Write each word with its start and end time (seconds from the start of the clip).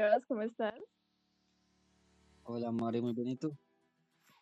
Sebas, 0.00 0.24
¿cómo 0.24 0.40
estás? 0.40 0.72
Hola, 2.44 2.72
Mari, 2.72 3.02
muy 3.02 3.12
bien, 3.12 3.28
¿y 3.28 3.36
tú? 3.36 3.54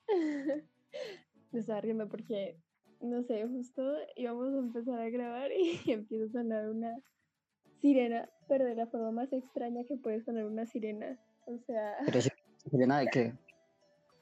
Me 1.51 1.59
estaba 1.59 1.81
riendo 1.81 2.09
porque, 2.09 2.57
no 3.01 3.25
sé, 3.25 3.45
justo 3.49 3.83
íbamos 4.15 4.55
a 4.55 4.59
empezar 4.59 5.01
a 5.01 5.11
grabar 5.11 5.51
y 5.51 5.81
empieza 5.91 6.27
a 6.27 6.43
sonar 6.43 6.69
una 6.69 6.97
sirena, 7.81 8.31
pero 8.47 8.67
de 8.67 8.77
la 8.77 8.87
forma 8.87 9.11
más 9.11 9.33
extraña 9.33 9.83
que 9.83 9.97
puede 9.97 10.23
sonar 10.23 10.45
una 10.45 10.65
sirena. 10.65 11.19
O 11.49 11.59
sea, 11.67 11.97
Pero 12.07 12.21
¿sirena 12.71 13.01
de 13.01 13.09
qué? 13.09 13.33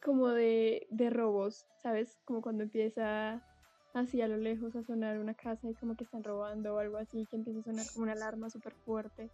como 0.02 0.28
de, 0.28 0.86
de 0.88 1.10
robos, 1.10 1.66
¿sabes? 1.82 2.16
Como 2.24 2.40
cuando 2.40 2.62
empieza 2.62 3.42
así 3.92 4.22
a 4.22 4.28
lo 4.28 4.38
lejos 4.38 4.74
a 4.74 4.82
sonar 4.84 5.18
una 5.18 5.34
casa 5.34 5.68
y 5.68 5.74
como 5.74 5.96
que 5.96 6.04
están 6.04 6.24
robando 6.24 6.76
o 6.76 6.78
algo 6.78 6.96
así, 6.96 7.26
que 7.26 7.36
empieza 7.36 7.60
a 7.60 7.64
sonar 7.64 7.86
como 7.92 8.04
una 8.04 8.12
alarma 8.12 8.48
súper 8.48 8.72
fuerte. 8.86 9.28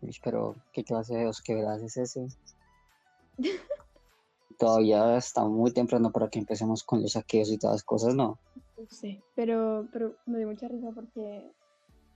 Uy, 0.00 0.16
pero, 0.22 0.56
¿qué 0.72 0.84
clase 0.84 1.16
de 1.16 1.26
osquedad 1.26 1.80
es 1.82 1.96
ese? 1.96 2.26
Todavía 4.58 5.16
está 5.16 5.44
muy 5.44 5.72
temprano 5.72 6.12
para 6.12 6.28
que 6.28 6.38
empecemos 6.38 6.82
con 6.84 7.02
los 7.02 7.12
saqueos 7.12 7.50
y 7.50 7.58
todas 7.58 7.76
las 7.76 7.84
cosas, 7.84 8.14
¿no? 8.14 8.38
No 8.76 8.86
sé, 8.88 9.22
pero, 9.34 9.88
pero 9.92 10.16
me 10.26 10.38
dio 10.38 10.48
mucha 10.48 10.68
risa 10.68 10.90
porque 10.94 11.50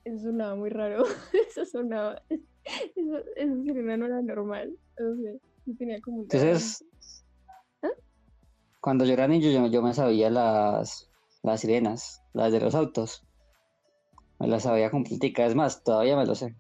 eso 0.05 0.27
sonaba 0.27 0.55
muy 0.55 0.71
raro. 0.71 1.05
Eso 1.49 1.65
sonaba. 1.65 2.23
Eso, 2.95 3.23
sirena 3.65 3.97
no 3.97 4.07
era 4.07 4.23
normal. 4.23 4.77
O 4.99 5.17
sea, 5.17 5.33
sí 5.65 5.75
tenía 5.75 6.01
como. 6.01 6.23
Entonces, 6.23 6.85
¿Ah? 7.83 7.91
cuando 8.81 9.05
yo 9.05 9.13
era 9.13 9.27
niño, 9.27 9.51
yo, 9.51 9.67
yo 9.67 9.83
me 9.83 9.95
sabía 9.95 10.31
las, 10.31 11.11
las 11.43 11.61
sirenas, 11.61 12.23
las 12.33 12.53
de 12.53 12.61
los 12.61 12.75
autos. 12.77 13.27
Me 14.39 14.47
las 14.47 14.63
sabía 14.63 14.91
completica, 14.91 15.45
es 15.45 15.55
más, 15.55 15.83
todavía 15.83 16.17
me 16.17 16.27
lo 16.27 16.35
sé. 16.35 16.55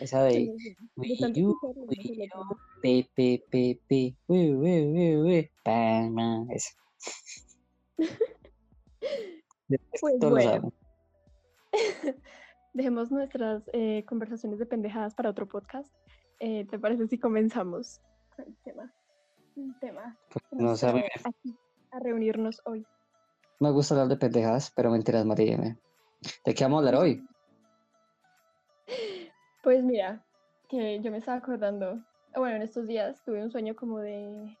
Esa 0.00 0.22
de 0.24 0.52
de 0.54 0.76
Wii 0.96 1.18
tanto 1.18 1.40
U, 1.40 1.50
escucharlo, 1.50 1.86
no 1.86 1.92
Wii 1.92 2.02
se 2.02 2.14
lo 2.16 2.24
U, 2.24 2.24
aprendí. 2.24 2.56
P, 2.82 3.10
P, 3.14 3.44
P, 3.50 3.80
P, 3.88 4.16
Wii, 4.28 4.54
Wii, 4.54 4.86
Wii, 4.92 5.16
Wii, 5.22 5.50
pam, 5.64 6.14
pam, 6.14 6.50
esa. 6.50 6.70
Pues 10.00 10.18
Todos 10.18 10.32
bueno, 10.32 10.72
dejemos 12.72 13.10
nuestras 13.10 13.62
eh, 13.72 14.04
conversaciones 14.06 14.58
de 14.58 14.66
pendejadas 14.66 15.14
para 15.14 15.30
otro 15.30 15.46
podcast. 15.46 15.92
Eh, 16.40 16.66
¿te 16.66 16.78
parece 16.78 17.06
si 17.08 17.18
comenzamos 17.18 18.00
con 18.34 18.46
el 18.46 18.56
tema? 18.64 18.92
Un 19.56 19.78
tema 19.78 20.18
que 20.30 20.40
No 20.56 20.74
trae 20.76 21.10
aquí 21.24 21.56
a 21.92 21.98
reunirnos 22.00 22.62
hoy. 22.64 22.86
me 23.60 23.70
gusta 23.70 23.94
hablar 23.94 24.08
de 24.08 24.16
pendejadas, 24.16 24.72
pero 24.74 24.90
mentiras, 24.90 25.24
María. 25.26 25.58
¿De 26.44 26.54
qué 26.54 26.64
vamos 26.64 26.78
a 26.78 26.88
hablar 26.88 27.02
hoy? 27.02 27.24
Pues 29.62 29.84
mira, 29.84 30.24
que 30.68 31.00
yo 31.00 31.10
me 31.10 31.18
estaba 31.18 31.36
acordando, 31.36 32.00
bueno, 32.34 32.56
en 32.56 32.62
estos 32.62 32.86
días 32.86 33.22
tuve 33.24 33.42
un 33.42 33.50
sueño 33.50 33.76
como 33.76 33.98
de, 33.98 34.56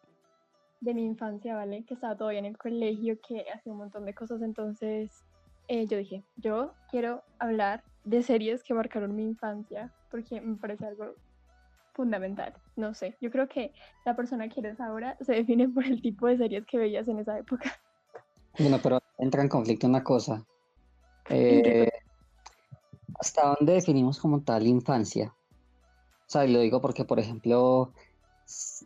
de 0.80 0.94
mi 0.94 1.04
infancia, 1.04 1.54
¿vale? 1.54 1.84
Que 1.86 1.94
estaba 1.94 2.16
todavía 2.16 2.40
en 2.40 2.46
el 2.46 2.58
colegio, 2.58 3.18
que 3.26 3.46
hacía 3.54 3.72
un 3.72 3.78
montón 3.78 4.04
de 4.04 4.14
cosas, 4.14 4.42
entonces 4.42 5.24
eh, 5.68 5.86
yo 5.86 5.96
dije, 5.96 6.24
yo 6.36 6.74
quiero 6.90 7.22
hablar 7.38 7.82
de 8.04 8.22
series 8.22 8.62
que 8.62 8.74
marcaron 8.74 9.16
mi 9.16 9.24
infancia, 9.24 9.90
porque 10.10 10.40
me 10.40 10.56
parece 10.56 10.86
algo 10.86 11.14
fundamental, 11.94 12.52
no 12.76 12.92
sé, 12.92 13.16
yo 13.20 13.30
creo 13.30 13.48
que 13.48 13.72
la 14.04 14.14
persona 14.14 14.48
que 14.48 14.60
eres 14.60 14.80
ahora 14.80 15.16
se 15.20 15.32
define 15.32 15.68
por 15.68 15.84
el 15.84 16.02
tipo 16.02 16.26
de 16.26 16.36
series 16.36 16.66
que 16.66 16.78
veías 16.78 17.08
en 17.08 17.20
esa 17.20 17.38
época. 17.38 17.80
Bueno, 18.58 18.78
pero 18.82 19.00
entra 19.18 19.42
en 19.42 19.48
conflicto 19.48 19.86
una 19.86 20.02
cosa. 20.02 20.44
¿En 21.30 21.62
qué 21.62 21.82
Eh, 21.84 21.89
¿hasta 23.20 23.54
dónde 23.58 23.74
definimos 23.74 24.18
como 24.18 24.42
tal 24.42 24.66
infancia? 24.66 25.34
O 26.26 26.30
sea, 26.30 26.46
y 26.46 26.52
lo 26.52 26.60
digo 26.60 26.80
porque, 26.80 27.04
por 27.04 27.18
ejemplo, 27.18 27.92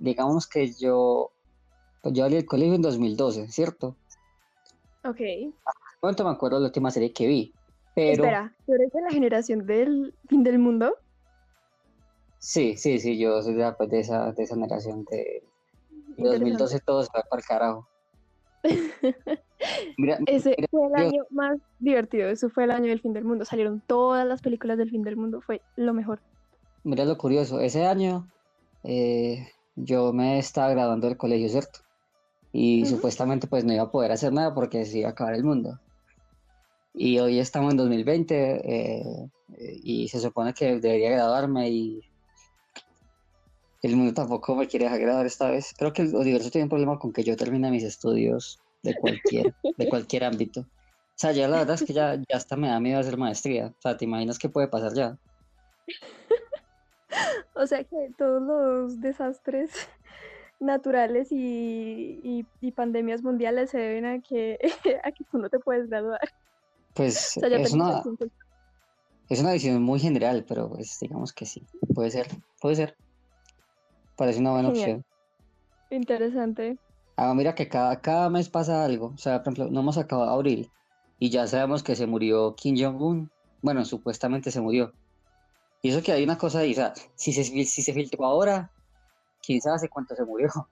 digamos 0.01 0.47
que 0.47 0.73
yo, 0.73 1.31
pues 2.03 2.15
yo 2.15 2.25
salí 2.25 2.37
del 2.37 2.47
colegio 2.47 2.75
en 2.75 2.83
2012, 2.83 3.49
¿cierto? 3.49 3.97
Ok, 5.05 5.21
momento 6.05 6.25
me 6.25 6.31
acuerdo 6.31 6.57
de 6.57 6.63
la 6.63 6.69
última 6.69 6.91
serie 6.91 7.13
que 7.13 7.27
vi, 7.27 7.55
pero 7.95 8.25
espera, 8.25 8.57
¿tú 8.67 8.75
eres 8.75 8.93
de 8.93 9.01
la 9.03 9.11
generación 9.11 9.67
del 9.67 10.15
fin 10.29 10.43
del 10.43 10.59
mundo? 10.59 10.97
sí, 12.39 12.77
sí, 12.77 12.99
sí, 12.99 13.19
yo 13.19 13.41
soy 13.43 13.55
de, 13.55 13.73
pues, 13.73 13.89
de 13.89 14.01
esa, 14.01 14.33
de 14.33 14.43
esa 14.43 14.55
generación 14.55 15.05
de, 15.11 15.17
de 15.17 15.43
Interesante. 16.17 16.39
2012, 16.39 16.81
todo 16.81 17.03
se 17.03 17.11
fue 17.11 17.23
para 17.29 17.41
el 17.41 17.47
carajo. 17.47 17.89
Mira, 19.97 20.19
Ese 20.27 20.57
mira, 20.57 20.69
fue 20.71 20.87
el 20.87 20.93
Dios, 20.95 21.15
año 21.15 21.25
más 21.31 21.59
divertido, 21.79 22.29
eso 22.29 22.51
fue 22.51 22.65
el 22.65 22.71
año 22.71 22.89
del 22.89 23.01
fin 23.01 23.13
del 23.15 23.25
mundo. 23.25 23.45
Salieron 23.45 23.81
todas 23.87 24.27
las 24.27 24.43
películas 24.43 24.79
del 24.79 24.91
fin 24.91 25.03
del 25.03 25.17
mundo, 25.17 25.41
fue 25.41 25.63
lo 25.77 25.95
mejor. 25.95 26.21
mira 26.85 27.05
lo 27.05 27.17
curioso, 27.19 27.61
ese 27.61 27.87
año 27.87 28.29
eh, 28.85 29.49
yo 29.77 30.13
me 30.13 30.39
estaba 30.39 30.71
graduando 30.71 31.09
del 31.09 31.17
colegio, 31.17 31.49
¿cierto? 31.49 31.81
Y 32.53 32.87
supuestamente 32.87 33.47
pues 33.49 33.65
no 33.65 33.73
iba 33.73 33.85
a 33.85 33.91
poder 33.91 34.13
hacer 34.13 34.33
nada 34.33 34.55
porque 34.55 34.85
se 34.85 35.01
iba 35.01 35.09
a 35.09 35.13
acabar 35.13 35.35
el 35.35 35.45
mundo. 35.45 35.81
Y 36.95 37.19
hoy 37.19 37.41
estamos 37.41 37.73
en 37.73 37.79
2020 37.79 38.35
eh, 38.35 39.31
eh, 39.59 39.81
y 39.83 40.09
se 40.09 40.21
supone 40.21 40.55
que 40.55 40.79
debería 40.79 41.11
graduarme 41.11 41.69
y 41.71 42.01
el 43.87 43.97
mundo 43.97 44.15
tampoco 44.15 44.55
me 44.57 44.67
quiere 44.69 44.85
dejar 44.87 45.01
graduar 45.01 45.27
esta 45.27 45.51
vez. 45.51 45.73
Creo 45.77 45.93
que 45.93 46.03
el 46.03 46.15
universo 46.15 46.51
tiene 46.51 46.65
un 46.65 46.69
problema 46.71 46.99
con 46.99 47.13
que 47.13 47.23
yo 47.25 47.37
termine 47.37 47.71
mis 47.71 47.85
estudios 47.85 48.61
de 48.83 48.95
cualquier, 48.95 49.55
de 49.77 49.89
cualquier 49.89 50.25
ámbito. 50.25 50.61
O 50.61 51.17
sea, 51.17 51.33
ya 51.33 51.49
la 51.49 51.59
verdad 51.59 51.75
es 51.77 51.83
que 51.83 51.93
ya, 51.93 52.17
ya 52.17 52.37
hasta 52.37 52.57
me 52.57 52.69
da 52.69 52.81
miedo 52.81 52.99
hacer 52.99 53.17
maestría. 53.17 53.69
O 53.69 53.81
sea, 53.81 53.97
¿te 53.97 54.05
imaginas 54.05 54.39
qué 54.39 54.49
puede 54.49 54.69
pasar 54.69 54.95
ya? 54.95 55.19
O 57.55 57.67
sea 57.67 57.85
que 57.85 58.13
todos 58.19 58.43
los 58.43 59.01
desastres 59.01 59.71
naturales 60.59 61.29
y, 61.31 62.21
y- 62.23 62.47
y 62.61 62.73
pandemias 62.73 63.23
mundiales 63.23 63.71
se 63.71 63.79
deben 63.79 64.05
a 64.07 64.21
que, 64.21 64.59
a 65.05 65.13
que 65.13 65.25
tú 65.31 65.39
no 65.39 65.49
te 65.49 65.59
puedes 65.59 65.89
graduar. 65.89 66.21
Pues 66.95 67.37
O 67.37 67.41
sea, 67.41 67.49
es 67.49 67.73
una, 67.73 68.03
es 69.29 69.41
una 69.41 69.53
visión 69.53 69.83
muy 69.83 70.01
general, 70.01 70.45
pero 70.49 70.69
pues 70.69 70.99
digamos 71.01 71.33
que 71.33 71.47
sí. 71.47 71.67
Puede 71.95 72.11
ser, 72.11 72.29
puede 72.61 72.77
ser. 72.77 72.97
Parece 74.17 74.41
una 74.41 74.53
buena 74.53 74.69
Genial. 74.71 74.91
opción. 74.91 75.05
Interesante. 75.91 76.79
Ah, 77.17 77.35
mira 77.35 77.55
que 77.55 77.69
cada, 77.69 78.01
cada 78.01 78.29
mes 78.31 78.49
pasa 78.49 78.85
algo. 78.85 79.13
O 79.15 79.19
sea, 79.19 79.43
por 79.43 79.53
ejemplo, 79.53 79.73
no 79.73 79.81
hemos 79.81 79.99
acabado 79.99 80.31
abril 80.31 80.71
y 81.19 81.31
ya 81.31 81.47
sabemos 81.47 81.83
que 81.83 81.97
se 81.97 82.07
murió 82.07 82.55
Kim 82.57 82.77
Jong-un. 82.77 83.31
Bueno, 83.63 83.85
supuestamente 83.85 84.51
se 84.51 84.61
murió. 84.61 84.93
Y 85.83 85.91
eso 85.91 86.03
que 86.03 86.13
hay 86.13 86.25
una 86.25 86.39
cosa 86.39 86.61
ahí, 86.61 86.73
o 86.73 86.75
sea, 86.75 86.95
si 87.15 87.33
se, 87.33 87.45
si 87.45 87.83
se 87.83 87.93
filtró 87.93 88.25
ahora, 88.25 88.71
quién 89.43 89.61
sabe 89.61 89.77
hace 89.77 89.89
cuánto 89.89 90.15
se 90.15 90.25
murió. 90.25 90.49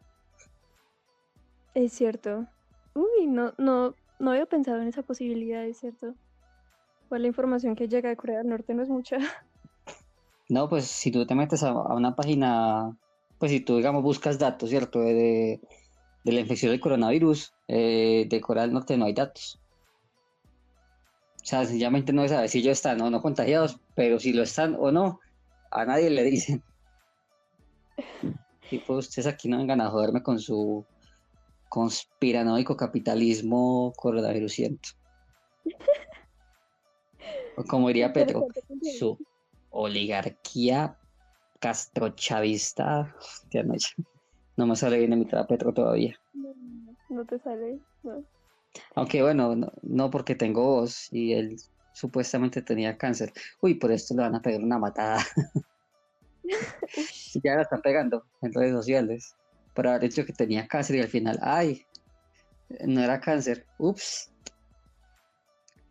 Es 1.74 1.94
cierto. 1.94 2.47
Uy, 2.94 3.26
no, 3.26 3.54
no, 3.56 3.94
no 4.19 4.30
había 4.30 4.44
pensado 4.44 4.82
en 4.82 4.88
esa 4.88 5.03
posibilidad, 5.03 5.64
es 5.64 5.78
cierto. 5.78 6.14
Pues 7.09 7.20
la 7.22 7.28
información 7.28 7.74
que 7.74 7.88
llega 7.88 8.10
de 8.10 8.16
Corea 8.16 8.38
del 8.38 8.48
Norte 8.48 8.74
no 8.74 8.82
es 8.82 8.88
mucha. 8.88 9.16
No, 10.48 10.69
pues 10.69 10.84
si 10.84 11.10
tú 11.10 11.24
te 11.24 11.34
metes 11.34 11.62
a, 11.62 11.70
a 11.70 11.94
una 11.94 12.14
página, 12.14 12.94
pues 13.42 13.50
si 13.50 13.58
tú, 13.58 13.78
digamos, 13.78 14.04
buscas 14.04 14.38
datos, 14.38 14.70
¿cierto? 14.70 15.00
De, 15.00 15.14
de, 15.14 15.60
de 16.22 16.32
la 16.32 16.38
infección 16.38 16.70
del 16.70 16.78
coronavirus, 16.80 17.53
eh, 17.66 18.25
de 18.28 18.41
Corea 18.41 18.62
del 18.62 18.72
Norte 18.72 18.97
no 18.97 19.06
hay 19.06 19.14
datos. 19.14 19.58
O 21.42 21.44
sea, 21.44 21.64
sencillamente 21.64 22.12
no 22.12 22.22
se 22.22 22.28
sabe 22.28 22.47
si 22.47 22.60
ellos 22.60 22.75
están 22.75 23.00
o 23.00 23.10
no 23.10 23.20
contagiados, 23.20 23.80
pero 23.97 24.20
si 24.20 24.32
lo 24.32 24.44
están 24.44 24.76
o 24.78 24.92
no, 24.92 25.19
a 25.72 25.84
nadie 25.84 26.08
le 26.10 26.22
dicen. 26.22 26.62
Y 28.70 28.78
pues 28.78 29.08
ustedes 29.08 29.26
aquí 29.26 29.48
no 29.48 29.59
vengan 29.59 29.80
a 29.80 29.91
joderme 29.91 30.22
con 30.22 30.38
su 30.38 30.86
conspiranoico 31.69 32.76
capitalismo 32.76 33.92
coronavirusiento. 33.97 34.91
O 37.56 37.64
como 37.64 37.88
diría 37.88 38.12
Petro, 38.12 38.47
su 38.97 39.19
oligarquía 39.70 40.97
castrochavista. 41.62 43.15
Hostia, 43.19 43.63
no, 43.63 43.75
no 44.57 44.66
me 44.66 44.77
sale 44.77 44.98
bien 44.98 45.13
imitar 45.13 45.41
a 45.41 45.47
Petro 45.47 45.72
todavía. 45.72 46.19
No, 46.34 46.54
no 47.09 47.25
te 47.25 47.39
sale, 47.39 47.78
no. 48.03 48.25
Aunque 48.97 49.22
bueno, 49.22 49.54
no, 49.54 49.72
no 49.83 50.10
porque 50.10 50.34
tengo 50.34 50.63
voz 50.65 51.09
y 51.13 51.33
él 51.33 51.57
supuestamente 51.92 52.63
tenía 52.63 52.98
cáncer. 52.98 53.33
Uy, 53.60 53.75
por 53.75 53.92
esto 53.92 54.15
le 54.15 54.22
van 54.22 54.34
a 54.34 54.42
pegar 54.42 54.60
una 54.60 54.78
matada. 54.78 55.25
Y 57.34 57.41
ya 57.42 57.54
la 57.54 57.63
están 57.63 57.81
pegando 57.81 58.27
en 58.42 58.53
redes 58.53 58.72
sociales. 58.72 59.34
Por 59.75 59.86
haber 59.86 60.03
dicho 60.03 60.27
que 60.27 60.33
tenía 60.33 60.66
cáncer 60.66 60.97
y 60.97 61.01
al 61.01 61.09
final, 61.09 61.39
ay, 61.41 61.86
no 62.84 63.01
era 63.01 63.21
cáncer. 63.21 63.65
Ups. 63.78 64.31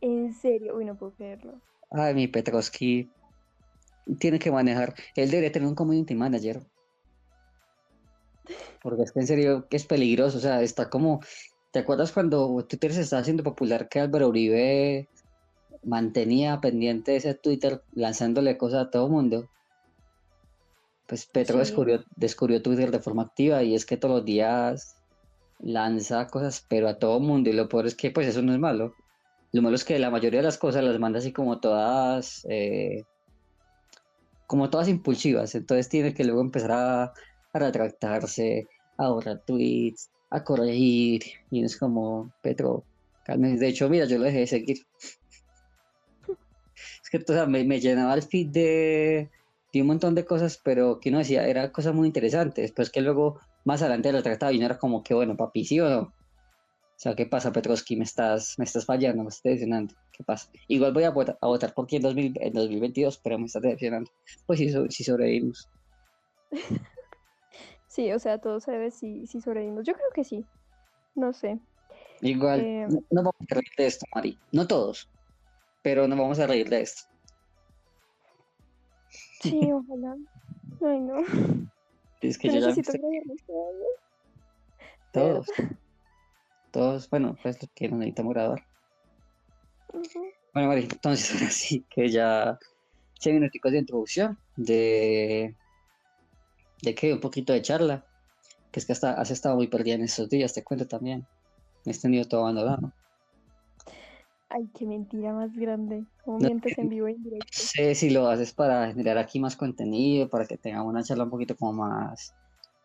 En 0.02 0.34
serio, 0.34 0.76
uy, 0.76 0.86
no 0.86 0.96
puedo 0.96 1.14
creerlo. 1.14 1.60
Ay, 1.90 2.14
mi 2.14 2.28
Petrovsky 2.28 3.10
tiene 4.20 4.40
que 4.40 4.52
manejar. 4.52 4.94
Él 5.16 5.30
debería 5.30 5.52
tener 5.52 5.68
un 5.68 5.76
community 5.76 6.16
manager. 6.16 6.62
Porque 8.82 9.04
es 9.04 9.12
que 9.12 9.20
en 9.20 9.28
serio 9.28 9.68
que 9.70 9.78
es 9.78 9.86
peligroso. 9.86 10.38
O 10.38 10.42
sea, 10.42 10.62
está 10.62 10.90
como. 10.90 11.22
¿Te 11.72 11.80
acuerdas 11.80 12.12
cuando 12.12 12.66
Twitter 12.68 12.94
se 12.94 13.02
estaba 13.02 13.22
haciendo 13.22 13.44
popular 13.44 13.88
que 13.88 14.00
Álvaro 14.00 14.28
Uribe 14.28 15.08
mantenía 15.84 16.60
pendiente 16.60 17.16
ese 17.16 17.34
Twitter 17.34 17.82
lanzándole 17.94 18.58
cosas 18.58 18.88
a 18.88 18.90
todo 18.92 19.08
mundo? 19.08 19.50
pues 21.12 21.26
Petro 21.26 21.56
Sí. 21.56 21.60
descubrió, 21.60 22.06
descubrió 22.16 22.62
Twitter 22.62 22.90
de 22.90 23.02
forma 23.02 23.24
activa 23.24 23.64
y 23.64 23.76
es 23.76 23.86
que 23.86 23.98
todos 23.98 24.16
los 24.16 24.26
días 24.26 24.96
lanza 25.60 26.26
cosas, 26.28 26.66
pero 26.70 26.88
a 26.88 27.00
todo 27.00 27.20
mundo. 27.20 27.50
Y 27.50 27.54
lo 27.54 27.68
peor 27.68 27.86
es 27.86 27.96
que 27.96 28.12
pues 28.12 28.28
eso 28.28 28.42
no 28.42 28.54
es 28.54 28.60
malo. 28.60 28.94
Lo 29.52 29.62
malo 29.62 29.76
es 29.76 29.84
que 29.84 30.00
la 30.00 30.10
mayoría 30.10 30.40
de 30.40 30.46
las 30.46 30.58
cosas 30.58 30.86
las 30.86 30.98
manda 31.00 31.20
así 31.20 31.34
como 31.34 31.60
todas, 31.60 32.48
eh, 32.50 33.04
como 34.52 34.70
todas 34.70 34.90
impulsivas. 34.90 35.56
Entonces 35.56 35.88
tiene 35.88 36.14
que 36.14 36.26
luego 36.26 36.42
empezar 36.42 36.74
a, 36.74 37.04
a 37.54 37.60
retractarse, 37.60 38.68
a 38.98 39.08
borrar 39.08 39.42
tweets, 39.48 40.10
a 40.30 40.44
corregir. 40.44 41.24
Y 41.50 41.64
es 41.64 41.78
como, 41.78 42.34
Petro. 42.42 42.84
De 43.26 43.68
hecho, 43.70 43.88
mira, 43.88 44.04
yo 44.04 44.18
lo 44.18 44.26
dejé 44.26 44.40
de 44.40 44.48
seguir. 44.48 44.78
Es 47.02 47.10
que 47.10 47.18
o 47.18 47.34
sea, 47.34 47.46
me, 47.46 47.80
llenaba 47.80 48.14
el 48.14 48.24
feed 48.24 48.48
de, 48.48 49.30
de 49.72 49.82
un 49.82 49.88
montón 49.88 50.16
de 50.16 50.26
cosas, 50.26 50.60
pero 50.62 51.00
que 51.00 51.10
uno 51.10 51.20
decía, 51.20 51.48
era 51.48 51.72
cosas 51.72 51.96
muy 51.96 52.08
interesantes. 52.08 52.64
Después 52.64 52.90
que 52.90 53.00
luego, 53.00 53.40
más 53.64 53.82
adelante 53.82 54.12
lo 54.12 54.22
trataba 54.22 54.52
y 54.52 54.60
no 54.60 54.66
era 54.66 54.78
como 54.78 55.02
que, 55.02 55.14
bueno, 55.14 55.38
papi, 55.38 55.64
¿sí 55.64 55.80
o 55.80 55.90
no? 55.90 56.14
O 57.02 57.04
sea, 57.04 57.16
¿qué 57.16 57.26
pasa, 57.26 57.52
Petrovsky? 57.52 57.96
Me 57.96 58.04
estás, 58.04 58.54
me 58.60 58.66
estás 58.66 58.86
fallando, 58.86 59.24
me 59.24 59.30
estás 59.30 59.42
decepcionando. 59.42 59.96
¿Qué 60.12 60.24
pasa? 60.24 60.52
Igual 60.68 60.94
voy 60.94 61.04
a 61.04 61.10
votar, 61.10 61.36
a 61.42 61.48
votar 61.48 61.74
por 61.74 61.88
ti 61.88 61.96
en, 61.96 62.04
2000 62.04 62.32
en 62.40 62.54
2022, 62.54 63.18
pero 63.24 63.40
me 63.40 63.46
estás 63.48 63.64
decepcionando. 63.64 64.12
Pues 64.46 64.60
sí, 64.60 64.70
so- 64.70 64.86
sí 64.88 65.04
sobrevivimos. 65.04 65.68
Sí, 67.88 68.12
o 68.14 68.20
sea, 68.20 68.38
todo 68.38 68.60
se 68.60 68.72
debe 68.72 68.92
si, 68.92 69.26
si 69.26 69.42
sobrevivimos. 69.42 69.84
Yo 69.86 69.94
creo 69.94 70.10
que 70.14 70.24
sí. 70.24 70.46
No 71.16 71.34
sé. 71.34 71.60
Igual, 72.22 72.62
Eh, 72.62 72.86
no, 72.88 73.00
no 73.10 73.22
vamos 73.24 73.36
a 73.50 73.56
reír 73.56 73.74
de 73.78 73.88
esto, 73.88 74.06
Mari. 74.14 74.40
No 74.52 74.68
todos, 74.68 75.10
pero 75.82 76.08
no 76.08 76.16
vamos 76.16 76.38
a 76.40 76.46
reír 76.46 76.70
de 76.70 76.82
esto. 76.84 77.02
Sí, 79.42 79.60
ojalá. 79.74 80.16
Ay, 80.86 81.00
no. 81.00 81.16
Es 82.22 82.38
que 82.38 82.48
Yo 82.48 82.60
ya 82.60 82.76
todos. 85.12 85.48
Todos, 86.72 87.10
bueno, 87.10 87.38
pues 87.42 87.62
lo 87.62 87.68
que 87.74 87.90
nos 87.90 88.00
necesitamos 88.00 88.34
grabar. 88.34 88.64
Ujú. 89.94 90.26
Bueno, 90.54 90.70
Mari, 90.70 90.88
entonces 90.92 91.32
ahora 91.42 91.52
sí 91.52 91.86
que 91.90 92.10
ya 92.10 92.58
100 93.20 93.36
minuticos 93.36 93.72
de 93.72 93.80
introducción, 93.80 94.38
de, 94.56 95.56
de 96.82 96.96
que 96.96 97.14
un 97.14 97.20
poquito 97.20 97.54
de 97.54 97.62
charla, 97.62 98.06
que 98.72 98.80
es 98.80 98.86
que 98.86 98.94
hasta 98.94 99.14
has 99.14 99.32
estado 99.32 99.56
muy 99.56 99.68
perdida 99.68 99.96
en 99.96 100.04
estos 100.04 100.30
días, 100.30 100.54
te 100.54 100.64
cuento 100.64 100.88
también. 100.88 101.28
Me 101.86 101.92
has 101.92 102.02
tenido 102.02 102.26
todo 102.26 102.42
abandonado. 102.42 102.94
Ay, 104.50 104.70
qué 104.74 104.86
mentira 104.86 105.34
más 105.34 105.54
grande. 105.56 106.06
Como 106.24 106.40
No, 106.40 106.48
mientes 106.48 106.78
en 106.78 106.90
vivo 106.90 107.08
e 107.08 107.12
indirecto. 107.12 107.48
No 107.58 107.64
sé 107.66 107.96
si 107.96 108.10
lo 108.10 108.28
haces 108.28 108.54
para 108.54 108.88
generar 108.88 109.18
aquí 109.18 109.40
más 109.40 109.56
contenido, 109.56 110.30
para 110.30 110.46
que 110.46 110.58
tengamos 110.58 110.90
una 110.90 111.04
charla 111.04 111.24
un 111.24 111.30
poquito 111.30 111.56
como 111.56 111.74
más, 111.74 112.34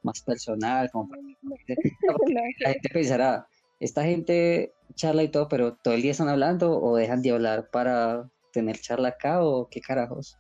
más 0.03 0.23
personal, 0.23 0.89
como 0.93 1.09
para 1.09 1.21
que- 1.67 1.75
no, 2.09 2.17
la 2.61 2.71
gente 2.71 2.89
pensará, 2.93 3.47
esta 3.81 4.05
gente 4.05 4.73
charla 4.95 5.23
y 5.23 5.29
todo, 5.29 5.49
pero 5.49 5.75
todo 5.75 5.95
el 5.95 6.03
día 6.03 6.13
están 6.13 6.29
hablando 6.29 6.81
o 6.81 6.97
dejan 6.97 7.23
de 7.23 7.33
hablar 7.33 7.69
para 7.71 8.29
tener 8.53 8.81
charla 8.81 9.09
acá 9.09 9.45
o 9.45 9.69
qué 9.69 9.81
carajos. 9.81 10.39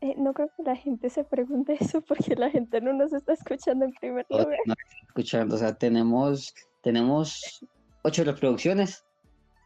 eh, 0.00 0.14
no 0.16 0.32
creo 0.32 0.50
que 0.56 0.62
la 0.62 0.76
gente 0.76 1.10
se 1.10 1.24
pregunte 1.24 1.76
eso 1.78 2.00
porque 2.00 2.34
la 2.34 2.50
gente 2.50 2.80
no 2.80 2.92
nos 2.92 3.12
está 3.12 3.34
escuchando 3.34 3.84
en 3.84 3.92
primer 3.92 4.26
lugar. 4.30 4.48
nos 4.66 4.78
están 4.78 5.06
escuchando, 5.08 5.54
o 5.56 5.58
sea, 5.58 5.74
tenemos, 5.74 6.54
tenemos 6.82 7.64
ocho 8.02 8.24
reproducciones. 8.24 9.04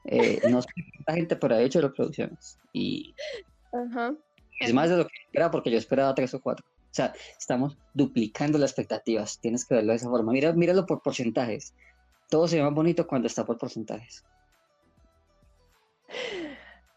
Eh, 0.05 0.41
no 0.51 0.63
sé 0.63 0.69
cuánta 0.97 1.15
gente, 1.15 1.37
pero 1.37 1.55
hay 1.55 1.65
ocho 1.65 1.81
reproducciones. 1.81 2.59
Y 2.73 3.15
Ajá. 3.73 4.15
es 4.61 4.75
más 4.75 4.91
de 4.91 4.97
lo 4.97 5.07
que 5.07 5.15
esperaba, 5.27 5.51
porque 5.51 5.71
yo 5.71 5.79
esperaba 5.79 6.15
tres 6.15 6.35
o 6.35 6.41
cuatro. 6.41 6.67
O 6.67 6.95
sea, 6.95 7.13
estamos 7.39 7.77
duplicando 7.93 8.57
las 8.59 8.71
expectativas. 8.71 9.41
Tienes 9.41 9.65
que 9.65 9.75
verlo 9.75 9.91
de 9.91 9.97
esa 9.97 10.09
forma. 10.09 10.33
Mira, 10.33 10.53
míralo 10.53 10.87
por 10.87 11.03
porcentajes. 11.03 11.75
Todo 12.29 12.49
se 12.49 12.57
ve 12.57 12.63
más 12.63 12.75
bonito 12.75 13.07
cuando 13.07 13.27
está 13.27 13.45
por 13.45 13.59
porcentajes. 13.59 14.25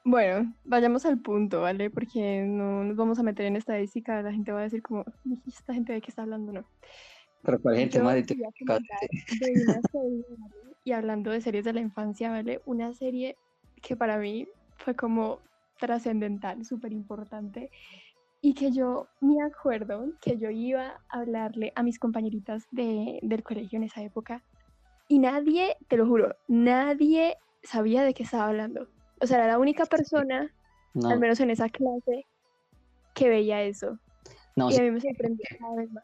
Bueno, 0.04 0.54
vayamos 0.64 1.06
al 1.06 1.20
punto, 1.20 1.62
¿vale? 1.62 1.90
Porque 1.90 2.44
no 2.48 2.84
nos 2.86 2.96
vamos 2.96 3.20
a 3.20 3.24
meter 3.24 3.46
en 3.46 3.58
estadística. 3.58 4.22
La 4.22 4.32
gente 4.32 4.54
va 4.54 4.60
a 4.62 4.64
decir 4.64 4.82
como, 4.82 5.04
"Uy, 5.26 5.42
esta 5.48 5.74
gente 5.74 5.92
de 5.92 6.02
qué 6.02 6.10
está 6.10 6.22
hablando, 6.22 6.54
¿no? 6.54 6.66
Pero 7.44 7.62
cuál 7.62 7.76
gente 7.76 7.98
Yo 7.98 8.04
más 8.06 8.16
de 8.16 8.24
quería 8.26 8.50
comentar 8.58 9.00
de 9.02 9.64
una 9.64 9.82
serie, 9.92 10.26
¿vale? 10.30 10.76
Y 10.86 10.92
hablando 10.94 11.32
de 11.32 11.42
series 11.42 11.66
de 11.66 11.74
la 11.74 11.82
infancia, 11.82 12.30
¿vale? 12.30 12.62
Una 12.66 12.94
serie 12.94 13.36
que 13.82 13.98
para 13.98 14.18
mí 14.18 14.48
fue 14.78 14.96
como 14.96 15.40
trascendental, 15.78 16.64
súper 16.66 16.94
importante. 16.94 17.70
Y 18.42 18.54
que 18.54 18.72
yo 18.72 19.08
me 19.20 19.42
acuerdo 19.44 20.14
que 20.22 20.38
yo 20.38 20.50
iba 20.50 21.02
a 21.10 21.20
hablarle 21.20 21.74
a 21.76 21.84
mis 21.84 22.00
compañeritas 22.00 22.66
de, 22.72 23.20
del 23.24 23.44
colegio 23.44 23.78
en 23.78 23.84
esa 23.84 24.02
época. 24.04 24.44
Y 25.08 25.20
nadie, 25.20 25.78
te 25.88 25.98
lo 25.98 26.06
juro, 26.06 26.36
nadie 26.48 27.38
sabía 27.64 28.04
de 28.04 28.14
qué 28.14 28.24
estaba 28.24 28.48
hablando. 28.48 28.88
O 29.22 29.28
sea, 29.28 29.38
era 29.38 29.48
la 29.48 29.60
única 29.60 29.86
persona, 29.86 30.54
No, 30.94 31.10
al 31.10 31.20
menos 31.20 31.40
en 31.40 31.50
esa 31.50 31.70
clase, 31.70 32.26
que 33.14 33.30
veía 33.30 33.64
eso. 33.64 33.98
no, 34.56 34.70
Y 34.70 34.76
a 34.76 34.82
mí 34.82 34.92
me 34.92 35.00
sorprendió 35.00 35.46
cada 35.60 35.76
vez 35.76 35.92
más. 35.92 36.04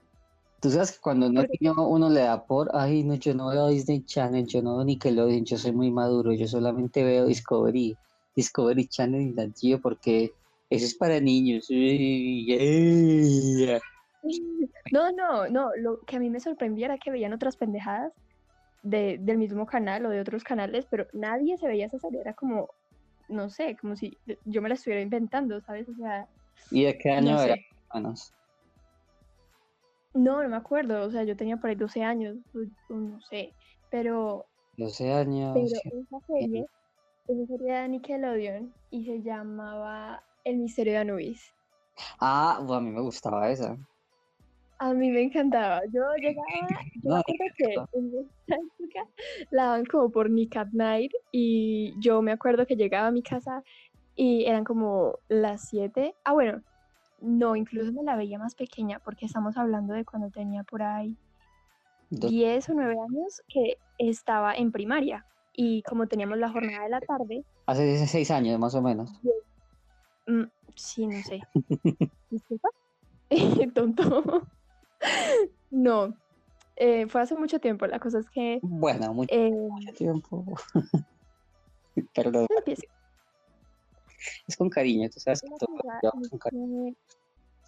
Tú 0.61 0.69
sabes 0.69 0.93
que 0.93 1.01
cuando 1.01 1.27
uno, 1.27 1.43
niño, 1.59 1.73
uno 1.89 2.09
le 2.09 2.21
da 2.21 2.45
por, 2.45 2.69
ay, 2.73 3.03
no, 3.03 3.15
yo 3.15 3.33
no 3.33 3.49
veo 3.49 3.67
Disney 3.67 4.05
Channel, 4.05 4.47
yo 4.47 4.61
no 4.61 4.77
veo 4.77 4.85
Nickelodeon, 4.85 5.43
yo 5.43 5.57
soy 5.57 5.73
muy 5.73 5.91
maduro, 5.91 6.31
yo 6.31 6.47
solamente 6.47 7.03
veo 7.03 7.25
Discovery, 7.25 7.97
Discovery 8.33 8.87
Channel 8.87 9.21
y 9.21 9.33
Nat 9.33 9.51
porque 9.81 10.31
eso 10.69 10.85
es 10.85 10.95
para 10.95 11.19
niños. 11.19 11.67
Yeah. 11.67 13.81
No, 14.93 15.11
no, 15.11 15.49
no. 15.49 15.71
Lo 15.75 15.99
que 16.01 16.15
a 16.15 16.19
mí 16.19 16.29
me 16.29 16.39
sorprendía 16.39 16.85
era 16.85 16.97
que 16.97 17.11
veían 17.11 17.33
otras 17.33 17.57
pendejadas 17.57 18.13
de, 18.83 19.17
del 19.19 19.37
mismo 19.37 19.65
canal 19.65 20.05
o 20.05 20.09
de 20.09 20.19
otros 20.19 20.43
canales, 20.43 20.85
pero 20.89 21.07
nadie 21.13 21.57
se 21.57 21.67
veía 21.67 21.87
esa 21.87 21.99
serie. 21.99 22.21
Era 22.21 22.33
como, 22.33 22.69
no 23.29 23.49
sé, 23.49 23.75
como 23.77 23.95
si 23.95 24.17
yo 24.45 24.61
me 24.61 24.69
la 24.69 24.75
estuviera 24.75 25.01
inventando, 25.01 25.59
¿sabes? 25.61 25.89
O 25.89 25.95
sea, 25.95 26.27
¿Y 26.69 26.83
de 26.83 26.97
qué 26.97 27.09
año 27.11 27.31
no 27.31 27.41
era? 27.41 27.55
sé. 27.55 27.65
No, 30.13 30.43
no 30.43 30.49
me 30.49 30.55
acuerdo. 30.55 31.03
O 31.05 31.11
sea, 31.11 31.23
yo 31.23 31.35
tenía 31.35 31.57
por 31.57 31.69
ahí 31.69 31.75
12 31.75 32.03
años, 32.03 32.37
no 32.89 33.19
sé. 33.21 33.53
Pero, 33.89 34.45
12 34.77 35.11
años. 35.11 35.53
pero 35.53 35.65
esa 36.01 36.19
serie, 36.27 36.65
esa 37.27 37.45
serie 37.47 37.73
de 37.73 37.87
Nickelodeon 37.89 38.73
y 38.91 39.05
se 39.05 39.21
llamaba 39.21 40.23
El 40.43 40.57
misterio 40.57 40.93
de 40.93 40.99
Anubis. 40.99 41.51
Ah, 42.19 42.57
bueno, 42.59 42.75
a 42.75 42.81
mí 42.81 42.91
me 42.91 43.01
gustaba 43.01 43.49
esa. 43.49 43.77
A 44.79 44.93
mí 44.93 45.09
me 45.11 45.21
encantaba. 45.23 45.81
Yo 45.91 46.01
llegaba, 46.17 46.67
yo 46.95 47.09
No, 47.09 47.15
me 47.15 47.19
acuerdo 47.19 47.45
que 47.57 47.73
en 47.93 48.11
esa 48.19 48.55
época 48.55 49.09
la 49.51 49.63
daban 49.65 49.85
como 49.85 50.11
por 50.11 50.29
Nick 50.29 50.57
at 50.57 50.69
Night 50.71 51.11
y 51.31 51.95
yo 51.99 52.21
me 52.21 52.31
acuerdo 52.31 52.65
que 52.65 52.75
llegaba 52.75 53.07
a 53.07 53.11
mi 53.11 53.23
casa 53.23 53.63
y 54.15 54.45
eran 54.45 54.63
como 54.63 55.19
las 55.29 55.67
7. 55.69 56.15
Ah, 56.23 56.33
bueno, 56.33 56.61
no, 57.19 57.55
incluso 57.55 57.91
me 57.93 58.03
la 58.03 58.15
veía 58.15 58.37
más 58.37 58.55
pequeña 58.55 58.99
porque 58.99 59.25
estamos 59.25 59.57
hablando 59.57 59.93
de 59.93 60.05
cuando 60.05 60.29
tenía 60.29 60.63
por 60.63 60.83
ahí 60.83 61.17
Dos- 62.09 62.29
10 62.31 62.69
o 62.69 62.73
9 62.73 62.95
años 63.09 63.41
que 63.47 63.77
estaba 63.97 64.53
en 64.55 64.71
primaria 64.71 65.25
y 65.53 65.81
como 65.83 66.07
teníamos 66.07 66.37
la 66.37 66.49
jornada 66.51 66.83
de 66.83 66.89
la 66.89 66.99
tarde, 67.01 67.45
Hace 67.65 67.85
16 67.85 68.29
años 68.31 68.59
más 68.59 68.75
o 68.75 68.81
menos. 68.81 69.21
mm, 70.27 70.43
sí, 70.75 71.07
no 71.07 71.21
sé. 71.23 71.39
Disculpa. 72.29 72.69
Tonto. 73.73 74.47
No, 75.71 76.13
eh, 76.75 77.07
fue 77.07 77.21
hace 77.21 77.35
mucho 77.35 77.59
tiempo. 77.59 77.87
La 77.87 77.99
cosa 77.99 78.19
es 78.19 78.29
que 78.29 78.59
Bueno, 78.61 79.11
mucho 79.13 79.33
eh, 79.33 79.51
tiempo. 79.97 80.45
Perdón, 82.13 82.47
es 84.47 84.55
con 84.57 84.69
cariño, 84.69 85.09
tú 85.09 85.19
sabes 85.19 85.41
que 85.41 85.49
todo 85.59 86.11
con 86.29 86.39
cariño. 86.39 86.93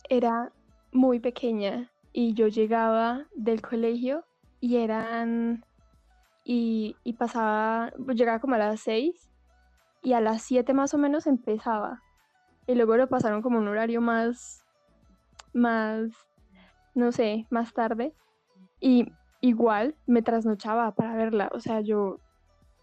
que 0.07 0.15
era 0.15 0.51
muy 0.91 1.19
pequeña 1.19 1.91
y 2.13 2.33
yo 2.33 2.47
llegaba 2.47 3.25
del 3.35 3.61
colegio 3.61 4.23
y 4.61 4.77
eran 4.77 5.65
y, 6.43 6.95
y 7.03 7.13
pasaba, 7.13 7.91
pues, 8.05 8.17
llegaba 8.17 8.39
como 8.39 8.55
a 8.55 8.59
las 8.59 8.79
6 8.81 9.29
y 10.03 10.13
a 10.13 10.21
las 10.21 10.43
7 10.43 10.73
más 10.73 10.93
o 10.93 10.97
menos 10.97 11.27
empezaba. 11.27 12.01
Y 12.67 12.75
luego 12.75 12.95
lo 12.97 13.09
pasaron 13.09 13.41
como 13.41 13.57
un 13.57 13.67
horario 13.67 13.99
más, 13.99 14.63
más, 15.53 16.11
no 16.95 17.11
sé, 17.11 17.45
más 17.49 17.73
tarde. 17.73 18.13
Y 18.79 19.11
igual 19.41 19.95
me 20.07 20.21
trasnochaba 20.21 20.93
para 20.95 21.15
verla. 21.15 21.49
O 21.53 21.59
sea, 21.59 21.81
yo, 21.81 22.19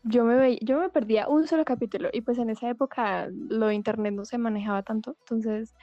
yo 0.05 0.25
me 0.25 0.37
veía, 0.37 0.59
yo 0.63 0.79
me 0.79 0.91
perdía 0.91 1.29
un 1.29 1.47
solo 1.47 1.65
capítulo. 1.65 2.09
Y 2.13 2.21
pues 2.21 2.39
en 2.39 2.51
esa 2.51 2.69
época 2.69 3.29
lo 3.33 3.67
de 3.67 3.75
internet 3.75 4.15
no 4.15 4.25
se 4.25 4.39
manejaba 4.39 4.83
tanto. 4.83 5.17
Entonces, 5.21 5.75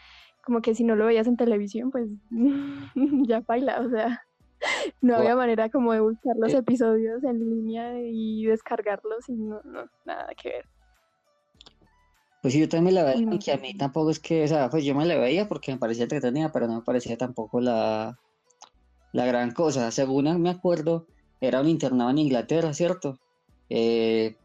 como 0.44 0.62
que 0.62 0.74
si 0.76 0.84
no 0.84 0.96
lo 0.96 1.06
veías 1.06 1.28
en 1.28 1.38
televisión, 1.38 1.92
pues 1.92 2.08
ya 3.28 3.42
baila. 3.42 3.82
O 3.82 3.90
sea, 3.90 4.22
no 5.02 5.16
había 5.16 5.36
manera 5.36 5.70
como 5.70 5.94
de 5.94 6.00
buscar 6.02 6.36
los 6.38 6.54
Eh. 6.54 6.58
episodios 6.58 7.24
en 7.24 7.40
línea 7.40 8.00
y 8.02 8.46
descargarlos 8.46 9.28
y 9.30 9.34
no, 9.36 9.62
no, 9.64 9.86
nada 10.06 10.30
que 10.42 10.50
ver. 10.50 10.66
Pues 12.41 12.53
sí, 12.53 12.60
yo 12.62 12.69
también 12.69 12.86
me 12.96 13.01
la 13.01 13.03
veía, 13.03 13.25
No. 13.25 13.38
que 13.38 13.51
a 13.51 13.58
mí 13.58 13.74
tampoco 13.75 14.10
es 14.12 14.19
que, 14.19 14.43
o 14.43 14.48
sea, 14.48 14.69
pues 14.69 14.86
yo 14.86 14.96
me 14.96 15.05
la 15.05 15.17
veía 15.17 15.48
porque 15.50 15.72
me 15.74 15.77
parecía 15.77 16.03
entretenida, 16.03 16.51
pero 16.51 16.67
no 16.67 16.75
me 16.75 16.81
parecía 16.81 17.17
tampoco 17.17 17.60
la, 17.60 18.17
la 19.12 19.25
gran 19.25 19.51
cosa. 19.51 19.91
Según 19.91 20.41
me 20.41 20.50
acuerdo, 20.50 21.08
era 21.41 21.60
un 21.60 21.67
internado 21.67 22.10
en 22.12 22.17
Inglaterra, 22.19 22.74
¿cierto? 22.74 23.19
Eh, 23.69 24.38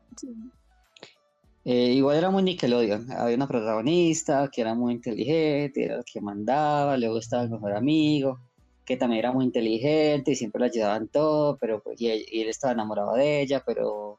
eh, 1.64 1.92
igual 1.92 2.16
era 2.18 2.30
muy 2.30 2.42
Nickelodeon. 2.42 3.10
Había 3.12 3.36
una 3.36 3.48
protagonista 3.48 4.48
que 4.52 4.60
era 4.60 4.74
muy 4.74 4.92
inteligente, 4.94 5.84
era 5.84 5.98
la 5.98 6.02
que 6.04 6.20
mandaba, 6.20 6.96
luego 6.96 7.18
estaba 7.18 7.44
el 7.44 7.50
mejor 7.50 7.72
amigo, 7.76 8.40
que 8.84 8.96
también 8.96 9.20
era 9.20 9.32
muy 9.32 9.44
inteligente 9.46 10.32
y 10.32 10.34
siempre 10.34 10.60
la 10.60 10.66
ayudaba 10.66 10.96
en 10.96 11.08
todo, 11.08 11.56
pero 11.58 11.80
pues, 11.82 12.00
y, 12.00 12.08
él- 12.10 12.26
y 12.30 12.40
él 12.42 12.48
estaba 12.48 12.72
enamorado 12.74 13.14
de 13.14 13.40
ella, 13.40 13.62
pero 13.64 14.18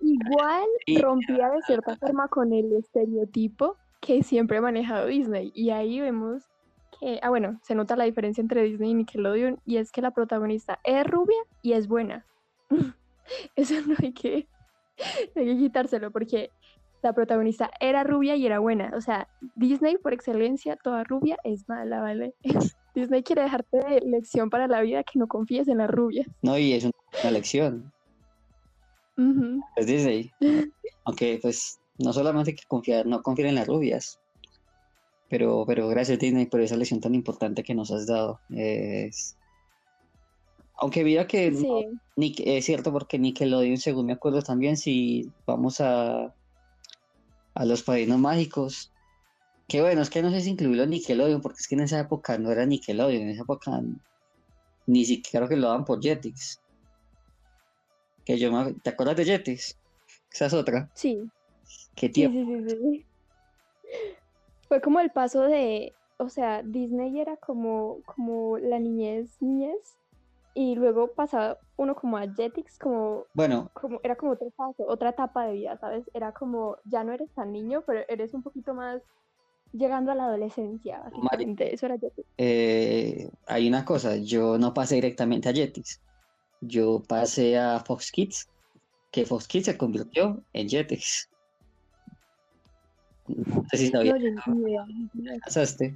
Igual 0.00 0.66
Y- 0.86 0.98
rompía 0.98 1.50
de 1.50 1.62
cierta 1.62 1.96
forma 1.96 2.28
con 2.28 2.52
el 2.52 2.72
estereotipo 2.74 3.76
que 4.00 4.22
siempre 4.22 4.58
ha 4.58 4.62
manejado 4.62 5.06
Disney. 5.06 5.50
Y 5.54 5.70
ahí 5.70 6.00
vemos 6.00 6.44
que, 7.00 7.18
ah, 7.22 7.30
bueno, 7.30 7.58
se 7.62 7.74
nota 7.74 7.96
la 7.96 8.04
diferencia 8.04 8.40
entre 8.42 8.62
Disney 8.62 8.90
y 8.90 8.94
Nickelodeon, 8.94 9.60
y 9.64 9.78
es 9.78 9.90
que 9.90 10.02
la 10.02 10.10
protagonista 10.12 10.78
es 10.84 11.06
rubia 11.06 11.38
y 11.62 11.72
es 11.72 11.88
buena. 11.88 12.26
Eso 13.56 13.74
no 13.86 13.94
hay 14.00 14.12
que, 14.12 14.46
no 15.34 15.40
hay 15.42 15.46
que 15.48 15.56
quitárselo, 15.58 16.10
porque 16.10 16.50
la 17.02 17.12
protagonista 17.12 17.70
era 17.80 18.04
rubia 18.04 18.36
y 18.36 18.46
era 18.46 18.58
buena. 18.58 18.92
O 18.96 19.00
sea, 19.00 19.28
Disney 19.56 19.96
por 19.98 20.12
excelencia, 20.12 20.76
toda 20.76 21.04
rubia 21.04 21.36
es 21.44 21.68
mala, 21.68 22.00
¿vale? 22.00 22.34
Disney 22.94 23.22
quiere 23.22 23.42
dejarte 23.42 23.78
de 23.78 24.00
lección 24.06 24.50
para 24.50 24.68
la 24.68 24.80
vida 24.82 25.02
que 25.02 25.18
no 25.18 25.26
confíes 25.26 25.66
en 25.68 25.78
las 25.78 25.90
rubias. 25.90 26.28
no, 26.42 26.56
y 26.58 26.74
es 26.74 26.84
una, 26.84 26.92
una 27.22 27.30
Es 29.76 29.86
Disney. 29.86 30.30
Aunque 31.04 31.38
pues 31.40 31.78
no 31.98 32.12
solamente 32.12 32.50
hay 32.50 32.56
que 32.56 32.64
confiar, 32.66 33.06
no 33.06 33.22
confiar 33.22 33.48
en 33.48 33.54
las 33.56 33.66
rubias. 33.66 34.18
Pero, 35.28 35.64
pero 35.66 35.88
gracias 35.88 36.18
Disney 36.18 36.46
por 36.46 36.60
esa 36.60 36.76
lección 36.76 37.00
tan 37.00 37.14
importante 37.14 37.62
que 37.62 37.74
nos 37.74 37.90
has 37.90 38.06
dado. 38.06 38.40
Es- 38.50 39.36
Aunque 40.76 41.04
mira 41.04 41.26
que 41.26 41.50
no-. 41.50 41.80
Nick- 42.16 42.42
es 42.44 42.64
cierto 42.64 42.92
porque 42.92 43.18
Nickelodeon, 43.18 43.76
según 43.78 44.06
me 44.06 44.12
acuerdo 44.12 44.42
también, 44.42 44.76
si 44.76 45.30
vamos 45.46 45.80
a, 45.80 46.32
a 47.54 47.64
los 47.64 47.82
padrinos 47.82 48.18
mágicos. 48.18 48.90
Que 49.66 49.80
bueno, 49.80 50.02
es 50.02 50.10
que 50.10 50.20
no 50.22 50.30
sé 50.30 50.40
si 50.42 50.50
incluirlo 50.50 50.84
Nickelodeon, 50.86 51.40
porque 51.40 51.58
es 51.60 51.66
que 51.68 51.74
en 51.74 51.80
esa 51.82 51.98
época 52.00 52.36
no 52.38 52.52
era 52.52 52.66
Nickelodeon, 52.66 53.22
en 53.22 53.28
esa 53.30 53.42
época 53.42 53.80
ni 54.86 55.04
siquiera 55.06 55.46
creo 55.46 55.48
que 55.48 55.56
lo 55.60 55.68
daban 55.68 55.84
por 55.86 56.00
Jetix. 56.02 56.60
Que 58.24 58.38
yo 58.38 58.52
me- 58.52 58.74
¿Te 58.74 58.90
acuerdas 58.90 59.16
de 59.16 59.24
Jetix? 59.24 59.78
Esa 60.32 60.46
es 60.46 60.54
otra. 60.54 60.90
Sí. 60.94 61.30
¿Qué 61.94 62.08
Sí, 62.08 62.12
tiempo? 62.14 62.38
sí, 62.38 62.64
sí, 62.68 62.76
sí. 62.82 63.06
Fue 64.68 64.80
como 64.80 65.00
el 65.00 65.10
paso 65.10 65.42
de, 65.42 65.94
o 66.18 66.28
sea, 66.28 66.62
Disney 66.62 67.20
era 67.20 67.36
como, 67.36 68.02
como 68.04 68.58
la 68.58 68.78
niñez, 68.78 69.36
niñez, 69.40 69.98
y 70.54 70.74
luego 70.76 71.12
pasaba 71.14 71.58
uno 71.76 71.94
como 71.94 72.16
a 72.16 72.26
Jetix, 72.32 72.78
como, 72.78 73.26
Bueno, 73.34 73.70
como, 73.74 74.00
era 74.02 74.16
como 74.16 74.32
otro 74.32 74.50
paso, 74.56 74.86
otra 74.86 75.10
etapa 75.10 75.46
de 75.46 75.52
vida, 75.54 75.78
¿sabes? 75.78 76.04
Era 76.14 76.32
como, 76.32 76.78
ya 76.84 77.04
no 77.04 77.12
eres 77.12 77.32
tan 77.34 77.52
niño, 77.52 77.84
pero 77.86 78.00
eres 78.08 78.34
un 78.34 78.42
poquito 78.42 78.74
más 78.74 79.02
llegando 79.72 80.12
a 80.12 80.14
la 80.14 80.26
adolescencia, 80.26 81.00
básicamente, 81.00 81.74
eso 81.74 81.86
era 81.86 81.98
Jetix. 81.98 82.28
eh, 82.36 83.28
hay 83.46 83.68
una 83.68 83.84
cosa, 83.84 84.16
yo 84.16 84.58
no 84.58 84.74
pasé 84.74 84.96
directamente 84.96 85.48
a 85.48 85.52
Jetix. 85.52 86.00
Yo 86.60 87.02
pasé 87.06 87.58
a 87.58 87.80
Fox 87.80 88.10
Kids, 88.10 88.48
que 89.10 89.26
Fox 89.26 89.46
Kids 89.46 89.66
se 89.66 89.76
convirtió 89.76 90.42
en 90.52 90.68
Jetix. 90.68 91.28
No 93.26 93.64
sé 93.70 93.76
si 93.78 93.86
idea. 93.86 94.86
¿Pasaste? 95.44 95.94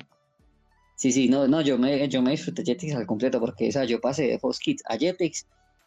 Sí, 0.99 1.12
sí, 1.12 1.29
no, 1.29 1.47
no, 1.47 1.61
yo 1.61 1.79
me, 1.79 2.09
yo 2.09 2.21
me 2.23 2.33
disfruté 2.33 2.65
Jetix 2.65 2.95
al 2.95 3.07
completo 3.07 3.38
porque, 3.38 3.69
o 3.69 3.73
sea, 3.73 3.85
yo 3.85 4.00
pasé 4.00 4.27
de 4.27 4.38
Fox 4.41 4.59
Kids 4.59 4.83
a 4.87 4.97
Jetix, 4.97 5.47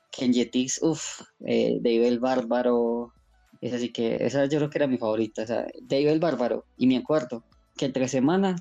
que 0.09 0.23
en 0.23 0.33
Jetix, 0.33 0.81
uff, 0.81 1.21
eh, 1.45 1.79
Dave 1.81 2.07
el 2.07 2.19
Bárbaro, 2.19 3.13
es 3.59 3.73
así 3.73 3.91
que, 3.91 4.15
esa 4.25 4.45
yo 4.45 4.59
creo 4.59 4.69
que 4.69 4.77
era 4.77 4.87
mi 4.87 4.97
favorita, 4.97 5.43
o 5.43 5.47
sea, 5.47 5.67
Dave 5.81 6.13
el 6.13 6.21
Bárbaro, 6.21 6.65
y 6.77 6.87
me 6.87 6.95
acuerdo 6.95 7.43
que 7.75 7.85
entre 7.85 8.07
semana, 8.07 8.55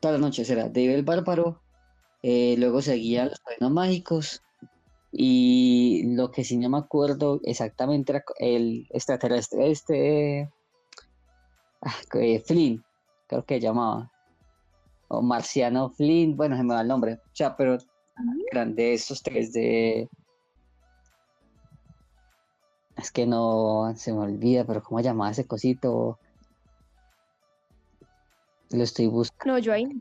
todas 0.00 0.20
las 0.20 0.20
noches 0.20 0.50
era 0.50 0.64
Dave 0.64 0.94
el 0.94 1.02
Bárbaro, 1.02 1.62
eh, 2.22 2.54
luego 2.58 2.82
seguía 2.82 3.24
Los 3.24 3.40
Padrinos 3.40 3.72
Mágicos, 3.72 4.42
y 5.12 6.14
lo 6.16 6.30
que 6.30 6.42
sí 6.42 6.56
no 6.56 6.70
me 6.70 6.78
acuerdo 6.78 7.40
exactamente 7.44 8.12
era 8.12 8.24
el 8.38 8.88
extraterrestre, 8.90 9.70
este, 9.70 10.50
eh, 12.14 12.40
Flynn, 12.40 12.82
creo 13.26 13.44
que 13.44 13.60
llamaba 13.60 14.10
o 15.08 15.20
Marciano 15.20 15.90
Flynn, 15.90 16.36
bueno, 16.36 16.56
se 16.56 16.62
me 16.62 16.74
va 16.74 16.80
el 16.80 16.88
nombre, 16.88 17.14
o 17.14 17.34
sea, 17.34 17.54
pero 17.54 17.76
eran 18.50 18.74
de 18.74 18.94
esos 18.94 19.22
tres 19.22 19.52
de... 19.52 20.08
Es 22.96 23.10
que 23.10 23.26
no 23.26 23.92
se 23.96 24.12
me 24.12 24.20
olvida, 24.20 24.64
pero 24.64 24.82
¿cómo 24.82 25.00
llamaba 25.00 25.30
ese 25.30 25.46
cosito? 25.46 26.18
Lo 28.72 28.82
estoy 28.84 29.06
buscando. 29.06 29.52
No, 29.52 29.58
yo 29.58 29.72
ahí 29.72 29.84
no 29.84 30.00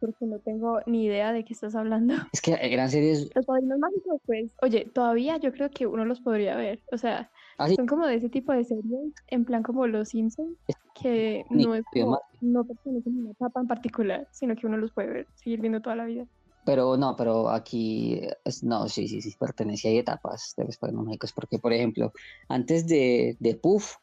porque 0.00 0.26
no 0.26 0.38
tengo 0.40 0.80
ni 0.86 1.06
idea 1.06 1.32
de 1.32 1.44
qué 1.44 1.54
estás 1.54 1.74
hablando. 1.74 2.14
Es 2.32 2.40
que 2.40 2.58
eran 2.60 2.90
series... 2.90 3.30
Los 3.34 3.46
padrinos 3.46 3.78
mágicos, 3.78 4.20
pues, 4.26 4.52
oye, 4.60 4.90
todavía 4.92 5.38
yo 5.38 5.52
creo 5.52 5.70
que 5.70 5.86
uno 5.86 6.04
los 6.04 6.20
podría 6.20 6.56
ver. 6.56 6.80
O 6.92 6.98
sea, 6.98 7.30
Así, 7.58 7.74
son 7.76 7.86
como 7.86 8.06
de 8.06 8.16
ese 8.16 8.28
tipo 8.28 8.52
de 8.52 8.64
series, 8.64 9.14
en 9.28 9.44
plan 9.44 9.62
como 9.62 9.86
Los 9.86 10.10
Simpsons, 10.10 10.56
que 11.00 11.44
Ni 11.50 11.64
no 11.64 11.74
es 11.74 11.84
como, 11.92 12.20
no 12.40 12.64
pertenecen 12.64 13.16
a 13.16 13.20
una 13.20 13.30
etapa 13.30 13.60
en 13.60 13.66
particular, 13.66 14.28
sino 14.30 14.56
que 14.56 14.66
uno 14.66 14.76
los 14.76 14.92
puede 14.92 15.08
ver, 15.08 15.26
seguir 15.34 15.60
viendo 15.60 15.80
toda 15.80 15.96
la 15.96 16.04
vida. 16.04 16.26
pero 16.64 16.96
no, 16.96 17.16
pero 17.16 17.48
aquí... 17.50 18.20
no, 18.62 18.88
sí, 18.88 19.08
sí, 19.08 19.20
sí, 19.20 19.34
pertenecía 19.38 19.90
a 19.90 19.94
etapas 19.94 20.54
de 20.56 20.64
los 20.64 20.76
Padrinos 20.76 21.06
Mágicos, 21.06 21.32
porque, 21.32 21.58
por 21.58 21.72
ejemplo, 21.72 22.12
antes 22.48 22.86
de, 22.86 23.36
de 23.40 23.54
Puff 23.54 23.96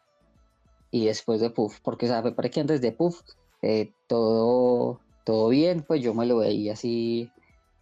y 0.91 1.05
después 1.05 1.41
de 1.41 1.49
Puff, 1.49 1.79
porque, 1.81 2.05
o 2.05 2.09
sea, 2.09 2.21
me 2.21 2.31
parece 2.31 2.55
que 2.55 2.61
antes 2.61 2.81
de 2.81 2.91
Puff 2.91 3.21
eh, 3.61 3.91
todo, 4.07 4.99
todo 5.23 5.49
bien, 5.49 5.83
pues 5.87 6.01
yo 6.01 6.13
me 6.13 6.25
lo 6.25 6.37
veía 6.37 6.73
así 6.73 7.29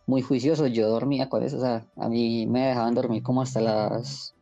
muy 0.05 0.21
juicioso, 0.21 0.67
yo 0.67 0.89
dormía 0.89 1.29
con 1.29 1.43
eso, 1.43 1.57
o 1.57 1.61
sea, 1.61 1.85
a 1.97 2.09
mí 2.09 2.47
me 2.47 2.67
dejaban 2.67 2.95
dormir 2.95 3.23
como 3.23 3.41
hasta 3.41 3.61
las, 3.61 4.33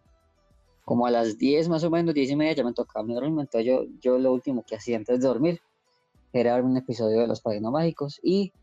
como 0.86 1.08
a 1.08 1.12
las 1.12 1.38
10 1.38 1.70
más 1.70 1.84
o 1.84 1.90
menos, 1.90 2.14
10 2.14 2.32
y 2.32 2.36
media 2.36 2.54
ya 2.54 2.64
me 2.64 2.74
tocaba 2.74 3.06
mi 3.06 3.14
dormir, 3.14 3.32
entonces 3.32 3.66
yo, 3.66 3.86
yo 4.00 4.20
lo 4.20 4.32
último 4.32 4.64
que 4.66 4.76
hacía 4.76 4.98
antes 4.98 5.20
de 5.20 5.28
dormir 5.28 5.62
era 6.34 6.56
ver 6.56 6.64
un 6.64 6.78
episodio 6.78 7.20
de 7.20 7.28
Los 7.28 7.42
Padrinos 7.42 7.72
Mágicos 7.72 8.20
y 8.22 8.54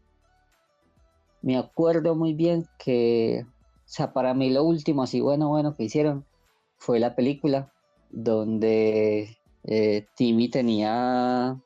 me 1.42 1.58
acuerdo 1.58 2.14
muy 2.14 2.34
bien 2.34 2.66
que, 2.78 3.44
o 3.44 3.82
sea, 3.84 4.12
para 4.12 4.32
mí 4.34 4.50
lo 4.50 4.62
último 4.62 5.02
así 5.02 5.20
bueno, 5.20 5.48
bueno 5.48 5.74
que 5.74 5.84
hicieron 5.84 6.24
fue 6.78 7.00
la 7.00 7.16
película 7.16 7.72
donde 8.10 9.38
eh, 9.64 10.06
Timmy 10.14 10.48
tenía 10.48 11.60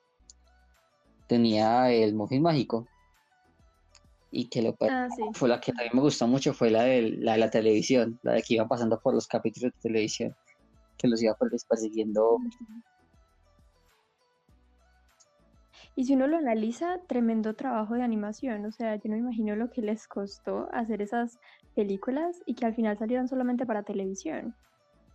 tenía 1.26 1.90
el 1.90 2.14
muffin 2.14 2.42
mágico 2.42 2.87
y 4.30 4.49
que 4.49 4.62
lo 4.62 4.76
Ah, 4.80 5.09
sí. 5.14 5.23
fue 5.33 5.49
la 5.49 5.61
que 5.61 5.73
también 5.73 5.92
me 5.95 6.02
gustó 6.02 6.26
mucho 6.26 6.52
fue 6.52 6.71
la 6.71 6.83
de 6.83 7.02
la, 7.18 7.33
de 7.33 7.38
la 7.38 7.50
televisión, 7.50 8.18
la 8.23 8.33
de 8.33 8.42
que 8.42 8.54
iban 8.54 8.68
pasando 8.68 9.00
por 9.00 9.14
los 9.14 9.26
capítulos 9.26 9.73
de 9.73 9.80
televisión, 9.80 10.37
que 10.99 11.09
los 11.09 11.23
iba 11.23 11.35
persiguiendo. 11.68 12.38
Y 15.95 16.04
si 16.04 16.14
uno 16.14 16.26
lo 16.26 16.37
analiza, 16.37 17.00
tremendo 17.06 17.54
trabajo 17.54 17.95
de 17.95 18.02
animación. 18.02 18.66
O 18.66 18.73
sea, 18.73 18.97
yo 18.97 19.02
no 19.06 19.12
me 19.12 19.21
imagino 19.21 19.56
lo 19.56 19.71
que 19.71 19.80
les 19.80 20.06
costó 20.06 20.68
hacer 20.73 21.00
esas 21.00 21.38
películas 21.75 22.42
y 22.45 22.54
que 22.54 22.66
al 22.66 22.75
final 22.75 22.99
salieran 22.99 23.28
solamente 23.28 23.64
para 23.64 23.83
televisión. 23.83 24.54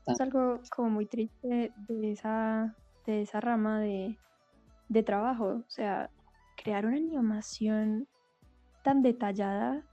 Ah. 0.07 0.13
Es 0.13 0.21
algo 0.21 0.59
como 0.75 0.89
muy 0.89 1.05
triste 1.05 1.71
de 1.75 2.11
esa, 2.11 2.75
de 3.05 3.21
esa 3.21 3.39
rama 3.39 3.79
de, 3.79 4.17
de 4.91 5.03
trabajo. 5.03 5.63
O 5.65 5.69
sea, 5.69 6.09
crear 6.61 6.85
una 6.85 6.97
animación 6.97 8.07
tan 8.83 9.01
detallada 9.01 9.83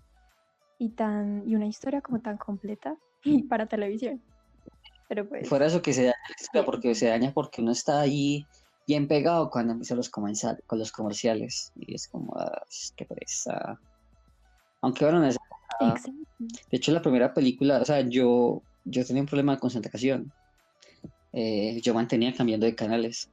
y 0.79 0.91
tan 0.91 1.49
y 1.49 1.55
una 1.55 1.67
historia 1.67 2.01
como 2.01 2.21
tan 2.21 2.37
completa 2.37 2.97
para 3.49 3.67
televisión. 3.67 4.21
Pero 5.09 5.27
pues 5.29 5.49
Fuera 5.49 5.67
eso 5.67 5.81
que 5.81 5.95
se 5.95 6.05
daña 6.05 6.67
porque 6.67 6.95
se 6.95 7.07
daña 7.07 7.33
porque 7.33 7.63
uno 7.63 7.73
está 7.73 8.01
ahí 8.01 8.45
bien 8.87 9.07
pegado 9.07 9.51
cuando 9.51 9.73
empiezan 9.73 9.99
los, 9.99 10.11
con 10.11 10.79
los 10.79 10.93
comerciales 10.93 11.73
y 11.77 11.95
es 11.95 12.09
como, 12.09 12.35
ah, 12.37 12.63
qué 12.97 13.05
pereza. 13.05 13.79
Aunque 14.81 15.05
bueno, 15.05 15.21
de 15.21 15.37
hecho 16.71 16.93
la 16.93 17.03
primera 17.03 17.33
película, 17.33 17.81
o 17.81 17.85
sea, 17.85 18.01
yo, 18.01 18.63
yo 18.85 19.05
tenía 19.07 19.23
un 19.23 19.29
problema 19.29 19.55
de 19.55 19.61
concentración. 19.61 20.33
Eh, 21.33 21.81
yo 21.83 21.95
mantenía 21.95 22.35
cambiando 22.35 22.67
de 22.67 22.75
canales. 22.75 23.31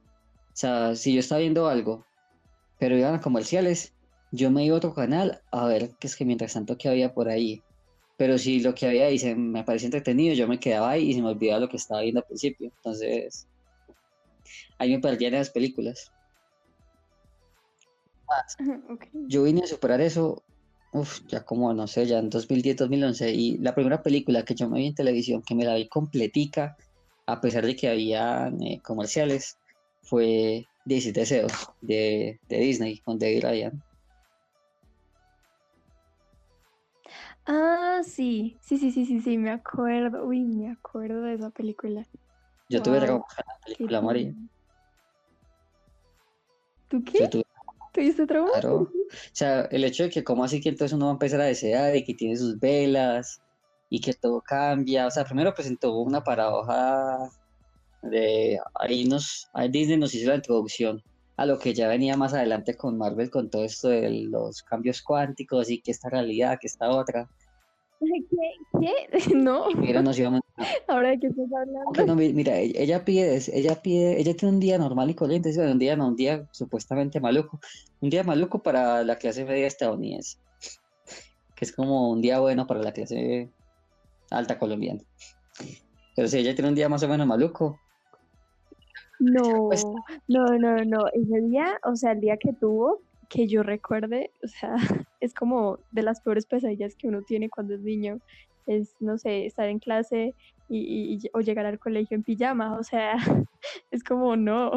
O 0.56 0.58
sea, 0.58 0.96
si 0.96 1.12
yo 1.12 1.20
estaba 1.20 1.42
viendo 1.42 1.68
algo, 1.68 2.06
pero 2.78 2.96
iban 2.96 3.14
a 3.14 3.20
comerciales, 3.20 3.92
yo 4.32 4.50
me 4.50 4.64
iba 4.64 4.74
a 4.74 4.78
otro 4.78 4.94
canal 4.94 5.42
a 5.50 5.66
ver 5.66 5.90
qué 6.00 6.06
es 6.06 6.16
que 6.16 6.24
mientras 6.24 6.54
tanto 6.54 6.78
que 6.78 6.88
había 6.88 7.12
por 7.12 7.28
ahí. 7.28 7.62
Pero 8.16 8.38
si 8.38 8.60
lo 8.60 8.74
que 8.74 8.86
había 8.86 9.04
ahí 9.04 9.18
se 9.18 9.34
me 9.34 9.64
parecía 9.64 9.88
entretenido, 9.88 10.34
yo 10.34 10.48
me 10.48 10.58
quedaba 10.58 10.92
ahí 10.92 11.10
y 11.10 11.12
se 11.12 11.20
me 11.20 11.28
olvidaba 11.28 11.60
lo 11.60 11.68
que 11.68 11.76
estaba 11.76 12.00
viendo 12.00 12.20
al 12.20 12.26
principio. 12.26 12.72
Entonces, 12.74 13.46
ahí 14.78 14.92
me 14.92 14.98
perdía 14.98 15.28
en 15.28 15.34
esas 15.34 15.50
películas. 15.50 16.10
Yo 19.28 19.42
vine 19.42 19.60
a 19.62 19.66
superar 19.66 20.00
eso, 20.00 20.42
uf, 20.94 21.20
ya 21.28 21.44
como, 21.44 21.74
no 21.74 21.86
sé, 21.86 22.06
ya 22.06 22.18
en 22.18 22.30
2010, 22.30 22.76
2011, 22.76 23.30
y 23.30 23.58
la 23.58 23.74
primera 23.74 24.02
película 24.02 24.42
que 24.42 24.54
yo 24.54 24.70
me 24.70 24.78
vi 24.78 24.86
en 24.86 24.94
televisión, 24.94 25.42
que 25.46 25.54
me 25.54 25.66
la 25.66 25.74
vi 25.74 25.86
completica, 25.86 26.76
a 27.26 27.40
pesar 27.42 27.66
de 27.66 27.76
que 27.76 27.88
había 27.88 28.50
eh, 28.62 28.80
comerciales, 28.82 29.58
fue 30.06 30.66
10 30.84 31.12
Deseos 31.12 31.52
de, 31.80 32.40
de 32.48 32.58
Disney 32.58 32.98
con 33.00 33.18
David 33.18 33.44
Ryan. 33.44 33.82
Ah, 37.46 38.00
sí, 38.04 38.58
sí, 38.60 38.76
sí, 38.76 38.90
sí, 38.90 39.06
sí, 39.06 39.20
sí, 39.20 39.38
me 39.38 39.50
acuerdo. 39.50 40.26
Uy, 40.26 40.42
me 40.42 40.70
acuerdo 40.72 41.22
de 41.22 41.34
esa 41.34 41.50
película. 41.50 42.04
Yo 42.68 42.82
tuve 42.82 43.00
trauma 43.00 43.20
con 43.20 43.44
la 43.46 43.58
película, 43.64 44.00
María. 44.00 44.34
¿Tú 46.88 47.02
Yo 47.04 47.12
qué? 47.12 47.28
tuve, 47.28 47.44
¿Tuviste 47.92 48.26
trauma? 48.26 48.50
claro. 48.52 48.76
O 48.82 48.88
sea, 49.32 49.62
el 49.70 49.84
hecho 49.84 50.04
de 50.04 50.10
que 50.10 50.24
como 50.24 50.44
así 50.44 50.60
que 50.60 50.70
entonces 50.70 50.94
uno 50.94 51.06
va 51.06 51.12
a 51.12 51.14
empezar 51.14 51.40
a 51.40 51.44
desear 51.44 51.94
y 51.96 52.04
que 52.04 52.14
tiene 52.14 52.36
sus 52.36 52.58
velas 52.58 53.40
y 53.88 54.00
que 54.00 54.12
todo 54.14 54.40
cambia. 54.40 55.06
O 55.06 55.10
sea, 55.10 55.24
primero 55.24 55.54
presentó 55.54 55.96
una 56.00 56.22
paradoja 56.22 57.18
ahí 58.74 59.04
nos, 59.04 59.48
ahí 59.52 59.68
Disney 59.68 59.96
nos 59.96 60.14
hizo 60.14 60.30
la 60.30 60.36
introducción 60.36 61.02
a 61.36 61.44
lo 61.46 61.58
que 61.58 61.74
ya 61.74 61.88
venía 61.88 62.16
más 62.16 62.32
adelante 62.32 62.76
con 62.76 62.96
Marvel 62.96 63.30
con 63.30 63.50
todo 63.50 63.64
esto 63.64 63.88
de 63.88 64.10
los 64.10 64.62
cambios 64.62 65.02
cuánticos 65.02 65.70
y 65.70 65.80
que 65.80 65.90
esta 65.90 66.08
realidad, 66.08 66.58
que 66.60 66.66
esta 66.66 66.88
otra. 66.88 67.28
¿Qué? 68.00 68.26
¿Qué? 68.80 69.10
No, 69.36 69.70
Mira, 69.70 70.02
nos 70.02 70.18
íbamos 70.18 70.40
¿ahora 70.88 71.10
de 71.10 71.20
qué 71.20 71.26
estás 71.26 71.46
hablando? 71.52 72.06
no, 72.06 72.14
mira, 72.14 72.58
ella 72.58 72.80
ella 72.80 73.04
pide, 73.04 73.42
ella 73.52 73.82
pide, 73.82 74.20
ella 74.20 74.34
tiene 74.34 74.54
un 74.54 74.60
día 74.60 74.78
normal 74.78 75.10
y 75.10 75.14
corriente, 75.14 75.50
un 75.60 75.78
día 75.78 75.96
no, 75.96 76.08
un 76.08 76.16
día 76.16 76.48
supuestamente 76.52 77.20
maluco, 77.20 77.60
un 78.00 78.10
día 78.10 78.22
maluco 78.22 78.62
para 78.62 79.04
la 79.04 79.16
clase 79.16 79.44
media 79.44 79.66
estadounidense, 79.66 80.38
que 81.54 81.64
es 81.64 81.72
como 81.72 82.10
un 82.10 82.22
día 82.22 82.40
bueno 82.40 82.66
para 82.66 82.82
la 82.82 82.92
clase 82.92 83.50
alta 84.30 84.58
colombiana. 84.58 85.02
Pero 86.14 86.28
si 86.28 86.38
ella 86.38 86.54
tiene 86.54 86.70
un 86.70 86.74
día 86.74 86.88
más 86.88 87.02
o 87.02 87.08
menos 87.08 87.26
maluco, 87.26 87.78
No, 89.18 89.66
pues 89.68 89.82
no, 90.28 90.58
no, 90.58 90.84
no. 90.84 91.06
Ese 91.12 91.40
día, 91.42 91.78
o 91.84 91.94
sea, 91.96 92.12
el 92.12 92.20
día 92.20 92.36
que 92.38 92.52
tuvo, 92.52 93.02
que 93.28 93.48
yo 93.48 93.62
recuerde, 93.62 94.32
o 94.42 94.48
sea, 94.48 94.74
es 95.20 95.34
como 95.34 95.78
de 95.90 96.02
las 96.02 96.20
peores 96.20 96.46
pesadillas 96.46 96.94
que 96.96 97.08
uno 97.08 97.22
tiene 97.22 97.48
cuando 97.50 97.74
es 97.74 97.80
niño. 97.82 98.18
Es, 98.66 98.96
no 98.98 99.16
sé, 99.16 99.46
estar 99.46 99.68
en 99.68 99.78
clase 99.78 100.34
y, 100.68 100.78
y- 100.78 101.14
y- 101.14 101.30
o 101.34 101.40
llegar 101.40 101.66
al 101.66 101.78
colegio 101.78 102.16
en 102.16 102.24
pijama, 102.24 102.76
o 102.78 102.82
sea, 102.82 103.14
es 103.92 104.02
como 104.04 104.36
no. 104.36 104.72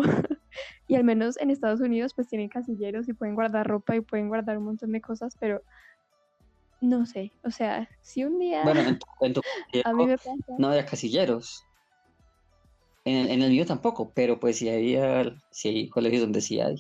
Y 0.88 0.96
al 0.96 1.04
menos 1.04 1.38
en 1.38 1.50
Estados 1.52 1.82
Unidos, 1.82 2.14
pues 2.16 2.28
tienen 2.28 2.50
casilleros 2.50 3.08
y 3.10 3.14
pueden 3.14 3.36
guardar 3.36 3.68
ropa 3.68 3.96
y 3.96 4.02
pueden 4.02 4.28
guardar 4.28 4.58
un 4.58 4.66
montón 4.66 4.92
de 4.92 5.02
cosas, 5.02 5.36
pero 5.40 5.62
no 6.82 7.06
sé, 7.06 7.34
o 7.44 7.52
sea, 7.52 7.90
si 8.02 8.24
un 8.24 8.40
día 8.40 8.64
bueno, 8.64 8.82
en 8.82 8.98
tu, 8.98 9.06
en 9.22 9.34
tu 9.34 9.42
a 9.84 9.94
mí 9.94 10.06
colegio 10.06 10.08
me 10.08 10.18
pasa. 10.18 10.56
no 10.60 10.68
había 10.70 10.86
casilleros, 10.86 11.64
en 13.10 13.18
el, 13.18 13.32
en 13.32 13.42
el 13.42 13.52
mío 13.52 13.66
tampoco, 13.66 14.12
pero 14.14 14.40
pues 14.40 14.58
sí 14.58 14.70
había, 14.70 15.36
sí 15.52 15.70
hay 15.70 15.90
colegios 15.90 16.22
donde 16.22 16.42
sí 16.42 16.60
hay. 16.60 16.76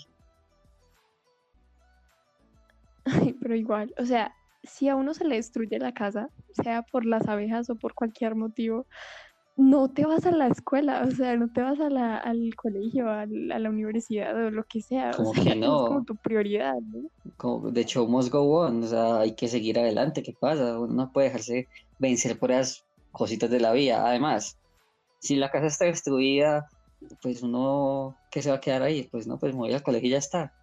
Ay, 3.05 3.33
pero 3.41 3.55
igual, 3.55 3.93
o 3.99 4.05
sea, 4.05 4.33
si 4.63 4.89
a 4.89 4.95
uno 4.95 5.13
se 5.13 5.25
le 5.25 5.35
destruye 5.35 5.79
la 5.79 5.93
casa, 5.93 6.29
sea 6.61 6.83
por 6.83 7.05
las 7.05 7.27
abejas 7.27 7.69
o 7.69 7.75
por 7.75 7.93
cualquier 7.93 8.35
motivo, 8.35 8.87
no 9.57 9.89
te 9.89 10.05
vas 10.05 10.25
a 10.25 10.31
la 10.31 10.47
escuela, 10.47 11.03
o 11.07 11.11
sea, 11.11 11.35
no 11.35 11.49
te 11.51 11.61
vas 11.61 11.79
a 11.79 11.89
la, 11.89 12.17
al 12.17 12.55
colegio, 12.55 13.09
a 13.09 13.25
la 13.25 13.69
universidad 13.69 14.35
o 14.35 14.51
lo 14.51 14.63
que 14.65 14.81
sea, 14.81 15.17
o 15.19 15.25
Como 15.25 15.33
sea, 15.33 15.43
que 15.43 15.49
eso 15.59 15.75
es 15.75 15.81
como 15.83 16.01
no, 16.01 16.05
tu 16.05 16.15
prioridad, 16.17 16.75
¿no? 16.81 17.09
como 17.37 17.71
de 17.71 17.85
show 17.85 18.07
must 18.07 18.31
go 18.31 18.41
on, 18.61 18.83
o 18.83 18.87
sea, 18.87 19.19
hay 19.19 19.35
que 19.35 19.47
seguir 19.47 19.79
adelante, 19.79 20.23
¿qué 20.23 20.33
pasa? 20.39 20.79
Uno 20.79 20.93
no 20.93 21.11
puede 21.11 21.27
dejarse 21.27 21.67
vencer 21.97 22.39
por 22.39 22.51
esas 22.51 22.85
cositas 23.11 23.49
de 23.49 23.59
la 23.59 23.73
vida. 23.73 24.07
Además, 24.07 24.58
si 25.19 25.35
la 25.35 25.49
casa 25.51 25.67
está 25.67 25.85
destruida, 25.85 26.69
pues 27.21 27.41
uno, 27.43 28.15
¿qué 28.31 28.41
se 28.41 28.49
va 28.49 28.57
a 28.57 28.61
quedar 28.61 28.81
ahí? 28.83 29.03
Pues 29.11 29.27
no, 29.27 29.37
pues 29.39 29.53
me 29.53 29.59
voy 29.59 29.73
al 29.73 29.83
colegio 29.83 30.07
y 30.07 30.11
ya 30.11 30.17
está. 30.17 30.53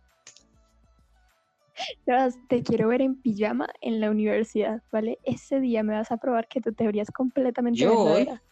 Te 2.48 2.62
quiero 2.62 2.88
ver 2.88 3.02
en 3.02 3.20
pijama 3.20 3.68
en 3.82 4.00
la 4.00 4.10
universidad, 4.10 4.82
¿vale? 4.90 5.18
Ese 5.24 5.60
día 5.60 5.82
me 5.82 5.92
vas 5.94 6.10
a 6.10 6.16
probar 6.16 6.48
que 6.48 6.60
tu 6.60 6.72
teoría 6.72 7.02
es 7.02 7.10
completamente 7.10 7.78
Yo 7.80 8.04
verdadera. 8.04 8.42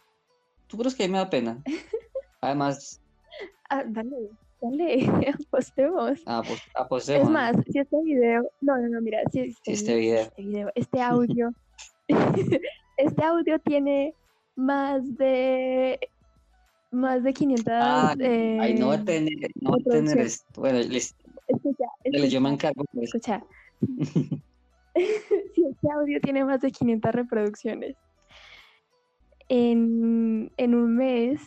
¿tú 0.67 0.77
crees 0.77 0.95
que 0.95 1.03
a 1.03 1.07
mí 1.07 1.11
me 1.13 1.17
da 1.19 1.29
pena? 1.29 1.63
Además, 2.41 3.01
Ah, 3.69 3.83
dale, 3.87 4.29
dale, 4.61 5.07
apostemos. 5.49 6.19
ah, 6.27 6.43
pues, 6.45 6.59
Es 6.59 6.63
apostemos, 6.75 7.25
¿no? 7.27 7.33
más, 7.33 7.55
si 7.71 7.79
este 7.79 7.97
video, 8.03 8.43
no, 8.61 8.77
no, 8.77 8.87
no, 8.89 9.01
mira, 9.01 9.21
si 9.31 9.51
Si 9.51 9.71
este, 9.71 9.71
este 9.73 9.95
vi- 9.95 10.01
video, 10.01 10.21
este 10.21 10.41
video, 10.43 10.71
este 10.75 11.01
audio, 11.01 11.51
este 12.97 13.23
audio 13.23 13.59
tiene 13.59 14.13
más 14.55 15.01
de, 15.17 15.99
más 16.91 17.23
de 17.23 17.33
500 17.33 17.73
ah, 17.75 18.15
ahí 18.59 18.73
no 18.75 18.87
va 18.87 18.93
a 18.95 18.97
eh, 18.97 19.03
tener, 19.03 19.51
no 19.61 19.75
tener, 19.77 20.17
esto. 20.19 20.61
bueno, 20.61 20.79
listo, 20.79 21.17
Escucha, 21.47 21.85
dale, 22.03 22.29
yo 22.29 22.41
me 22.41 22.49
escucha, 22.49 22.69
encargo, 22.69 22.85
pues. 22.93 23.13
escucha. 23.13 23.43
Si 25.53 25.65
este 25.65 25.91
audio 25.91 26.21
tiene 26.21 26.45
más 26.45 26.61
de 26.61 26.71
500 26.71 27.13
reproducciones, 27.13 27.95
en, 29.49 30.51
en 30.57 30.75
un 30.75 30.95
mes, 30.95 31.41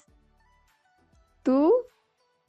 tú 1.43 1.73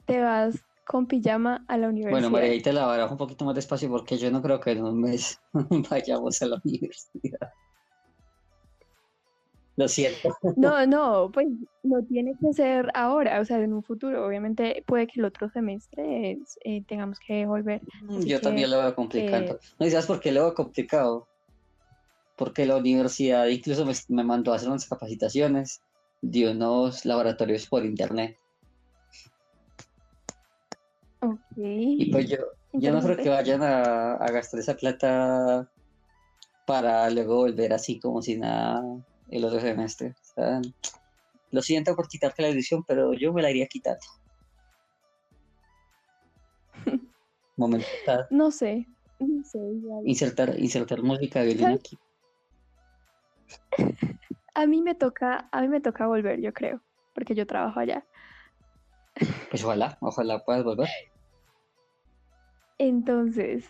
te 0.04 0.20
vas 0.20 0.62
con 0.86 1.06
pijama 1.06 1.64
a 1.68 1.78
la 1.78 1.88
Bueno, 1.88 2.30
María, 2.30 2.50
universidad. 2.50 2.50
ahí 2.50 2.62
te 2.62 2.72
la 2.72 2.86
barajo 2.86 3.12
un 3.14 3.18
poquito 3.18 3.44
más 3.44 3.54
despacio 3.54 3.88
porque 3.88 4.18
yo 4.18 4.30
no 4.30 4.42
creo 4.42 4.60
que 4.60 4.72
en 4.72 4.84
un 4.84 5.00
mes 5.00 5.40
vayamos 5.90 6.42
a 6.42 6.46
la 6.46 6.60
universidad. 6.64 7.50
Lo 9.80 9.88
siento. 9.88 10.28
No, 10.56 10.86
no, 10.86 11.30
pues 11.32 11.48
no 11.82 12.04
tiene 12.04 12.34
que 12.38 12.52
ser 12.52 12.90
ahora, 12.92 13.40
o 13.40 13.44
sea, 13.46 13.58
en 13.60 13.72
un 13.72 13.82
futuro. 13.82 14.26
Obviamente 14.26 14.84
puede 14.86 15.06
que 15.06 15.18
el 15.18 15.24
otro 15.24 15.48
semestre 15.48 16.38
eh, 16.64 16.84
tengamos 16.86 17.18
que 17.26 17.46
volver. 17.46 17.80
Así 18.14 18.28
Yo 18.28 18.42
también 18.42 18.70
lo 18.70 18.78
veo 18.78 18.94
complicado. 18.94 19.42
eh, 19.42 19.58
No, 19.78 19.86
¿y 19.86 19.90
sabes 19.90 20.04
por 20.04 20.20
qué 20.20 20.32
lo 20.32 20.42
veo 20.42 20.54
complicado? 20.54 21.26
Porque 22.36 22.66
la 22.66 22.76
universidad 22.76 23.46
incluso 23.46 23.86
me, 23.86 23.94
me 24.10 24.22
mandó 24.22 24.52
a 24.52 24.56
hacer 24.56 24.68
unas 24.68 24.86
capacitaciones 24.86 25.80
de 26.20 26.50
unos 26.50 27.06
laboratorios 27.06 27.66
por 27.66 27.86
internet. 27.86 28.36
ok. 31.22 31.38
Y 31.56 32.10
pues 32.12 32.28
yo, 32.28 32.36
yo 32.74 32.92
no 32.92 33.00
creo 33.00 33.16
que 33.16 33.30
vayan 33.30 33.62
a, 33.62 34.12
a 34.16 34.30
gastar 34.30 34.60
esa 34.60 34.76
plata 34.76 35.66
para 36.66 37.08
luego 37.08 37.36
volver 37.36 37.72
así 37.72 37.98
como 37.98 38.20
si 38.20 38.36
nada 38.36 38.82
el 39.30 39.44
otro 39.44 39.60
semestre. 39.60 40.14
O 40.20 40.34
sea, 40.34 40.60
lo 41.50 41.62
siento 41.62 41.94
por 41.96 42.08
quitarte 42.08 42.42
la 42.42 42.48
edición, 42.48 42.84
pero 42.86 43.12
yo 43.14 43.32
me 43.32 43.42
la 43.42 43.50
iría 43.50 43.66
quitando. 43.66 44.00
Momento, 47.56 47.86
No 48.30 48.50
sé, 48.50 48.86
no 49.18 49.44
sé, 49.44 49.58
igual. 49.58 50.08
insertar, 50.08 50.58
insertar 50.58 51.02
música 51.02 51.42
de 51.42 51.74
aquí. 51.74 51.98
A 54.54 54.66
mí 54.66 54.82
me 54.82 54.94
toca, 54.94 55.48
a 55.52 55.60
mí 55.60 55.68
me 55.68 55.80
toca 55.80 56.06
volver, 56.06 56.40
yo 56.40 56.52
creo, 56.52 56.80
porque 57.14 57.34
yo 57.34 57.46
trabajo 57.46 57.80
allá. 57.80 58.04
Pues 59.50 59.62
ojalá, 59.64 59.98
ojalá 60.00 60.38
puedas 60.44 60.64
volver. 60.64 60.88
Entonces, 62.78 63.66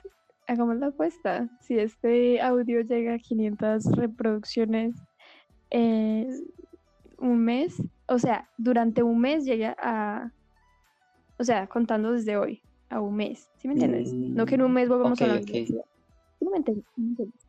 hagamos 0.47 0.77
la 0.77 0.89
apuesta. 0.89 1.49
Si 1.61 1.77
este 1.79 2.41
audio 2.41 2.83
llega 2.83 3.15
a 3.15 3.19
500 3.19 3.87
reproducciones 3.97 4.95
en 5.71 6.45
un 7.19 7.45
mes, 7.45 7.83
o 8.07 8.19
sea, 8.19 8.49
durante 8.59 9.03
un 9.03 9.21
mes 9.21 9.45
llega 9.45 9.77
a, 9.79 10.33
o 11.39 11.45
sea, 11.45 11.67
contando 11.67 12.13
desde 12.13 12.37
hoy, 12.37 12.63
a 12.89 13.01
un 13.01 13.17
mes, 13.17 13.51
¿sí 13.59 13.69
me 13.69 13.75
entiendes? 13.75 14.13
No 14.13 14.47
que 14.47 14.57
en 14.57 14.63
un 14.63 14.73
mes 14.73 14.89
volvamos 14.89 15.21
a 15.23 15.27
la 15.27 15.35
ok. 15.35 15.43
universidad. 15.43 15.85
¿Sí 16.39 16.45
me 16.51 16.57
entiendes? 16.57 16.85
¿Sí 16.95 17.01
me 17.01 17.09
entiendes? 17.09 17.47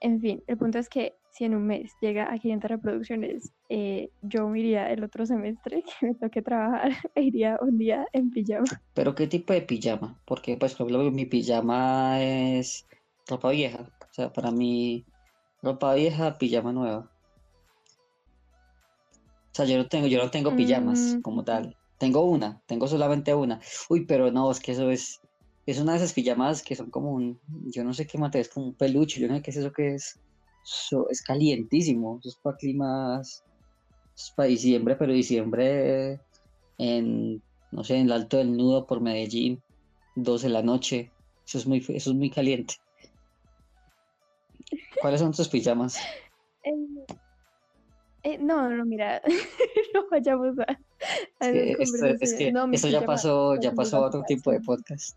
En 0.00 0.20
fin, 0.20 0.42
el 0.46 0.58
punto 0.58 0.78
es 0.78 0.88
que 0.88 1.14
si 1.30 1.44
en 1.44 1.54
un 1.54 1.66
mes 1.66 1.92
llega 2.00 2.32
a 2.32 2.38
500 2.38 2.70
reproducciones, 2.70 3.52
eh, 3.68 4.10
yo 4.22 4.48
me 4.48 4.60
iría 4.60 4.90
el 4.92 5.02
otro 5.02 5.26
semestre 5.26 5.82
que 6.00 6.06
me 6.06 6.14
toque 6.14 6.42
trabajar, 6.42 6.92
e 7.14 7.22
iría 7.22 7.58
un 7.60 7.78
día 7.78 8.06
en 8.12 8.30
pijama. 8.30 8.64
Pero 8.94 9.14
¿qué 9.14 9.26
tipo 9.26 9.52
de 9.52 9.62
pijama? 9.62 10.20
Porque, 10.26 10.56
pues, 10.56 10.74
por 10.74 10.86
ejemplo, 10.86 11.10
mi 11.10 11.26
pijama 11.26 12.22
es 12.22 12.86
ropa 13.26 13.50
vieja. 13.50 13.82
O 13.82 14.12
sea, 14.12 14.32
para 14.32 14.52
mí, 14.52 15.04
ropa 15.62 15.94
vieja, 15.94 16.38
pijama 16.38 16.72
nueva. 16.72 17.10
O 19.54 19.56
sea, 19.56 19.66
yo 19.66 19.78
no 19.78 19.86
tengo, 19.86 20.08
yo 20.08 20.20
no 20.20 20.30
tengo 20.32 20.56
pijamas 20.56 21.14
Mm, 21.18 21.22
como 21.22 21.44
tal. 21.44 21.76
Tengo 21.96 22.24
una, 22.24 22.60
tengo 22.66 22.88
solamente 22.88 23.32
una. 23.34 23.60
Uy, 23.88 24.04
pero 24.04 24.32
no, 24.32 24.50
es 24.50 24.58
que 24.58 24.72
eso 24.72 24.90
es, 24.90 25.20
es 25.64 25.78
una 25.78 25.92
de 25.92 25.98
esas 25.98 26.12
pijamas 26.12 26.60
que 26.60 26.74
son 26.74 26.90
como 26.90 27.12
un, 27.12 27.40
yo 27.66 27.84
no 27.84 27.94
sé 27.94 28.04
qué 28.04 28.18
material, 28.18 28.46
es 28.46 28.52
como 28.52 28.66
un 28.66 28.74
peluche, 28.74 29.20
yo 29.20 29.28
no 29.28 29.36
sé 29.36 29.42
qué 29.42 29.50
es 29.52 29.56
eso 29.56 29.72
que 29.72 29.94
es. 29.94 30.18
Es 31.08 31.22
calientísimo, 31.22 32.18
eso 32.18 32.30
es 32.30 32.36
para 32.42 32.56
climas, 32.56 33.44
es 34.16 34.32
para 34.34 34.48
diciembre, 34.48 34.96
pero 34.96 35.12
diciembre 35.12 36.18
en 36.78 37.40
no 37.74 37.82
sé, 37.82 37.96
en 37.96 38.06
el 38.06 38.12
Alto 38.12 38.38
del 38.38 38.56
Nudo 38.56 38.86
por 38.86 39.00
Medellín, 39.00 39.62
12 40.14 40.46
de 40.46 40.52
la 40.52 40.62
noche. 40.62 41.10
Eso 41.46 41.58
es 41.58 41.66
muy, 41.66 41.78
eso 41.78 42.10
es 42.10 42.16
muy 42.16 42.30
caliente. 42.30 42.74
¿Cuáles 45.00 45.20
son 45.20 45.32
tus 45.32 45.48
pijamas? 45.48 45.98
Eh, 48.24 48.38
no, 48.38 48.68
no, 48.70 48.84
mira, 48.86 49.20
no 49.94 50.06
vayamos 50.10 50.58
a, 50.58 50.62
a 51.40 51.48
esto- 51.50 52.06
es 52.20 52.34
que. 52.34 52.50
No, 52.52 52.70
eso 52.72 52.88
ya 52.88 53.04
pasó, 53.04 53.56
ya 53.60 53.72
pasó 53.72 53.98
a 53.98 54.06
otro 54.08 54.22
tipo 54.26 54.50
de 54.50 54.60
podcast. 54.60 55.16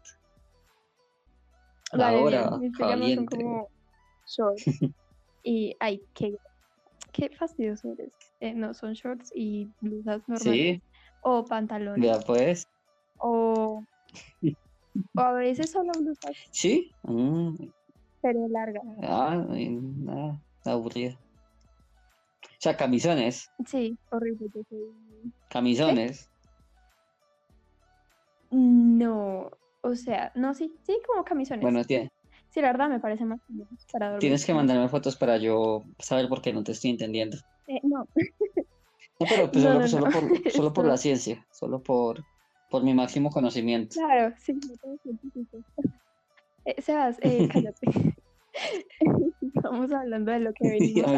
Vale, 1.93 2.17
Ahora, 2.17 2.57
mis 2.57 2.75
son 3.15 3.25
como 3.25 3.69
shorts. 4.27 4.65
Y, 5.43 5.73
ay, 5.79 6.03
qué, 6.13 6.35
qué 7.13 7.29
fastidioso 7.29 7.93
eres. 7.93 8.11
Eh, 8.41 8.53
no, 8.53 8.73
son 8.73 8.91
shorts 8.93 9.31
y 9.33 9.69
blusas 9.79 10.21
normales. 10.27 10.41
Sí, 10.43 10.81
O 11.21 11.45
pantalones. 11.45 12.01
vea 12.01 12.19
pues. 12.19 12.67
O, 13.19 13.81
o 15.15 15.19
a 15.21 15.31
veces 15.33 15.71
solo 15.71 15.91
blusas, 15.97 16.35
Sí. 16.51 16.91
mm, 17.03 17.55
pero 18.21 18.47
largas. 18.49 18.83
ah, 19.03 19.45
nada, 19.47 20.41
aburrido. 20.65 21.17
O 22.57 22.59
sea, 22.59 22.75
camisones, 22.75 23.51
Sí, 23.67 23.97
horrible. 24.09 24.47
yo 24.53 24.61
soy- 24.67 25.31
camisones. 25.47 26.27
No, 28.49 29.51
o 29.81 29.95
sea, 29.95 30.31
no, 30.35 30.53
sí, 30.55 30.73
sí, 30.83 30.97
como 31.05 31.23
camisones. 31.23 31.61
Bueno, 31.61 31.83
tiene- 31.83 32.09
Sí, 32.49 32.61
la 32.61 32.71
verdad 32.71 32.89
me 32.89 32.99
parece 32.99 33.25
más 33.25 33.39
cómodo 33.45 33.67
para 33.91 34.07
dormir. 34.07 34.21
tienes 34.21 34.45
que 34.45 34.53
mandarme 34.53 34.89
fotos 34.89 35.15
para 35.17 35.37
yo 35.37 35.83
saber 35.99 36.27
por 36.29 36.41
qué 36.41 36.51
no 36.53 36.63
te 36.63 36.71
estoy 36.71 36.91
entendiendo. 36.91 37.37
Eh, 37.67 37.79
no, 37.83 38.07
No, 39.19 39.27
pero 39.29 39.51
pues 39.51 39.63
No, 39.65 39.73
solo, 39.73 39.79
no, 39.81 39.87
solo 39.87 40.05
por, 40.09 40.51
solo 40.51 40.73
por 40.73 40.85
Esto- 40.85 40.91
la 40.91 40.97
ciencia, 40.97 41.45
solo 41.51 41.83
por, 41.83 42.23
por 42.69 42.83
mi 42.83 42.93
máximo 42.95 43.29
conocimiento. 43.29 43.95
claro, 43.99 44.33
sí, 44.39 44.53
no 44.53 44.75
tengo 44.81 44.97
científico. 45.03 45.59
Eh, 46.65 46.81
Sebas, 46.81 47.17
eh, 47.21 47.47
cállate. 47.49 47.87
Estamos 49.55 49.91
hablando 49.91 50.31
de 50.31 50.39
lo 50.39 50.53
que 50.53 50.69
venimos 50.69 51.03
¿Cómo- 51.03 51.15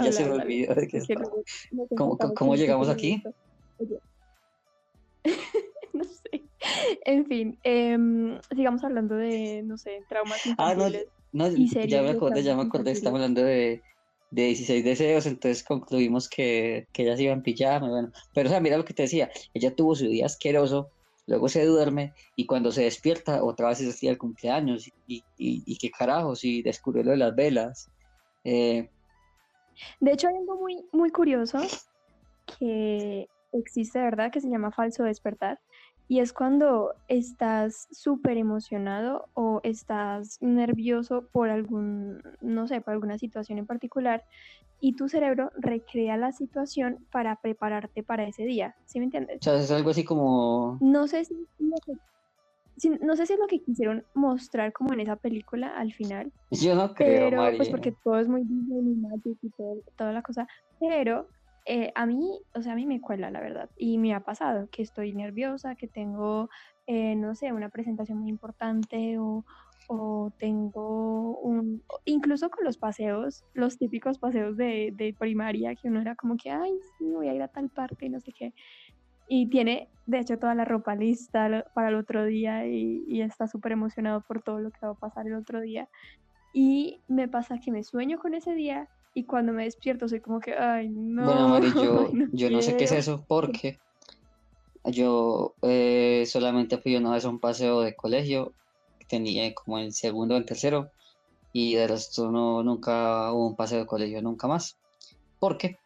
en 2.54 2.60
llegamos. 2.60 2.90
Oye. 3.78 4.00
no 5.94 6.04
sé. 6.04 6.44
En 7.06 7.26
fin, 7.26 7.60
em, 7.64 8.40
sigamos 8.56 8.84
hablando 8.84 9.16
de, 9.16 9.64
no 9.64 9.78
sé, 9.78 10.04
traumas 10.10 10.40
Ah, 10.58 10.76
no, 10.76 10.88
infantiles. 10.88 11.08
no, 11.32 11.48
y 11.52 11.88
ya 11.88 12.02
me 12.02 12.10
acordé, 12.10 12.44
ya 12.44 12.56
me 12.56 12.64
acordé, 12.64 12.92
estamos 12.92 13.20
hablando 13.20 13.42
de, 13.44 13.84
de 14.32 14.44
16 14.44 14.84
deseos, 14.84 15.26
entonces 15.26 15.64
concluimos 15.64 16.28
que, 16.30 16.88
que 16.92 17.04
ella 17.04 17.16
se 17.16 17.24
iba 17.24 17.34
en 17.34 17.42
pijama, 17.44 17.90
bueno, 17.90 18.12
pero 18.34 18.50
o 18.50 18.52
sea, 18.52 18.60
mira 18.60 18.78
lo 18.78 18.86
que 18.86 18.94
te 18.94 19.04
decía, 19.04 19.30
ella 19.54 19.74
tuvo 19.76 19.96
su 19.96 20.08
día 20.08 20.26
asqueroso, 20.26 20.92
luego 21.30 21.48
se 21.48 21.64
duerme 21.64 22.14
y 22.36 22.46
cuando 22.46 22.72
se 22.72 22.84
despierta 22.84 23.44
otra 23.44 23.70
vez 23.70 23.80
es 23.82 24.02
el 24.04 24.10
del 24.10 24.18
cumpleaños 24.18 24.88
y, 25.08 25.24
y, 25.38 25.64
y 25.66 25.78
qué 25.78 25.92
carajos, 25.92 26.44
y 26.44 26.62
descubrió 26.64 27.04
lo 27.04 27.12
de 27.12 27.18
las 27.18 27.36
velas. 27.36 27.90
Eh, 28.44 28.90
De 30.00 30.12
hecho, 30.12 30.28
hay 30.28 30.36
algo 30.36 30.58
muy, 30.58 30.84
muy 30.92 31.12
curioso 31.12 31.60
que 32.58 33.30
existe, 33.54 34.00
¿verdad? 34.00 34.32
Que 34.32 34.42
se 34.42 34.50
llama 34.50 34.72
falso 34.72 35.04
despertar. 35.04 35.60
Y 36.10 36.22
es 36.22 36.34
cuando 36.34 36.96
estás 37.08 37.88
súper 37.92 38.38
emocionado 38.38 39.28
o 39.36 39.62
estás 39.62 40.40
nervioso 40.42 41.30
por 41.32 41.52
algún, 41.52 42.24
no 42.42 42.68
sé, 42.68 42.82
por 42.82 42.96
alguna 42.96 43.20
situación 43.20 43.60
en 43.60 43.68
particular 43.68 44.24
y 44.82 44.96
tu 44.96 45.08
cerebro 45.08 45.52
recrea 45.56 46.18
la 46.18 46.32
situación 46.32 47.06
para 47.12 47.36
prepararte 47.36 48.02
para 48.02 48.24
ese 48.24 48.44
día. 48.44 48.76
¿Sí 48.86 48.98
me 48.98 49.06
entiendes? 49.06 49.38
o 49.40 49.44
sea, 49.44 49.56
es 49.56 49.70
algo 49.70 49.92
así 49.92 50.04
como, 50.04 50.80
No 50.82 51.08
sé 51.08 51.26
si, 51.26 51.36
no 53.02 53.16
sé 53.16 53.26
si 53.28 53.34
es 53.34 53.40
lo 53.40 53.46
que 53.46 53.62
quisieron 53.62 54.04
mostrar 54.16 54.74
como 54.74 54.94
en 54.94 55.02
esa 55.02 55.16
película 55.16 55.68
al 55.78 55.94
final, 55.94 56.32
yo 56.50 56.74
no 56.74 56.96
creo, 56.96 57.30
pero 57.30 57.56
pues 57.56 57.70
porque 57.70 57.94
todo 58.04 58.18
es 58.20 58.28
muy 58.28 58.44
Magic 58.44 59.38
y 59.44 59.50
todo, 59.52 59.84
toda 59.96 60.12
la 60.12 60.24
cosa, 60.24 60.48
pero 60.80 61.28
eh, 61.72 61.92
a 61.94 62.08
mí, 62.08 62.42
o 62.56 62.64
sea, 62.64 62.74
a 62.74 62.76
mí 62.76 62.88
me 62.88 63.00
cuela 63.00 63.30
la 63.30 63.42
verdad 63.42 63.70
y 63.78 64.00
me 64.00 64.16
ha 64.16 64.22
pasado 64.22 64.68
que 64.72 64.82
estoy 64.82 65.14
nerviosa, 65.14 65.76
que 65.76 65.88
tengo, 65.88 66.50
eh, 66.88 67.16
no 67.16 67.36
sé, 67.36 67.54
una 67.54 67.70
presentación 67.70 68.18
muy 68.18 68.30
importante 68.30 69.20
o, 69.20 69.46
o 69.88 70.34
tengo 70.40 71.38
un, 71.42 71.84
incluso 72.06 72.50
con 72.50 72.66
los 72.66 72.80
paseos, 72.80 73.46
los 73.54 73.78
típicos 73.78 74.18
paseos 74.18 74.58
de, 74.58 74.92
de 74.96 75.14
primaria, 75.14 75.76
que 75.76 75.90
uno 75.90 76.02
era 76.02 76.16
como 76.16 76.38
que, 76.38 76.50
ay, 76.50 76.72
sí, 76.98 77.06
voy 77.12 77.28
a 77.28 77.36
ir 77.36 77.44
a 77.44 77.48
tal 77.50 77.70
parte 77.70 78.08
y 78.08 78.10
no 78.10 78.20
sé 78.20 78.32
qué. 78.36 78.52
Y 79.28 79.48
tiene, 79.52 79.90
de 80.08 80.18
hecho, 80.18 80.40
toda 80.40 80.56
la 80.56 80.66
ropa 80.66 80.96
lista 80.96 81.68
para 81.76 81.90
el 81.90 81.96
otro 81.96 82.26
día 82.26 82.66
y, 82.66 83.04
y 83.08 83.22
está 83.22 83.48
súper 83.48 83.74
emocionado 83.74 84.22
por 84.22 84.42
todo 84.42 84.60
lo 84.60 84.72
que 84.72 84.84
va 84.88 84.94
a 84.94 84.96
pasar 84.96 85.28
el 85.28 85.36
otro 85.36 85.62
día. 85.62 85.88
Y 86.52 87.04
me 87.08 87.28
pasa 87.28 87.60
que 87.64 87.72
me 87.72 87.84
sueño 87.84 88.18
con 88.18 88.34
ese 88.34 88.56
día 88.56 88.90
y 89.14 89.26
cuando 89.26 89.54
me 89.54 89.64
despierto 89.66 90.08
soy 90.08 90.22
como 90.22 90.40
que, 90.40 90.54
ay, 90.54 90.90
no. 90.90 91.26
Bueno, 91.26 91.48
Mari, 91.50 91.74
yo, 91.74 91.94
no 92.14 92.28
yo 92.32 92.50
no 92.50 92.62
sé 92.62 92.76
qué 92.76 92.84
es 92.86 92.92
quiero". 92.92 93.04
eso 93.04 93.26
porque 93.28 93.80
yo 94.86 95.56
eh, 95.64 96.26
solamente 96.26 96.78
fui 96.78 96.96
una 96.96 97.12
vez 97.14 97.26
a 97.26 97.30
un 97.30 97.40
paseo 97.40 97.82
de 97.82 97.96
colegio, 97.96 98.54
tenía 99.08 99.54
como 99.54 99.80
en 99.80 99.92
segundo 99.92 100.36
o 100.36 100.38
en 100.38 100.46
tercero, 100.46 100.92
y 101.52 101.76
de 101.76 101.88
resto 101.88 102.32
no, 102.32 102.64
nunca 102.64 103.32
hubo 103.34 103.48
un 103.48 103.56
paseo 103.56 103.80
de 103.80 103.86
colegio, 103.86 104.22
nunca 104.22 104.48
más. 104.48 104.78
Porque 105.40 105.78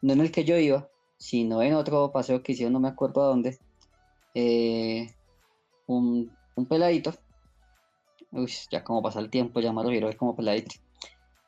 no 0.00 0.12
en 0.12 0.20
el 0.20 0.32
que 0.32 0.44
yo 0.44 0.56
iba, 0.58 0.88
sino 1.18 1.62
en 1.62 1.74
otro 1.74 2.12
paseo 2.12 2.42
que 2.42 2.52
hicieron, 2.52 2.72
no 2.74 2.80
me 2.80 2.88
acuerdo 2.88 3.22
a 3.22 3.28
dónde, 3.28 3.58
eh, 4.34 5.08
un, 5.86 6.36
un 6.54 6.66
peladito, 6.66 7.12
uy, 8.30 8.52
ya 8.70 8.84
como 8.84 9.02
pasa 9.02 9.20
el 9.20 9.30
tiempo, 9.30 9.60
ya 9.60 9.72
me 9.72 9.84
ver 9.84 10.16
como 10.16 10.36
peladito, 10.36 10.74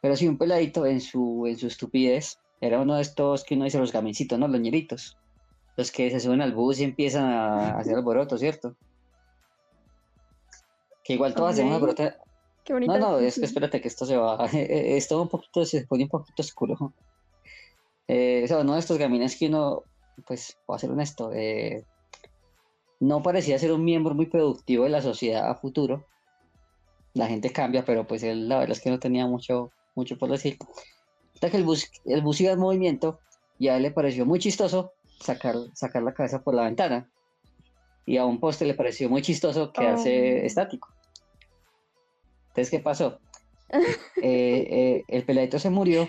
pero 0.00 0.16
sí 0.16 0.28
un 0.28 0.38
peladito 0.38 0.86
en 0.86 1.00
su, 1.00 1.46
en 1.46 1.58
su 1.58 1.66
estupidez, 1.66 2.38
era 2.60 2.80
uno 2.80 2.96
de 2.96 3.02
estos 3.02 3.44
que 3.44 3.54
uno 3.54 3.64
dice 3.64 3.78
los 3.78 3.92
gamincitos, 3.92 4.38
¿no? 4.38 4.48
Los 4.48 4.60
ñeritos, 4.60 5.16
los 5.76 5.90
que 5.90 6.10
se 6.10 6.20
suben 6.20 6.42
al 6.42 6.52
bus 6.52 6.80
y 6.80 6.84
empiezan 6.84 7.24
a 7.24 7.78
hacer 7.78 7.94
alboroto, 7.94 8.36
¿cierto? 8.36 8.76
Que 11.04 11.14
igual 11.14 11.34
todos 11.34 11.52
hacemos 11.52 11.74
alboroto. 11.74 12.04
Qué 12.64 12.72
bonita 12.74 12.98
No, 12.98 13.12
no, 13.12 13.18
es 13.18 13.38
que 13.38 13.46
espérate 13.46 13.80
que 13.80 13.88
esto 13.88 14.04
se 14.04 14.16
va, 14.16 14.46
esto 14.52 15.20
un 15.20 15.28
poquito, 15.28 15.64
se 15.64 15.86
pone 15.86 16.04
un 16.04 16.10
poquito 16.10 16.42
oscuro. 16.42 16.92
Eh, 18.08 18.42
o 18.44 18.46
sea, 18.48 18.58
uno 18.58 18.74
de 18.74 18.80
estos 18.80 18.98
gamines 18.98 19.36
que 19.36 19.46
uno, 19.46 19.84
pues, 20.26 20.58
voy 20.66 20.76
a 20.76 20.78
ser 20.78 20.90
honesto, 20.90 21.32
eh, 21.32 21.84
no 23.00 23.22
parecía 23.22 23.58
ser 23.58 23.72
un 23.72 23.84
miembro 23.84 24.14
muy 24.14 24.26
productivo 24.26 24.84
de 24.84 24.90
la 24.90 25.00
sociedad 25.00 25.48
a 25.48 25.54
futuro. 25.54 26.06
La 27.14 27.26
gente 27.26 27.50
cambia, 27.50 27.84
pero 27.84 28.06
pues 28.06 28.22
él, 28.22 28.48
la 28.48 28.58
verdad 28.58 28.76
es 28.76 28.82
que 28.82 28.90
no 28.90 28.98
tenía 28.98 29.26
mucho, 29.26 29.72
mucho 29.94 30.18
por 30.18 30.30
decir. 30.30 30.56
Hasta 31.34 31.50
que 31.50 31.56
el 31.56 31.64
bus, 31.64 31.90
el 32.04 32.22
bus 32.22 32.40
iba 32.40 32.52
en 32.52 32.58
movimiento 32.58 33.20
y 33.58 33.68
a 33.68 33.76
él 33.76 33.82
le 33.82 33.90
pareció 33.90 34.26
muy 34.26 34.38
chistoso 34.38 34.92
sacar, 35.20 35.56
sacar 35.74 36.02
la 36.02 36.14
cabeza 36.14 36.42
por 36.42 36.54
la 36.54 36.64
ventana. 36.64 37.10
Y 38.06 38.16
a 38.16 38.24
un 38.24 38.40
poste 38.40 38.64
le 38.64 38.74
pareció 38.74 39.08
muy 39.08 39.22
chistoso 39.22 39.72
quedarse 39.72 40.40
Oh. 40.42 40.46
estático. 40.46 40.88
Entonces, 42.48 42.70
¿qué 42.70 42.80
pasó? 42.80 43.18
Eh, 44.22 44.66
eh, 44.70 45.04
el 45.08 45.24
peladito 45.24 45.58
se 45.58 45.70
murió 45.70 46.08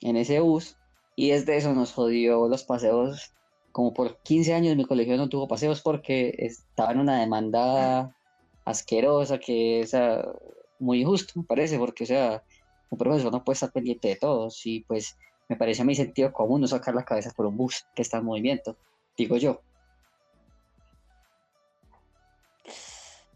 en 0.00 0.16
ese 0.16 0.40
bus 0.40 0.76
y 1.14 1.30
desde 1.30 1.56
eso 1.56 1.72
nos 1.72 1.92
jodió 1.92 2.48
los 2.48 2.64
paseos. 2.64 3.32
Como 3.72 3.92
por 3.94 4.18
15 4.22 4.54
años 4.54 4.76
mi 4.76 4.84
colegio 4.84 5.16
no 5.16 5.28
tuvo 5.28 5.46
paseos 5.46 5.82
porque 5.82 6.34
estaba 6.38 6.92
en 6.92 7.00
una 7.00 7.20
demanda 7.20 8.14
asquerosa 8.64 9.38
que 9.38 9.80
es 9.80 9.94
muy 10.78 11.02
injusto, 11.02 11.34
me 11.36 11.44
parece, 11.46 11.78
porque, 11.78 12.04
o 12.04 12.06
sea, 12.06 12.42
un 12.90 12.98
profesor 12.98 13.32
no 13.32 13.44
puede 13.44 13.54
estar 13.54 13.72
pendiente 13.72 14.08
de 14.08 14.16
todos 14.16 14.64
y 14.66 14.80
pues 14.84 15.16
me 15.48 15.56
parece 15.56 15.82
a 15.82 15.84
mi 15.84 15.94
sentido 15.94 16.32
común 16.32 16.60
no 16.60 16.66
sacar 16.66 16.94
la 16.94 17.04
cabeza 17.04 17.30
por 17.36 17.46
un 17.46 17.56
bus 17.56 17.86
que 17.94 18.02
está 18.02 18.18
en 18.18 18.24
movimiento, 18.24 18.76
digo 19.16 19.36
yo. 19.36 19.60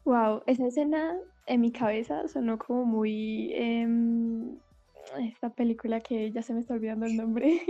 Wow, 0.04 0.42
esa 0.46 0.66
escena 0.66 1.16
en 1.46 1.60
mi 1.60 1.72
cabeza 1.72 2.26
sonó 2.28 2.58
como 2.58 2.84
muy 2.84 3.52
em, 3.54 4.56
esta 5.20 5.50
película 5.50 6.00
que 6.00 6.32
ya 6.32 6.42
se 6.42 6.54
me 6.54 6.60
está 6.60 6.74
olvidando 6.74 7.06
el 7.06 7.16
nombre. 7.16 7.60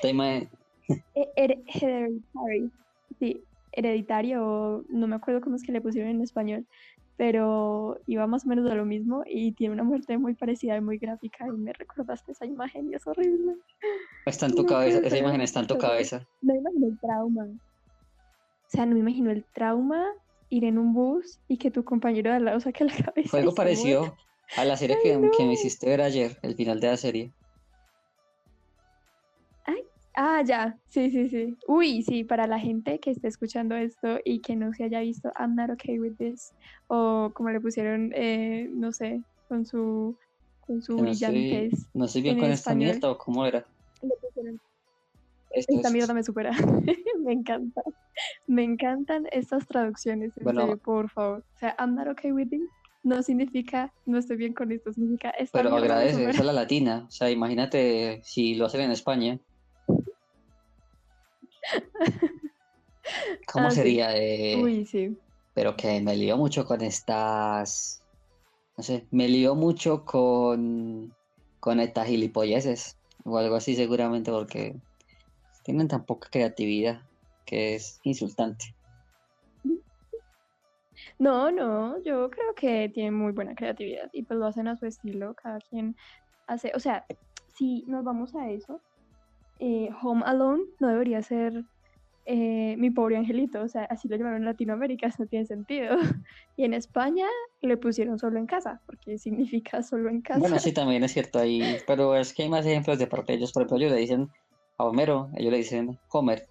Te 0.00 0.10
ima- 0.10 0.48
Eh, 1.14 1.28
Her- 1.36 1.62
Hereditary. 1.66 2.72
Sí, 3.18 3.44
hereditario, 3.72 4.42
o 4.44 4.84
no 4.88 5.06
me 5.06 5.16
acuerdo 5.16 5.40
cómo 5.42 5.56
es 5.56 5.62
que 5.62 5.70
le 5.72 5.80
pusieron 5.82 6.10
en 6.10 6.22
español, 6.22 6.66
pero 7.22 8.00
iba 8.08 8.26
más 8.26 8.44
o 8.44 8.48
menos 8.48 8.68
a 8.68 8.74
lo 8.74 8.84
mismo 8.84 9.22
y 9.24 9.52
tiene 9.52 9.74
una 9.74 9.84
muerte 9.84 10.18
muy 10.18 10.34
parecida 10.34 10.76
y 10.76 10.80
muy 10.80 10.98
gráfica 10.98 11.46
y 11.46 11.52
me 11.52 11.72
recordaste 11.72 12.32
esa 12.32 12.46
imagen 12.46 12.90
y 12.90 12.96
es 12.96 13.06
horrible. 13.06 13.58
Está 14.26 14.46
en 14.46 14.56
tu 14.56 14.62
No 14.62 14.68
cabeza, 14.68 14.98
esa 15.04 15.18
imagen 15.18 15.40
está 15.40 15.60
en 15.60 15.68
tu 15.68 15.78
cabeza. 15.78 16.26
No 16.40 16.52
imagino 16.52 16.88
el 16.88 16.98
trauma. 16.98 17.44
O 17.44 18.66
sea, 18.66 18.86
no 18.86 18.94
me 18.94 18.98
imagino 18.98 19.30
el 19.30 19.44
trauma, 19.54 20.04
ir 20.48 20.64
en 20.64 20.78
un 20.78 20.94
bus 20.94 21.38
y 21.46 21.58
que 21.58 21.70
tu 21.70 21.84
compañero 21.84 22.30
de 22.30 22.38
al 22.38 22.44
lado 22.44 22.58
saque 22.58 22.82
la 22.82 22.92
cabeza. 23.04 23.28
Fue 23.28 23.38
algo 23.38 23.52
muera. 23.52 23.54
parecido 23.54 24.16
a 24.56 24.64
la 24.64 24.76
serie 24.76 24.96
Ay, 24.96 25.02
que, 25.20 25.30
que 25.38 25.44
me 25.44 25.52
hiciste 25.52 25.86
ver 25.86 26.00
ayer, 26.00 26.38
el 26.42 26.56
final 26.56 26.80
de 26.80 26.88
la 26.88 26.96
serie. 26.96 27.32
Ah, 30.14 30.42
ya, 30.44 30.76
sí, 30.88 31.10
sí, 31.10 31.28
sí. 31.30 31.56
Uy, 31.66 32.02
sí, 32.02 32.22
para 32.24 32.46
la 32.46 32.58
gente 32.58 32.98
que 33.00 33.10
esté 33.12 33.28
escuchando 33.28 33.74
esto 33.76 34.18
y 34.24 34.40
que 34.40 34.56
no 34.56 34.72
se 34.74 34.84
haya 34.84 35.00
visto 35.00 35.32
I'm 35.38 35.54
not 35.54 35.70
okay 35.70 35.98
with 35.98 36.16
this, 36.18 36.52
o 36.88 37.30
como 37.34 37.50
le 37.50 37.60
pusieron, 37.60 38.12
eh, 38.14 38.68
no 38.74 38.92
sé, 38.92 39.22
con 39.48 39.64
su, 39.64 40.16
con 40.60 40.82
su 40.82 40.96
no 40.96 41.02
brillantez 41.04 41.88
no 41.94 42.04
estoy 42.04 42.22
bien 42.22 42.34
en 42.34 42.40
con 42.40 42.50
esta 42.50 42.70
español. 42.72 42.90
mierda 42.92 43.10
o 43.10 43.16
cómo 43.18 43.46
era. 43.46 43.64
le 44.02 44.10
pusieron, 44.20 44.60
Esto 45.50 45.74
Esta 45.76 45.88
es- 45.88 45.94
mierda 45.94 46.14
me 46.14 46.22
supera. 46.22 46.50
me 47.24 47.32
encanta. 47.32 47.82
Me 48.46 48.64
encantan 48.64 49.26
estas 49.32 49.66
traducciones, 49.66 50.36
en 50.36 50.44
Bueno. 50.44 50.60
serio, 50.62 50.78
por 50.78 51.08
favor. 51.10 51.38
O 51.54 51.58
sea, 51.58 51.74
I'm 51.78 51.94
not 51.94 52.08
okay 52.08 52.32
with 52.32 52.48
this 52.50 52.60
no 53.04 53.20
significa 53.22 53.92
no 54.06 54.18
estoy 54.18 54.36
bien 54.36 54.52
con 54.52 54.70
esto, 54.70 54.92
significa 54.92 55.30
esta 55.30 55.58
Pero 55.62 55.74
agradece, 55.76 56.28
es 56.30 56.44
la 56.44 56.52
latina. 56.52 57.04
O 57.08 57.10
sea, 57.10 57.30
imagínate 57.30 58.20
si 58.24 58.54
lo 58.54 58.66
hacen 58.66 58.82
en 58.82 58.90
España. 58.92 59.38
¿Cómo 63.52 63.68
Ah, 63.68 63.70
sería? 63.70 64.08
de 64.08 64.60
Uy, 64.62 64.86
sí. 64.86 65.16
Pero 65.54 65.76
que 65.76 66.00
me 66.00 66.16
lío 66.16 66.36
mucho 66.36 66.64
con 66.64 66.80
estas. 66.82 68.02
No 68.76 68.82
sé, 68.84 69.06
me 69.10 69.28
lío 69.28 69.54
mucho 69.54 70.04
con. 70.04 71.12
con 71.60 71.80
estas 71.80 72.06
gilipolleces. 72.06 72.96
O 73.24 73.38
algo 73.38 73.56
así, 73.56 73.76
seguramente, 73.76 74.30
porque 74.30 74.74
tienen 75.64 75.88
tan 75.88 76.04
poca 76.04 76.28
creatividad 76.30 77.02
que 77.44 77.74
es 77.76 78.00
insultante. 78.02 78.74
No, 81.18 81.50
no, 81.50 82.02
yo 82.02 82.30
creo 82.30 82.54
que 82.54 82.88
tienen 82.88 83.14
muy 83.14 83.32
buena 83.32 83.54
creatividad 83.54 84.10
y 84.12 84.22
pues 84.24 84.38
lo 84.38 84.46
hacen 84.46 84.68
a 84.68 84.76
su 84.76 84.86
estilo, 84.86 85.34
cada 85.34 85.58
quien 85.58 85.96
hace, 86.46 86.72
o 86.74 86.80
sea, 86.80 87.04
si 87.54 87.84
nos 87.86 88.04
vamos 88.04 88.34
a 88.34 88.50
eso, 88.50 88.80
eh, 89.64 89.90
Home 90.02 90.24
Alone 90.26 90.64
no 90.80 90.88
debería 90.88 91.22
ser 91.22 91.64
eh, 92.24 92.74
mi 92.78 92.90
pobre 92.90 93.16
angelito, 93.16 93.62
o 93.62 93.68
sea, 93.68 93.84
así 93.84 94.08
lo 94.08 94.16
llamaron 94.16 94.38
en 94.38 94.44
Latinoamérica, 94.44 95.06
eso 95.08 95.22
no 95.22 95.28
tiene 95.28 95.46
sentido. 95.46 95.96
Y 96.56 96.64
en 96.64 96.74
España 96.74 97.26
le 97.62 97.76
pusieron 97.78 98.18
solo 98.18 98.38
en 98.38 98.46
casa, 98.46 98.82
porque 98.84 99.16
significa 99.16 99.82
solo 99.82 100.10
en 100.10 100.20
casa. 100.20 100.40
Bueno, 100.40 100.58
sí, 100.58 100.72
también 100.74 101.04
es 101.04 101.12
cierto 101.12 101.38
ahí. 101.38 101.78
Pero 101.86 102.14
es 102.16 102.34
que 102.34 102.42
hay 102.42 102.48
más 102.48 102.66
ejemplos 102.66 102.98
de 102.98 103.06
parte 103.06 103.32
de 103.32 103.38
ellos. 103.38 103.52
Por 103.52 103.62
ejemplo, 103.62 103.78
ellos 103.78 103.92
le 103.92 103.98
dicen 103.98 104.28
a 104.78 104.84
Homero, 104.84 105.30
ellos 105.36 105.52
le 105.52 105.58
dicen 105.58 105.98
Homer. 106.10 106.46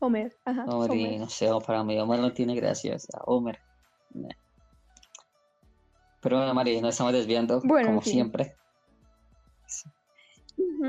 Homer, 0.00 0.36
ajá, 0.44 0.64
Homer, 0.64 0.96
y 0.96 1.18
no 1.18 1.28
sé, 1.28 1.48
para 1.66 1.84
mí 1.84 1.98
Homer 1.98 2.20
no 2.20 2.32
tiene 2.32 2.54
gracia, 2.54 2.96
o 2.96 2.98
sea, 2.98 3.20
Homer. 3.26 3.58
Nah. 4.12 4.28
Pero 6.20 6.36
bueno, 6.38 6.52
María, 6.52 6.80
nos 6.80 6.90
estamos 6.90 7.12
desviando, 7.12 7.60
Bueno, 7.62 7.88
como 7.88 8.02
siempre. 8.02 8.56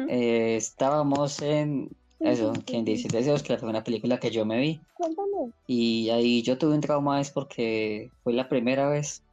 Eh, 0.10 0.56
estábamos 0.56 1.42
en 1.42 1.90
eso, 2.20 2.54
Sí, 2.54 2.62
sí, 2.62 2.66
que 2.66 2.78
en 2.78 2.86
sí. 2.86 2.92
17 2.92 3.18
deseos, 3.18 3.44
que 3.44 3.58
fue 3.58 3.70
una 3.70 3.84
película 3.84 4.20
que 4.20 4.32
yo 4.32 4.46
me 4.46 4.60
vi. 4.60 4.82
Cuéntame. 4.94 5.54
Y 5.68 6.10
ahí 6.10 6.42
yo 6.44 6.58
tuve 6.58 6.76
un 6.76 6.82
trauma 6.82 7.22
es 7.22 7.32
porque 7.32 8.12
fue 8.24 8.34
la 8.34 8.50
primera 8.50 8.90
vez 8.90 9.24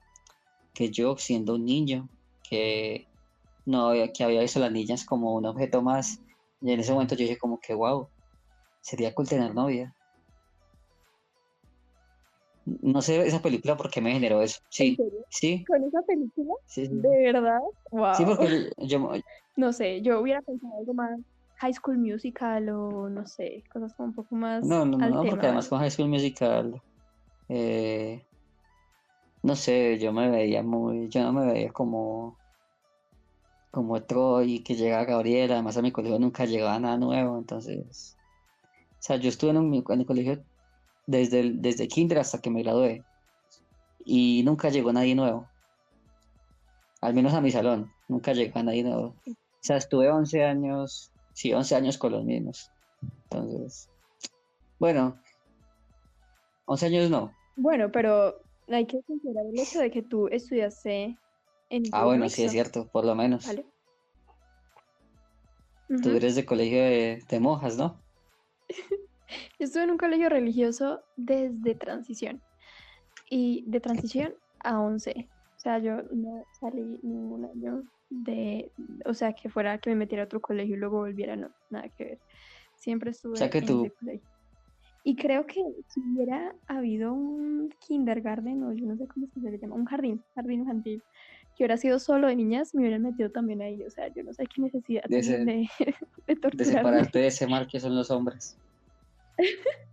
que 0.74 0.90
yo, 0.90 1.16
siendo 1.16 1.54
un 1.56 1.64
niño, 1.64 2.08
que 2.48 3.06
no 3.66 3.88
había, 3.88 4.12
que 4.12 4.24
había 4.24 4.40
visto 4.40 4.58
a 4.58 4.62
las 4.62 4.72
niñas 4.72 5.04
como 5.04 5.34
un 5.34 5.46
objeto 5.46 5.82
más. 5.82 6.20
Y 6.60 6.72
en 6.72 6.80
ese 6.80 6.92
momento 6.92 7.14
yo 7.14 7.22
dije 7.22 7.38
como 7.38 7.58
que 7.60 7.74
wow, 7.74 8.08
sería 8.80 9.14
cool 9.14 9.28
tener 9.28 9.54
novia. 9.54 9.94
No 12.82 13.02
sé 13.02 13.26
esa 13.26 13.42
película 13.42 13.76
por 13.76 13.90
qué 13.90 14.00
me 14.00 14.12
generó 14.12 14.42
eso. 14.42 14.60
¿En 14.78 14.96
Sí, 14.96 14.98
sí, 15.28 15.66
¿Con 15.66 15.84
esa 15.84 16.02
película? 16.02 16.54
sí, 16.64 16.86
sí. 16.86 16.92
¿De 16.92 17.32
verdad? 17.32 17.60
Wow. 17.90 18.12
Sí, 18.12 18.24
porque 18.24 18.70
yo, 18.78 19.10
No 19.56 19.72
sé, 19.72 20.02
yo 20.02 20.20
hubiera 20.20 20.42
pensado 20.42 20.72
algo 20.78 20.94
más 20.94 21.20
High 21.56 21.74
School 21.74 21.98
Musical 21.98 22.68
o 22.70 23.08
no 23.10 23.26
sé, 23.26 23.64
cosas 23.72 23.94
como 23.94 24.08
un 24.10 24.14
poco 24.14 24.34
más 24.36 24.66
No, 24.70 24.84
no, 24.84 24.98
no, 24.98 25.26
porque 25.28 25.46
además 25.46 25.68
con 25.68 25.78
High 25.80 25.90
School 25.90 26.08
Musical, 26.08 26.82
eh, 27.48 28.28
no 29.42 29.56
sé, 29.56 29.98
yo 29.98 30.12
me 30.12 30.30
veía 30.30 30.62
muy, 30.62 31.08
yo 31.08 31.22
no 31.22 31.32
me 31.32 31.46
veía 31.52 31.72
como, 31.72 32.40
como 33.70 34.02
Troy, 34.04 34.62
que 34.62 34.74
llega 34.74 35.04
Gabriela, 35.04 35.54
además 35.54 35.76
a 35.76 35.82
mi 35.82 35.92
colegio 35.92 36.18
nunca 36.18 36.44
llegaba 36.46 36.78
nada 36.78 36.96
nuevo, 36.98 37.38
entonces, 37.38 38.18
o 38.94 38.96
sea, 39.00 39.16
yo 39.18 39.28
estuve 39.30 39.50
en, 39.52 39.58
un- 39.58 39.74
en 39.90 40.00
el 40.00 40.06
colegio 40.06 40.44
desde, 41.08 41.40
el- 41.40 41.60
desde 41.62 41.88
kinder 41.88 42.18
hasta 42.18 42.38
que 42.40 42.50
me 42.50 42.62
gradué, 42.62 43.02
y 44.04 44.42
nunca 44.44 44.68
llegó 44.68 44.92
nadie 44.92 45.14
nuevo, 45.14 45.48
al 47.00 47.14
menos 47.14 47.32
a 47.34 47.40
mi 47.40 47.50
salón, 47.50 47.90
nunca 48.08 48.32
llegó 48.32 48.62
nadie 48.62 48.82
nuevo, 48.84 49.16
o 49.26 49.34
sea, 49.60 49.76
estuve 49.78 50.10
11 50.10 50.44
años, 50.44 51.10
sí, 51.32 51.52
11 51.52 51.74
años 51.74 51.98
con 51.98 52.12
los 52.12 52.24
mismos, 52.24 52.70
entonces... 53.24 53.88
Bueno, 54.78 55.18
11 56.66 56.86
años 56.86 57.10
no. 57.10 57.32
Bueno, 57.56 57.90
pero 57.90 58.34
hay 58.68 58.86
que 58.86 59.00
considerar 59.02 59.44
el 59.52 59.58
hecho 59.58 59.80
de 59.80 59.90
que 59.90 60.02
tú 60.02 60.28
estudiaste 60.28 61.18
en 61.70 61.82
Ah, 61.92 62.04
bueno, 62.04 62.28
sí 62.28 62.44
es 62.44 62.52
mixto, 62.52 62.70
cierto, 62.80 62.88
por 62.92 63.04
lo 63.04 63.14
menos. 63.16 63.44
¿vale? 63.46 63.64
Tú 66.02 66.10
eres 66.10 66.36
de 66.36 66.44
colegio 66.44 66.82
de, 66.82 67.24
de 67.28 67.40
monjas, 67.40 67.76
¿no? 67.76 68.00
Yo 69.58 69.64
estuve 69.66 69.84
en 69.84 69.90
un 69.90 69.98
colegio 69.98 70.28
religioso 70.28 71.02
desde 71.16 71.74
transición 71.74 72.40
y 73.30 73.64
de 73.66 73.80
transición 73.80 74.34
a 74.60 74.80
11. 74.80 75.28
O 75.56 75.60
sea, 75.60 75.78
yo 75.78 76.02
no 76.12 76.44
salí 76.60 76.80
ningún 77.02 77.44
año 77.44 77.82
de, 78.10 78.70
o 79.04 79.12
sea, 79.12 79.32
que 79.34 79.48
fuera 79.50 79.78
que 79.78 79.90
me 79.90 79.96
metiera 79.96 80.22
a 80.22 80.26
otro 80.26 80.40
colegio 80.40 80.76
y 80.76 80.78
luego 80.78 80.98
volviera, 80.98 81.36
no, 81.36 81.50
nada 81.70 81.88
que 81.96 82.04
ver. 82.04 82.18
Siempre 82.76 83.10
estuve 83.10 83.36
sea 83.36 83.50
que 83.50 83.58
en 83.58 83.66
tú- 83.66 83.84
ese 83.86 83.94
colegio. 83.96 84.28
Y 85.04 85.16
creo 85.16 85.46
que 85.46 85.62
si 85.88 86.00
hubiera 86.00 86.54
habido 86.66 87.12
un 87.12 87.70
kindergarten, 87.80 88.62
o 88.62 88.72
yo 88.72 88.86
no 88.86 88.96
sé 88.96 89.06
cómo 89.06 89.26
se 89.32 89.50
le 89.50 89.58
llama, 89.58 89.74
un 89.76 89.86
jardín, 89.86 90.22
jardín 90.34 90.60
infantil, 90.60 91.02
que 91.56 91.64
hubiera 91.64 91.76
sido 91.76 91.98
solo 91.98 92.28
de 92.28 92.36
niñas, 92.36 92.74
me 92.74 92.82
hubieran 92.82 93.02
metido 93.02 93.30
también 93.30 93.62
ahí. 93.62 93.82
O 93.84 93.90
sea, 93.90 94.08
yo 94.14 94.22
no 94.22 94.32
sé 94.32 94.44
qué 94.46 94.60
necesidad 94.62 95.02
De 95.08 95.20
tenían 95.20 95.46
de, 95.46 95.52
de 95.78 95.96
De 96.26 96.36
torturarme. 96.36 96.64
separarte 96.64 97.18
de 97.20 97.26
ese 97.28 97.46
mal 97.46 97.66
que 97.66 97.80
son 97.80 97.96
los 97.96 98.10
hombres. 98.10 98.56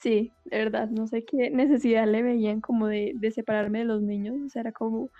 Sí, 0.00 0.34
de 0.44 0.58
verdad, 0.58 0.88
no 0.90 1.06
sé 1.06 1.24
qué 1.24 1.50
necesidad 1.50 2.06
le 2.06 2.22
veían 2.22 2.60
como 2.60 2.88
de, 2.88 3.12
de 3.14 3.30
separarme 3.30 3.80
de 3.80 3.84
los 3.84 4.02
niños, 4.02 4.36
o 4.44 4.48
sea, 4.48 4.60
era 4.62 4.72
como, 4.72 5.10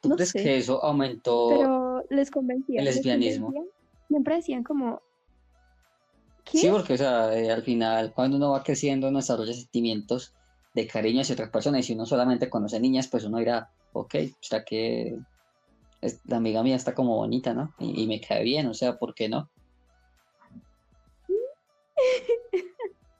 ¿Tú 0.00 0.08
No 0.10 0.16
crees 0.16 0.32
sé, 0.32 0.42
que 0.42 0.56
eso 0.58 0.82
aumentó 0.84 1.48
pero 1.48 2.04
les 2.10 2.30
convencía, 2.30 2.80
el 2.80 2.84
les 2.86 2.94
lesbianismo? 2.96 3.52
convencía, 3.52 3.72
siempre 4.08 4.36
decían 4.36 4.62
como, 4.62 5.02
Sí, 6.46 6.68
porque, 6.70 6.94
o 6.94 6.96
sea, 6.96 7.32
eh, 7.38 7.50
al 7.50 7.62
final, 7.62 8.12
cuando 8.12 8.36
uno 8.36 8.50
va 8.50 8.62
creciendo, 8.64 9.08
uno 9.08 9.18
desarrolla 9.18 9.52
sentimientos 9.52 10.34
de 10.74 10.86
cariño 10.86 11.20
hacia 11.20 11.34
otras 11.34 11.50
personas. 11.50 11.80
Y 11.80 11.82
si 11.84 11.92
uno 11.94 12.06
solamente 12.06 12.50
conoce 12.50 12.80
niñas, 12.80 13.08
pues 13.08 13.24
uno 13.24 13.38
dirá, 13.38 13.70
ok, 13.92 14.14
o 14.34 14.36
sea 14.40 14.64
que 14.64 15.20
es- 16.02 16.20
la 16.26 16.38
amiga 16.38 16.62
mía 16.62 16.76
está 16.76 16.94
como 16.94 17.16
bonita, 17.16 17.54
¿no? 17.54 17.74
Y, 17.78 18.02
y 18.04 18.06
me 18.08 18.20
cae 18.20 18.44
bien, 18.44 18.66
o 18.68 18.74
sea, 18.74 18.98
¿por 18.98 19.14
qué 19.14 19.28
no? 19.28 19.50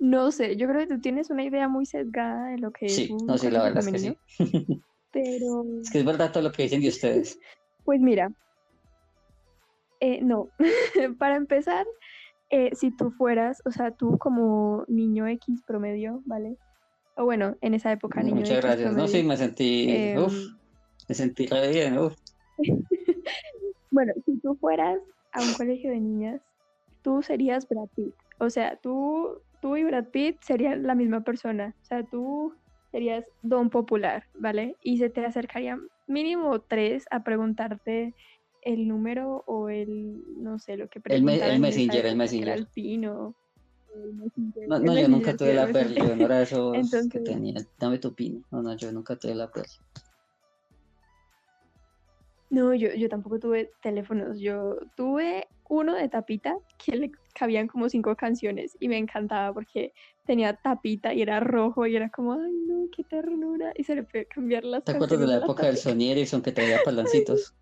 No 0.00 0.30
sé, 0.30 0.56
yo 0.56 0.68
creo 0.68 0.80
que 0.80 0.94
tú 0.94 1.00
tienes 1.00 1.30
una 1.30 1.44
idea 1.44 1.68
muy 1.68 1.86
sesgada 1.86 2.50
de 2.50 2.58
lo 2.58 2.70
que 2.70 2.86
es 2.86 3.10
un 3.10 3.26
no, 3.26 3.38
sí, 3.38 3.50
la 3.50 3.62
verdad 3.62 3.84
es 3.84 3.92
que 3.92 3.98
sí. 3.98 4.18
pero 5.12 5.64
Es 5.82 5.90
que 5.90 5.98
es 5.98 6.04
verdad 6.04 6.32
todo 6.32 6.42
lo 6.44 6.52
que 6.52 6.64
dicen 6.64 6.80
de 6.80 6.88
ustedes. 6.88 7.38
pues 7.84 8.00
mira, 8.00 8.30
eh, 10.00 10.20
no, 10.22 10.50
para 11.18 11.36
empezar, 11.36 11.86
eh, 12.50 12.70
si 12.74 12.94
tú 12.94 13.10
fueras, 13.10 13.60
o 13.64 13.70
sea, 13.70 13.90
tú 13.90 14.16
como 14.18 14.84
niño 14.86 15.26
X 15.26 15.62
promedio, 15.66 16.22
¿vale? 16.24 16.56
O 17.16 17.24
bueno, 17.24 17.56
en 17.60 17.74
esa 17.74 17.90
época 17.90 18.22
niño 18.22 18.36
Muchas 18.36 18.58
X 18.58 18.62
gracias. 18.62 18.94
No, 18.94 19.08
sí, 19.08 19.22
me 19.22 19.36
sentí, 19.36 20.14
uf, 20.16 20.34
me 21.08 21.14
sentí 21.14 21.46
re 21.46 21.70
bien, 21.72 21.98
uf. 21.98 22.14
Bueno, 23.90 24.12
si 24.24 24.38
tú 24.40 24.56
fueras 24.60 25.00
a 25.32 25.42
un 25.42 25.54
colegio 25.54 25.90
de 25.90 26.00
niñas, 26.00 26.40
tú 27.08 27.22
serías 27.22 27.66
Brad 27.66 27.88
Pitt. 27.96 28.14
O 28.38 28.50
sea, 28.50 28.76
tú, 28.82 29.40
tú 29.62 29.76
y 29.78 29.84
Brad 29.84 30.08
Pitt 30.08 30.42
serían 30.42 30.82
la 30.82 30.94
misma 30.94 31.22
persona. 31.22 31.74
O 31.80 31.84
sea, 31.86 32.02
tú 32.02 32.52
serías 32.92 33.24
don 33.40 33.70
popular, 33.70 34.24
¿vale? 34.34 34.76
Y 34.82 34.98
se 34.98 35.08
te 35.08 35.24
acercarían 35.24 35.88
mínimo 36.06 36.60
tres 36.60 37.06
a 37.10 37.24
preguntarte 37.24 38.14
el 38.60 38.86
número 38.86 39.42
o 39.46 39.70
el, 39.70 40.22
no 40.36 40.58
sé, 40.58 40.76
lo 40.76 40.88
que 40.88 40.98
El, 40.98 41.02
preguntaran 41.02 41.42
el 41.42 41.52
esa 41.52 41.60
Messenger, 41.60 42.06
el 42.06 42.16
Messenger. 42.16 42.58
el 42.58 42.66
pino. 42.66 43.34
el 43.94 44.12
Messenger, 44.12 44.68
No, 44.68 44.76
el 44.76 44.84
no, 44.84 45.00
yo 45.00 45.08
nunca 45.08 45.34
tuve 45.34 45.50
el 45.52 45.56
la 45.56 45.66
perla, 45.68 46.06
yo 46.08 46.14
no 46.14 46.24
era 46.26 46.42
esos 46.42 46.72
que 47.10 47.20
tenía, 47.20 47.54
dame 47.78 47.98
tu 47.98 48.14
pin. 48.14 48.44
No, 48.50 48.60
no, 48.60 48.76
yo 48.76 48.92
nunca 48.92 49.16
tuve 49.16 49.34
la 49.34 49.50
perla. 49.50 49.72
No, 52.50 52.74
yo, 52.74 52.94
yo 52.94 53.08
tampoco 53.08 53.38
tuve 53.38 53.70
teléfonos. 53.82 54.38
Yo 54.40 54.76
tuve 54.94 55.48
uno 55.68 55.94
de 55.94 56.08
tapita 56.08 56.56
que 56.76 56.96
le 56.96 57.10
cabían 57.34 57.68
como 57.68 57.88
cinco 57.88 58.16
canciones 58.16 58.76
y 58.80 58.88
me 58.88 58.98
encantaba 58.98 59.52
porque 59.52 59.92
tenía 60.24 60.54
tapita 60.54 61.14
y 61.14 61.22
era 61.22 61.40
rojo 61.40 61.86
y 61.86 61.94
era 61.96 62.10
como, 62.10 62.32
ay, 62.32 62.52
no, 62.66 62.86
qué 62.94 63.04
ternura. 63.04 63.72
Y 63.76 63.84
se 63.84 63.94
le 63.94 64.02
puede 64.02 64.26
cambiar 64.26 64.64
las 64.64 64.84
¿Te 64.84 64.92
acuerdas 64.92 65.20
de 65.20 65.26
la 65.26 65.36
época 65.36 65.66
del. 65.66 65.76
Sony 65.76 66.10
Ericsson 66.10 66.42
que 66.42 66.52
traía 66.52 66.80
parlancitos? 66.84 67.54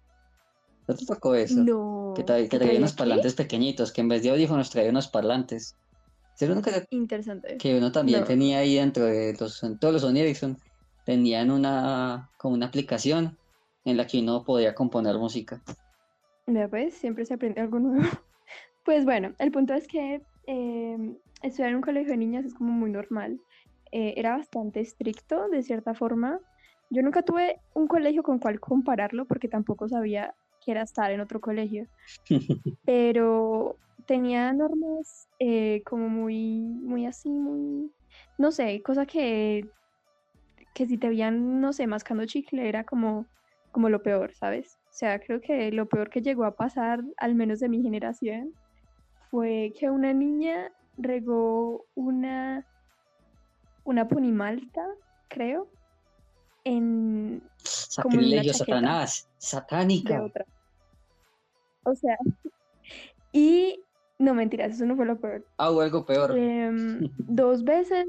¿No 0.89 0.95
te 0.95 1.05
tocó 1.05 1.35
eso? 1.35 1.61
No. 1.63 2.15
Que, 2.17 2.23
tra- 2.25 2.37
que 2.43 2.49
traía 2.49 2.59
¿Traía 2.67 2.79
unos 2.79 2.93
parlantes 2.93 3.35
pequeñitos, 3.35 3.93
que 3.93 4.01
en 4.01 4.09
vez 4.09 4.23
de 4.23 4.31
audífonos 4.31 4.71
traía 4.71 4.91
unos 4.91 5.09
parlantes. 5.09 5.77
¿Sí, 6.35 6.45
uno 6.45 6.63
que, 6.63 6.87
Interesante. 6.91 7.57
que 7.57 7.77
uno 7.77 7.91
también 7.91 8.21
No. 8.21 8.27
tenía 8.27 8.59
ahí 8.59 8.77
dentro 8.77 9.05
de 9.05 9.35
los, 9.41 9.63
en 9.63 9.79
todos 9.79 9.95
los 9.95 10.03
Sony 10.03 10.19
Ericsson, 10.19 10.57
tenían 11.05 11.51
una, 11.51 12.31
como 12.37 12.55
una 12.55 12.67
aplicación 12.67 13.37
en 13.85 13.97
la 13.97 14.07
que 14.07 14.21
uno 14.21 14.45
podía 14.45 14.75
componer 14.75 15.17
música. 15.17 15.63
Vea, 16.47 16.69
pues, 16.69 16.95
siempre 16.95 17.25
se 17.25 17.35
aprende 17.35 17.61
algo 17.61 17.79
nuevo. 17.79 18.03
Pues 18.85 19.05
bueno, 19.05 19.35
el 19.41 19.51
punto 19.51 19.75
es 19.75 19.89
que 19.89 20.23
eh, 20.47 21.17
estudiar 21.43 21.71
en 21.71 21.77
un 21.77 21.83
colegio 21.83 22.13
de 22.13 22.19
niñas 22.19 22.45
es 22.45 22.55
como 22.55 22.71
muy 22.73 22.89
normal. 22.89 23.41
Eh, 23.91 24.15
era 24.17 24.37
bastante 24.37 24.79
estricto, 24.79 25.49
de 25.49 25.65
cierta 25.65 25.93
forma. 25.93 26.39
Yo 26.89 27.03
nunca 27.03 27.23
tuve 27.23 27.59
un 27.75 27.89
colegio 27.89 28.23
con 28.23 28.39
cual 28.39 28.61
compararlo 28.61 29.27
porque 29.27 29.49
tampoco 29.49 29.89
sabía 29.89 30.37
que 30.65 30.71
era 30.71 30.83
estar 30.83 31.11
en 31.11 31.21
otro 31.21 31.41
colegio. 31.41 31.89
Pero 32.87 33.77
tenía 34.07 34.53
normas 34.53 35.29
eh, 35.41 35.83
como 35.85 36.09
muy, 36.09 36.61
muy 36.61 37.07
así, 37.07 37.29
muy, 37.29 37.91
no 38.39 38.53
sé, 38.53 38.83
cosa 38.83 39.05
que, 39.05 39.69
que 40.75 40.87
si 40.87 40.97
te 40.97 41.09
veían, 41.09 41.61
no 41.61 41.73
sé, 41.73 41.89
mascando 41.89 42.25
chicle 42.25 42.69
era 42.69 42.85
como, 42.85 43.27
como 43.73 43.89
lo 43.89 44.01
peor, 44.03 44.33
¿sabes? 44.35 44.79
O 44.97 44.99
sea, 44.99 45.19
creo 45.19 45.43
que 45.43 45.71
lo 45.73 45.85
peor 45.85 46.09
que 46.09 46.23
llegó 46.23 46.47
a 46.47 46.57
pasar, 46.57 47.05
al 47.19 47.35
menos 47.35 47.61
de 47.61 47.69
mi 47.69 47.83
generación, 47.83 48.55
fue 49.31 49.75
que 49.79 49.91
una 49.91 50.15
niña 50.15 50.73
regó 50.97 51.85
una, 51.95 52.67
una 53.85 54.09
ponimalta, 54.09 54.87
creo, 55.29 55.69
en 56.65 57.43
Sacrilegio, 57.63 58.55
Satanás, 58.55 59.29
satánica. 59.37 60.23
otra. 60.23 60.47
O 61.85 61.95
sea, 61.95 62.17
y 63.35 63.79
no 64.19 64.33
mentiras, 64.33 64.77
eso 64.77 64.87
no 64.87 64.97
fue 64.97 65.05
lo 65.05 65.21
peor. 65.21 65.45
Ah, 65.59 65.73
o 65.73 65.83
algo 65.83 66.07
peor. 66.07 66.39
Em, 66.39 67.01
dos 67.19 67.65
veces, 67.65 68.07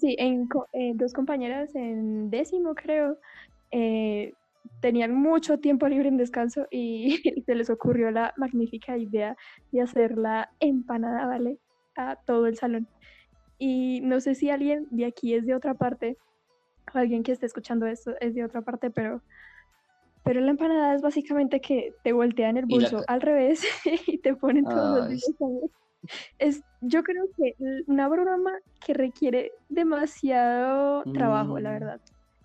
sí, 0.00 0.16
en, 0.18 0.48
eh, 0.72 0.94
dos 0.96 1.12
compañeras 1.12 1.72
en 1.76 2.28
décimo, 2.28 2.74
creo, 2.74 3.20
eh, 3.70 4.34
tenían 4.82 5.14
mucho 5.14 5.58
tiempo 5.60 5.88
libre 5.88 6.08
en 6.10 6.18
descanso 6.18 6.66
y 6.72 7.20
se 7.46 7.56
les 7.56 7.70
ocurrió 7.70 8.12
la 8.12 8.34
magnífica 8.38 8.98
idea 8.98 9.36
de 9.72 9.82
hacer 9.82 10.18
la 10.18 10.50
empanada, 10.60 11.26
¿vale? 11.26 11.58
A 11.96 12.18
todo 12.26 12.48
el 12.48 12.58
salón. 12.58 12.90
Y 13.58 14.00
no 14.02 14.20
sé 14.20 14.34
si 14.36 14.50
alguien 14.50 14.88
de 14.90 15.06
aquí 15.06 15.34
es 15.34 15.46
de 15.46 15.54
otra 15.56 15.74
parte, 15.76 16.18
o 16.94 16.98
alguien 16.98 17.22
que 17.24 17.32
esté 17.32 17.46
escuchando 17.46 17.86
esto 17.86 18.14
es 18.20 18.34
de 18.34 18.44
otra 18.44 18.62
parte, 18.62 18.90
pero, 18.90 19.24
pero 20.24 20.40
la 20.40 20.52
empanada 20.52 20.94
es 20.94 21.02
básicamente 21.02 21.60
que 21.60 21.94
te 22.02 22.12
voltean 22.12 22.56
el 22.58 22.66
la 22.68 22.68
bolso 22.68 23.04
al 23.08 23.20
revés 23.22 23.62
y 24.08 24.20
te 24.20 24.36
ponen 24.36 24.68
todos 24.68 24.90
los 24.90 25.06
Ay. 25.08 25.18
ahí. 25.40 25.70
Es, 26.38 26.64
yo 26.80 27.04
creo 27.04 27.24
que 27.36 27.54
una 27.86 28.08
broma 28.08 28.52
que 28.84 28.94
requiere 28.94 29.52
demasiado 29.68 31.06
trabajo, 31.12 31.58
la 31.60 31.70
Mm. 31.70 31.74
verdad. 31.74 32.00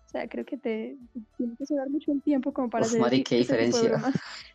O 0.08 0.10
sea, 0.10 0.26
creo 0.30 0.46
que 0.46 0.58
te 0.58 0.98
tiene 1.36 1.54
que 1.58 1.66
sobrar 1.66 1.90
mucho 1.90 2.14
el 2.14 2.22
tiempo 2.22 2.54
como 2.54 2.70
para 2.70 2.86
Uf, 2.86 2.92
hacer 2.92 3.02
Mari, 3.02 3.24
qué 3.26 3.36
diferencia. 3.36 4.02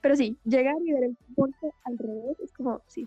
Pero 0.01 0.17
sí, 0.17 0.39
llegar 0.45 0.77
y 0.83 0.95
ver 0.95 1.05
el 1.05 1.17
bolso 1.37 1.75
al 1.85 1.99
revés 1.99 2.41
es 2.41 2.53
como, 2.55 2.81
sí. 2.87 3.07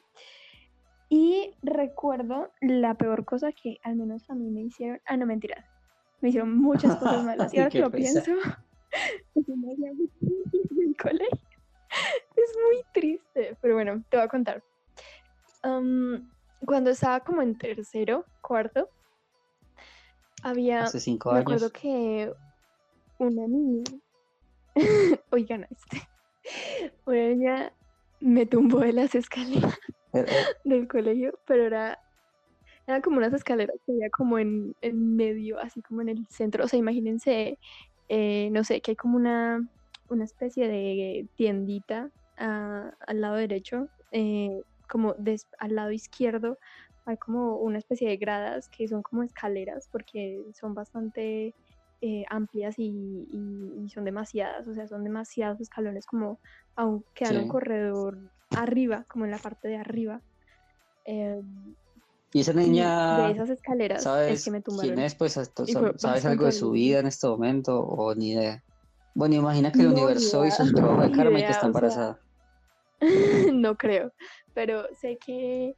Y 1.09 1.55
recuerdo 1.63 2.51
la 2.61 2.93
peor 2.93 3.25
cosa 3.25 3.51
que 3.51 3.79
al 3.81 3.95
menos 3.95 4.29
a 4.29 4.35
mí 4.35 4.51
me 4.51 4.61
hicieron. 4.61 5.01
Ah, 5.05 5.17
no, 5.17 5.25
mentira. 5.25 5.65
Me 6.21 6.29
hicieron 6.29 6.55
muchas 6.55 6.95
cosas 6.99 7.23
malas. 7.23 7.51
Y 7.51 7.57
ahora 7.57 7.71
que 7.71 7.79
lo 7.79 7.89
pienso, 7.89 8.21
triste 9.33 10.75
del 10.75 10.95
colegio. 10.97 11.39
Es 12.35 12.55
muy 12.63 12.83
triste. 12.93 13.57
Pero 13.59 13.73
bueno, 13.73 14.03
te 14.09 14.17
voy 14.17 14.25
a 14.25 14.29
contar. 14.29 14.63
Am, 15.63 16.29
cuando 16.59 16.91
estaba 16.91 17.21
como 17.21 17.41
en 17.41 17.57
tercero, 17.57 18.23
cuarto, 18.41 18.87
había. 20.45 20.83
Hace 20.83 20.99
cinco 20.99 21.31
Me 21.33 21.39
acuerdo 21.39 21.65
años. 21.65 21.71
que 21.73 22.31
una 23.19 23.47
niña. 23.47 23.83
Oigan, 25.31 25.67
este. 25.69 26.01
Una 27.05 27.27
niña 27.29 27.73
me 28.19 28.45
tumbó 28.45 28.79
de 28.79 28.93
las 28.93 29.15
escaleras 29.15 29.77
Eh, 30.13 30.25
del 30.63 30.87
colegio, 30.87 31.37
pero 31.45 31.63
era, 31.65 31.99
eran 32.87 33.01
como 33.01 33.17
unas 33.17 33.33
escaleras 33.33 33.75
que 33.85 33.91
había 33.91 34.09
como 34.09 34.39
en, 34.39 34.73
en 34.79 35.15
medio, 35.17 35.59
así 35.59 35.81
como 35.81 36.01
en 36.01 36.07
el 36.09 36.25
centro. 36.29 36.63
O 36.63 36.67
sea, 36.69 36.79
imagínense, 36.79 37.59
eh, 38.07 38.49
no 38.51 38.63
sé, 38.63 38.79
que 38.79 38.91
hay 38.91 38.95
como 38.95 39.17
una, 39.17 39.67
una 40.07 40.23
especie 40.23 40.69
de 40.69 41.27
tiendita 41.35 42.09
al 42.37 43.19
lado 43.21 43.35
derecho, 43.35 43.89
eh, 44.11 44.61
como 44.87 45.15
des- 45.15 45.47
al 45.59 45.75
lado 45.75 45.91
izquierdo 45.91 46.57
hay 47.05 47.17
como 47.17 47.57
una 47.59 47.77
especie 47.79 48.09
de 48.09 48.17
gradas 48.17 48.69
que 48.69 48.87
son 48.87 49.03
como 49.03 49.23
escaleras 49.23 49.87
porque 49.91 50.43
son 50.53 50.73
bastante 50.73 51.55
eh, 52.01 52.25
amplias 52.29 52.75
y, 52.77 53.27
y- 53.31 53.85
y 53.85 53.89
son 53.89 54.05
demasiadas, 54.05 54.67
o 54.67 54.73
sea, 54.73 54.87
son 54.87 55.03
demasiados 55.03 55.61
escalones 55.61 56.05
como 56.05 56.39
aún 56.75 57.05
quedan 57.13 57.37
un 57.37 57.47
corredor 57.47 58.19
arriba, 58.53 59.05
como 59.09 59.25
en 59.25 59.31
la 59.31 59.39
parte 59.39 59.67
de 59.69 59.77
arriba. 59.77 60.21
Eh, 61.05 61.41
Y 62.33 62.41
esa 62.41 62.53
y 62.61 62.91
de 63.07 63.29
niña, 63.29 63.31
esas 63.31 63.49
escaleras 63.49 64.11
es 64.25 64.41
¿sabes 64.41 64.41
que 64.41 64.51
me 64.51 64.61
quién 64.77 64.97
tumbaron. 64.97 64.99
es? 64.99 65.15
Pues, 65.15 65.37
esto- 65.37 65.65
¿sabes 65.97 66.25
algo 66.25 66.45
de 66.45 66.51
su 66.51 66.71
vida 66.71 66.99
en 66.99 67.07
este 67.07 67.27
momento 67.27 67.79
o 67.81 68.13
ni 68.15 68.31
idea? 68.31 68.63
Bueno, 69.15 69.35
imagina 69.35 69.71
que 69.71 69.83
el 69.83 69.89
No, 69.89 69.89
universo 69.89 70.45
idea, 70.45 70.45
hizo 70.45 70.65
su 70.65 70.73
trabajo 70.73 71.01
de 71.01 71.11
karma 71.11 71.39
y 71.39 71.45
que 71.45 71.51
está 71.53 71.67
sea, 71.67 71.67
embarazada. 71.67 72.21
no 73.53 73.75
creo, 73.77 74.13
pero 74.53 74.87
sé 74.95 75.17
que, 75.19 75.75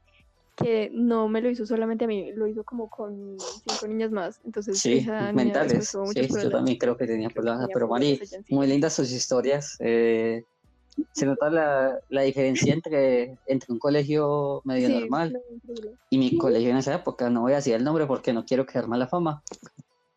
que 0.58 0.89
no 0.91 1.28
me 1.30 1.41
lo 1.41 1.50
hizo 1.50 1.65
solamente 1.65 2.06
a 2.06 2.08
mí, 2.08 2.32
lo 2.34 2.48
hizo 2.48 2.63
como 2.63 2.89
con 2.89 3.38
cinco 3.39 3.88
niñas 3.88 4.12
más. 4.12 4.41
Entonces 4.43 4.80
Sí, 4.80 4.98
esa 4.98 5.32
mentales. 5.32 5.96
Sí, 6.13 6.28
yo 6.28 6.50
también 6.50 6.78
creo 6.78 6.98
que 6.98 7.06
tenía 7.06 7.30
problemas. 7.30 7.70
Pero 7.72 7.88
Mari, 7.88 8.20
muy 8.50 8.67
lindas 8.67 8.93
sus 8.93 9.12
historias. 9.12 9.78
eh, 9.80 10.43
se 11.12 11.28
nota 11.28 11.52
la, 11.52 12.00
la 12.10 12.22
diferencia 12.24 12.74
entre, 12.74 13.38
entre 13.46 13.72
un 13.72 13.78
colegio 13.78 14.62
medio 14.65 14.88
Sí, 14.88 14.93
normal 15.00 15.39
y 16.10 16.17
mi 16.17 16.36
colegio 16.39 16.72
en 16.72 16.78
esa 16.78 16.96
época. 16.96 17.30
No 17.30 17.41
voy 17.41 17.54
a 17.54 17.58
decir 17.58 17.76
el 17.76 17.84
nombre 17.84 18.08
porque 18.08 18.34
no 18.34 18.46
quiero 18.46 18.65
quedar 18.65 18.88
mala 18.88 19.08
fama. 19.08 19.43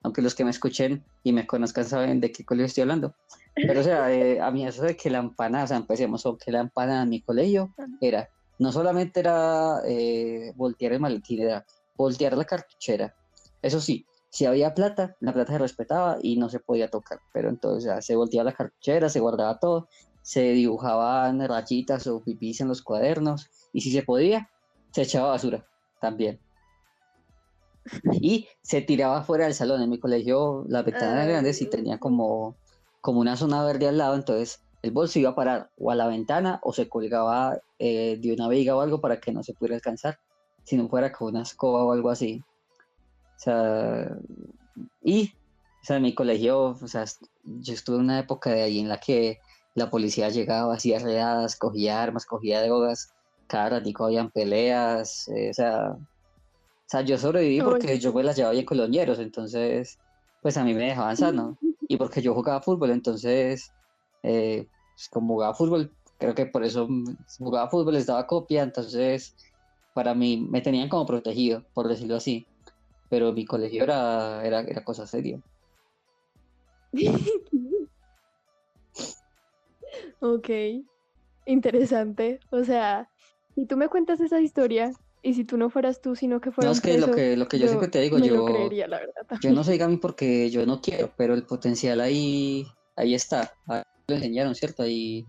Aunque 0.03 0.23
los 0.23 0.35
que 0.35 0.45
me 0.45 0.51
escuchen 0.51 1.05
y 1.23 1.35
me 1.35 1.47
conozcan 1.47 1.85
saben 1.85 2.21
de 2.23 2.33
qué 2.33 2.47
colegio 2.47 2.65
estoy 2.65 2.83
hablando. 2.83 3.15
Pero, 3.55 3.81
o 3.81 3.83
sea, 3.83 4.11
eh, 4.11 4.41
a 4.41 4.51
mí 4.51 4.67
eso 4.67 4.83
de 4.83 4.97
que 4.97 5.11
la 5.11 5.19
empanada, 5.19 5.65
o 5.65 5.67
sea, 5.67 5.77
empecemos 5.77 6.23
con 6.23 6.39
que 6.39 6.51
la 6.51 6.61
empanada 6.61 7.03
en 7.03 7.11
mi 7.11 7.21
colegio 7.21 7.75
era, 8.01 8.31
no 8.61 8.73
solamente 8.73 9.21
era 9.21 9.81
eh, 9.87 10.53
voltear 10.55 10.93
el 10.93 11.01
maletín, 11.01 11.41
era 11.41 11.65
voltear 11.97 12.37
la 12.37 12.45
cartuchera. 12.45 13.15
Eso 13.63 13.81
sí, 13.81 14.05
si 14.29 14.45
había 14.45 14.75
plata, 14.75 15.17
la 15.21 15.33
plata 15.33 15.55
se 15.55 15.59
respetaba 15.59 16.19
y 16.23 16.37
no 16.37 16.51
se 16.51 16.61
podía 16.61 16.91
tocar. 16.91 17.21
Pero 17.33 17.49
entonces, 17.49 18.05
se 18.05 18.17
volteaba 18.17 18.51
la 18.51 18.57
cartuchera, 18.57 19.09
se 19.09 19.19
guardaba 19.19 19.59
todo, 19.59 19.89
se 20.21 20.53
dibujaban 20.53 21.41
rayitas 21.49 22.07
o 22.07 22.23
pipís 22.23 22.61
en 22.61 22.69
los 22.69 22.83
cuadernos 22.83 23.49
y 23.73 23.81
si 23.81 23.91
se 23.93 24.03
podía, 24.03 24.51
se 24.93 25.03
echaba 25.03 25.31
basura 25.31 25.67
también. 25.99 26.39
Y 28.13 28.47
se 28.61 28.83
tiraba 28.83 29.23
fuera 29.23 29.45
del 29.45 29.55
salón. 29.55 29.81
En 29.81 29.89
mi 29.89 29.99
colegio 29.99 30.67
las 30.69 30.85
ventanas 30.85 31.15
eran 31.15 31.29
grandes 31.29 31.63
y 31.63 31.67
tenía 31.71 31.97
como, 31.97 32.57
como 33.01 33.21
una 33.21 33.39
zona 33.39 33.65
verde 33.65 33.89
al 33.89 33.97
lado, 33.97 34.17
entonces 34.17 34.61
el 34.83 34.91
bolso 34.91 35.19
iba 35.19 35.31
a 35.31 35.35
parar 35.35 35.71
o 35.79 35.91
a 35.91 35.95
la 35.95 36.07
ventana 36.07 36.61
o 36.63 36.73
se 36.73 36.89
colgaba 36.89 37.59
eh, 37.79 38.19
de 38.21 38.33
una 38.33 38.49
viga 38.49 38.77
o 38.77 38.81
algo 38.81 39.01
para 39.01 39.21
que 39.21 39.33
no 39.33 39.43
se 39.43 39.55
pudiera 39.55 39.77
alcanzar, 39.77 40.19
si 40.65 40.77
no 40.77 40.89
fuera 40.89 41.13
con 41.13 41.29
una 41.29 41.43
escoba 41.43 41.85
o 41.85 41.93
algo 41.93 42.11
así. 42.11 42.43
O 43.37 43.39
sea, 43.39 44.17
y 45.03 45.33
o 45.83 45.85
sea, 45.85 45.97
en 45.97 46.03
mi 46.03 46.15
colegio, 46.15 46.77
o 46.81 46.87
sea, 46.87 47.05
yo 47.45 47.73
estuve 47.73 47.97
en 47.97 48.03
una 48.03 48.19
época 48.19 48.51
de 48.51 48.63
ahí 48.63 48.81
en 48.81 48.89
la 48.89 48.99
que 48.99 49.39
la 49.75 49.89
policía 49.89 50.29
llegaba, 50.29 50.75
hacía 50.75 50.99
redadas, 50.99 51.57
cogía 51.57 52.03
armas, 52.03 52.27
cogía 52.27 52.63
drogas, 52.63 53.15
cada 53.47 53.71
ratico 53.71 54.05
habían 54.05 54.31
peleas, 54.31 55.29
eh, 55.29 55.51
o 55.51 55.55
sea, 55.55 55.93
o 55.93 56.87
sea, 56.87 57.03
yo 57.03 57.17
sobreviví 57.17 57.63
porque 57.63 57.99
yo 57.99 58.13
me 58.13 58.23
las 58.23 58.37
llevaba 58.37 58.53
bien 58.53 58.67
con 58.67 58.77
los 58.77 58.91
ñeros, 58.91 59.19
entonces, 59.21 59.99
pues 60.43 60.57
a 60.57 60.65
mí 60.65 60.75
me 60.75 60.87
dejaban 60.87 61.17
sano. 61.17 61.57
Y 61.91 61.97
porque 61.97 62.23
yo 62.23 62.35
jugaba 62.35 62.63
fútbol, 62.63 62.93
entonces, 62.93 63.73
eh, 64.23 64.69
pues, 64.95 65.09
como 65.09 65.35
jugaba 65.35 65.55
fútbol, 65.55 65.93
creo 66.19 66.35
que 66.35 66.47
por 66.47 66.65
eso 66.65 66.89
jugaba 67.39 67.71
fútbol, 67.71 67.95
les 67.95 68.07
daba 68.07 68.27
copia, 68.27 68.63
entonces, 68.63 69.35
para 69.95 70.15
mí 70.15 70.47
me 70.51 70.61
tenían 70.61 70.89
como 70.89 71.07
protegido, 71.07 71.65
por 71.75 71.89
decirlo 71.89 72.17
así. 72.17 72.47
Pero 73.09 73.33
mi 73.33 73.45
colegio 73.45 73.83
era, 73.83 74.45
era, 74.45 74.61
era 74.61 74.85
cosa 74.85 75.07
seria. 75.07 75.41
Ok, 80.21 80.51
interesante. 81.47 82.41
O 82.51 82.63
sea, 82.63 83.09
si 83.55 83.67
tú 83.67 83.77
me 83.77 83.89
cuentas 83.89 84.21
esa 84.21 84.41
historia 84.41 84.93
y 85.23 85.35
si 85.35 85.45
tú 85.45 85.57
no 85.57 85.71
fueras 85.71 86.01
tú, 86.01 86.15
sino 86.15 86.41
que 86.41 86.51
fuera 86.51 86.69
No, 86.69 86.73
es 86.75 86.81
que 86.81 86.99
lo 86.99 87.07
preso, 87.07 87.17
que, 87.17 87.37
lo 87.37 87.49
que 87.49 87.59
yo 87.59 87.63
yo 87.65 87.69
siempre 87.69 87.89
te 87.89 88.01
digo, 88.01 88.19
lo 88.19 88.25
yo, 88.25 88.45
creería, 88.45 88.87
la 88.87 88.99
verdad. 88.99 89.39
yo 89.41 89.53
no 89.53 89.65
soy 89.65 89.79
Gami 89.79 89.97
porque 89.97 90.51
yo 90.51 90.67
no 90.67 90.81
quiero, 90.81 91.11
pero 91.17 91.35
el 91.35 91.45
potencial 91.45 92.01
ahí, 92.01 92.67
ahí 92.97 93.15
está. 93.15 93.53
Ahí 93.67 93.83
lo 94.11 94.17
enseñaron, 94.17 94.55
¿cierto? 94.55 94.83
Ahí, 94.83 95.25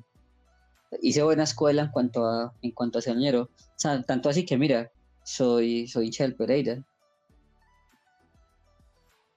hice 1.02 1.24
buena 1.24 1.44
escuela 1.44 1.84
en 1.84 1.92
cuanto 1.92 2.26
a, 2.26 2.54
en 2.62 2.72
cuanto 2.72 3.00
a 3.00 3.02
señero. 3.02 3.44
O 3.44 3.50
sea, 3.78 4.02
tanto 4.04 4.30
así 4.30 4.46
que 4.46 4.58
mira, 4.58 4.92
soy, 5.24 5.88
soy 5.88 6.08
hincha 6.08 6.24
del 6.24 6.36
Pereira. 6.36 6.84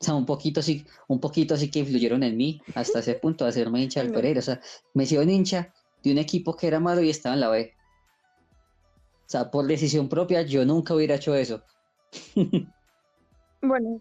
O 0.00 0.04
sea, 0.04 0.14
un 0.14 0.26
poquito 0.26 0.60
así, 0.60 0.84
un 1.08 1.20
poquito 1.20 1.54
así 1.54 1.70
que 1.70 1.78
influyeron 1.78 2.22
en 2.22 2.36
mí 2.36 2.60
hasta 2.74 2.98
ese 2.98 3.14
punto 3.14 3.44
de 3.44 3.50
hacerme 3.50 3.82
hincha 3.82 4.02
del 4.02 4.12
Pereira. 4.12 4.40
O 4.40 4.42
sea, 4.42 4.60
me 4.92 5.04
hicieron 5.04 5.30
hincha 5.30 5.72
de 6.02 6.12
un 6.12 6.18
equipo 6.18 6.56
que 6.56 6.66
era 6.66 6.80
malo 6.80 7.02
y 7.02 7.10
estaba 7.10 7.34
en 7.34 7.40
la 7.40 7.48
B. 7.48 7.72
O 9.26 9.28
sea, 9.28 9.50
por 9.50 9.66
decisión 9.66 10.08
propia, 10.08 10.42
yo 10.42 10.64
nunca 10.64 10.94
hubiera 10.94 11.14
hecho 11.14 11.34
eso. 11.34 11.62
bueno, 13.62 14.00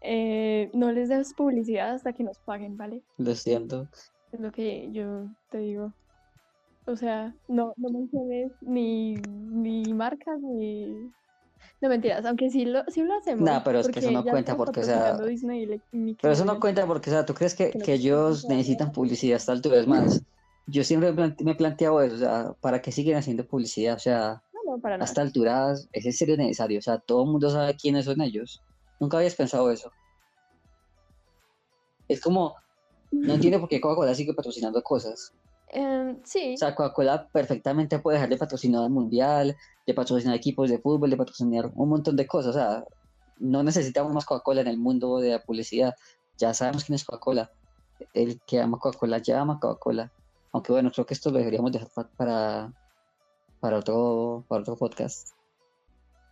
eh, 0.00 0.70
no 0.72 0.92
les 0.92 1.08
des 1.08 1.34
publicidad 1.34 1.92
hasta 1.92 2.12
que 2.12 2.24
nos 2.24 2.38
paguen, 2.38 2.76
¿vale? 2.76 3.02
Lo 3.18 3.34
siento. 3.34 3.88
Es 4.32 4.40
lo 4.40 4.52
que 4.52 4.90
yo 4.92 5.26
te 5.50 5.58
digo. 5.58 5.92
O 6.86 6.96
sea, 6.96 7.34
no, 7.48 7.74
no 7.76 7.90
menciones 7.90 8.52
ni, 8.62 9.14
ni 9.14 9.92
marcas 9.92 10.40
ni. 10.40 11.10
No 11.82 11.88
mentiras, 11.88 12.24
aunque 12.24 12.50
sí 12.50 12.64
lo, 12.64 12.84
sí 12.88 13.02
lo 13.02 13.14
hacemos. 13.14 13.48
No, 13.48 13.62
pero 13.64 13.80
es 13.80 13.88
que 13.88 14.00
eso 14.00 14.10
no 14.10 14.24
cuenta 14.24 14.56
porque, 14.56 14.80
o 14.80 14.82
sea. 14.82 15.18
pero 15.18 16.32
eso 16.32 16.44
no 16.44 16.58
cuenta 16.58 16.86
porque, 16.86 17.10
o 17.10 17.12
sea, 17.12 17.26
¿tú 17.26 17.34
crees 17.34 17.54
que, 17.54 17.70
que, 17.70 17.94
ellos 17.94 18.46
necesitan 18.48 18.92
publicidad 18.92 19.36
hasta 19.36 19.52
altura? 19.52 19.78
Es 19.78 19.86
más, 19.86 20.22
yo 20.66 20.84
siempre 20.84 21.12
me 21.12 21.50
he 21.50 21.54
planteado 21.54 22.00
eso, 22.02 22.14
o 22.14 22.18
sea, 22.18 22.54
¿para 22.60 22.80
qué 22.80 22.92
siguen 22.92 23.16
haciendo 23.16 23.46
publicidad? 23.46 23.96
O 23.96 23.98
sea, 23.98 24.42
no, 24.52 24.72
no, 24.72 24.80
para 24.80 24.96
nada. 24.96 25.04
hasta 25.04 25.20
alturas, 25.20 25.88
¿es 25.92 26.06
en 26.06 26.12
serio 26.12 26.36
necesario? 26.36 26.78
O 26.78 26.82
sea, 26.82 26.98
todo 26.98 27.24
el 27.24 27.30
mundo 27.30 27.50
sabe 27.50 27.76
quiénes 27.76 28.06
son 28.06 28.20
ellos. 28.20 28.62
Nunca 29.00 29.16
habías 29.16 29.34
pensado 29.34 29.70
eso. 29.70 29.90
Es 32.06 32.20
como, 32.20 32.54
no 33.10 33.34
entiendo 33.34 33.58
por 33.58 33.68
qué 33.68 33.80
Coca-Cola 33.80 34.14
sigue 34.14 34.34
patrocinando 34.34 34.82
cosas. 34.82 35.32
Em, 35.68 36.18
sí. 36.24 36.54
O 36.54 36.56
sea, 36.58 36.74
Coca-Cola 36.74 37.28
perfectamente 37.32 37.98
puede 37.98 38.16
dejar 38.16 38.30
de 38.30 38.36
patrocinar 38.36 38.84
al 38.84 38.90
mundial, 38.90 39.56
de 39.86 39.94
patrocinar 39.94 40.36
equipos 40.36 40.68
de 40.68 40.78
fútbol, 40.78 41.10
de 41.10 41.16
patrocinar 41.16 41.72
un 41.74 41.88
montón 41.88 42.16
de 42.16 42.26
cosas. 42.26 42.50
O 42.50 42.58
sea, 42.58 42.84
no 43.38 43.62
necesitamos 43.62 44.12
más 44.12 44.26
Coca-Cola 44.26 44.60
en 44.60 44.68
el 44.68 44.78
mundo 44.78 45.18
de 45.18 45.30
la 45.30 45.42
publicidad. 45.42 45.94
Ya 46.36 46.52
sabemos 46.52 46.84
quién 46.84 46.96
es 46.96 47.04
Coca-Cola. 47.04 47.50
El 48.12 48.40
que 48.46 48.60
ama 48.60 48.78
Coca-Cola 48.78 49.18
ya 49.18 49.40
ama 49.40 49.58
Coca-Cola. 49.60 50.12
Aunque 50.52 50.72
bueno, 50.72 50.90
creo 50.90 51.06
que 51.06 51.14
esto 51.14 51.30
lo 51.30 51.38
deberíamos 51.38 51.72
dejar 51.72 52.08
para, 52.16 52.72
para, 53.60 53.78
otro, 53.78 54.44
para 54.48 54.62
otro 54.62 54.76
podcast. 54.76 55.28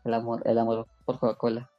El 0.05 0.15
amor, 0.15 0.43
el 0.45 0.59
amor 0.59 0.87
por 1.05 1.19
Coca-Cola. 1.19 1.71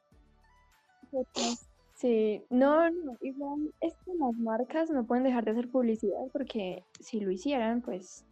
Sí, 1.96 2.44
no, 2.50 2.90
no, 2.90 3.18
igual 3.20 3.74
es 3.82 3.94
que 4.06 4.14
las 4.14 4.34
marcas 4.36 4.90
no 4.90 5.06
pueden 5.06 5.26
dejar 5.26 5.44
de 5.44 5.52
hacer 5.52 5.70
publicidad 5.70 6.22
porque 6.32 6.86
si 7.02 7.20
lo 7.20 7.30
hicieran, 7.30 7.82
pues 7.82 8.26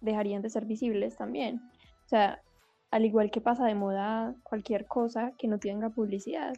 dejarían 0.00 0.40
de 0.40 0.48
ser 0.48 0.64
visibles 0.64 1.16
también. 1.16 1.60
O 2.06 2.08
sea, 2.08 2.40
al 2.90 3.04
igual 3.04 3.30
que 3.30 3.42
pasa 3.42 3.66
de 3.66 3.74
moda 3.74 4.34
cualquier 4.42 4.86
cosa 4.86 5.32
que 5.36 5.46
no 5.46 5.58
tenga 5.58 5.90
publicidad. 5.90 6.54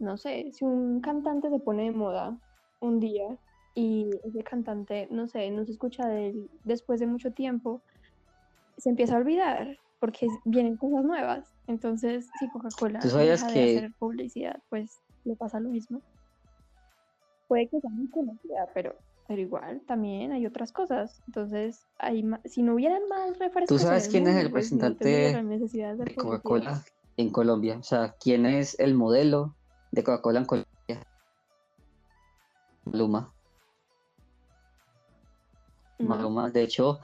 No 0.00 0.16
sé, 0.16 0.50
si 0.52 0.64
un 0.64 1.00
cantante 1.00 1.48
se 1.48 1.60
pone 1.60 1.84
de 1.84 1.92
moda 1.92 2.36
un 2.80 2.98
día 2.98 3.38
y 3.74 4.10
ese 4.24 4.42
cantante, 4.42 5.06
no 5.10 5.28
sé, 5.28 5.50
no 5.50 5.64
se 5.64 5.72
escucha 5.72 6.08
de 6.08 6.30
él 6.30 6.50
después 6.64 6.98
de 6.98 7.06
mucho 7.06 7.32
tiempo, 7.32 7.82
se 8.78 8.90
empieza 8.90 9.14
a 9.14 9.18
olvidar 9.18 9.78
porque 10.04 10.28
vienen 10.44 10.76
cosas 10.76 11.02
nuevas. 11.02 11.50
Entonces, 11.66 12.28
si 12.38 12.46
Coca-Cola 12.50 13.00
deja 13.00 13.18
de 13.20 13.32
hacer 13.32 13.92
publicidad, 13.98 14.62
pues 14.68 15.00
le 15.24 15.34
pasa 15.34 15.60
lo 15.60 15.70
mismo. 15.70 16.02
Puede 17.48 17.70
que 17.70 17.80
sea 17.80 17.88
muy 17.88 18.10
conocida, 18.10 18.68
pero, 18.74 18.94
pero 19.26 19.40
igual 19.40 19.80
también 19.86 20.32
hay 20.32 20.44
otras 20.44 20.72
cosas. 20.72 21.22
Entonces, 21.26 21.86
hay 21.96 22.22
si 22.44 22.62
no 22.62 22.74
hubieran 22.74 23.08
más 23.08 23.38
refrescos. 23.38 23.78
¿Tú 23.78 23.78
sabes 23.78 24.08
quién 24.08 24.26
es 24.26 24.36
el 24.36 24.50
pues, 24.50 24.70
representante 24.70 25.08
de, 25.08 26.14
Coca-Cola 26.14 26.84
en 27.16 27.30
Colombia? 27.30 27.78
O 27.78 27.82
sea, 27.82 28.14
¿quién 28.20 28.44
es 28.44 28.78
el 28.78 28.94
modelo 28.94 29.56
de 29.90 30.04
Coca-Cola 30.04 30.40
en 30.40 30.44
Colombia? 30.44 31.02
Maluma. 32.84 33.34
Maluma, 35.98 36.50
de 36.50 36.62
hecho, 36.62 37.00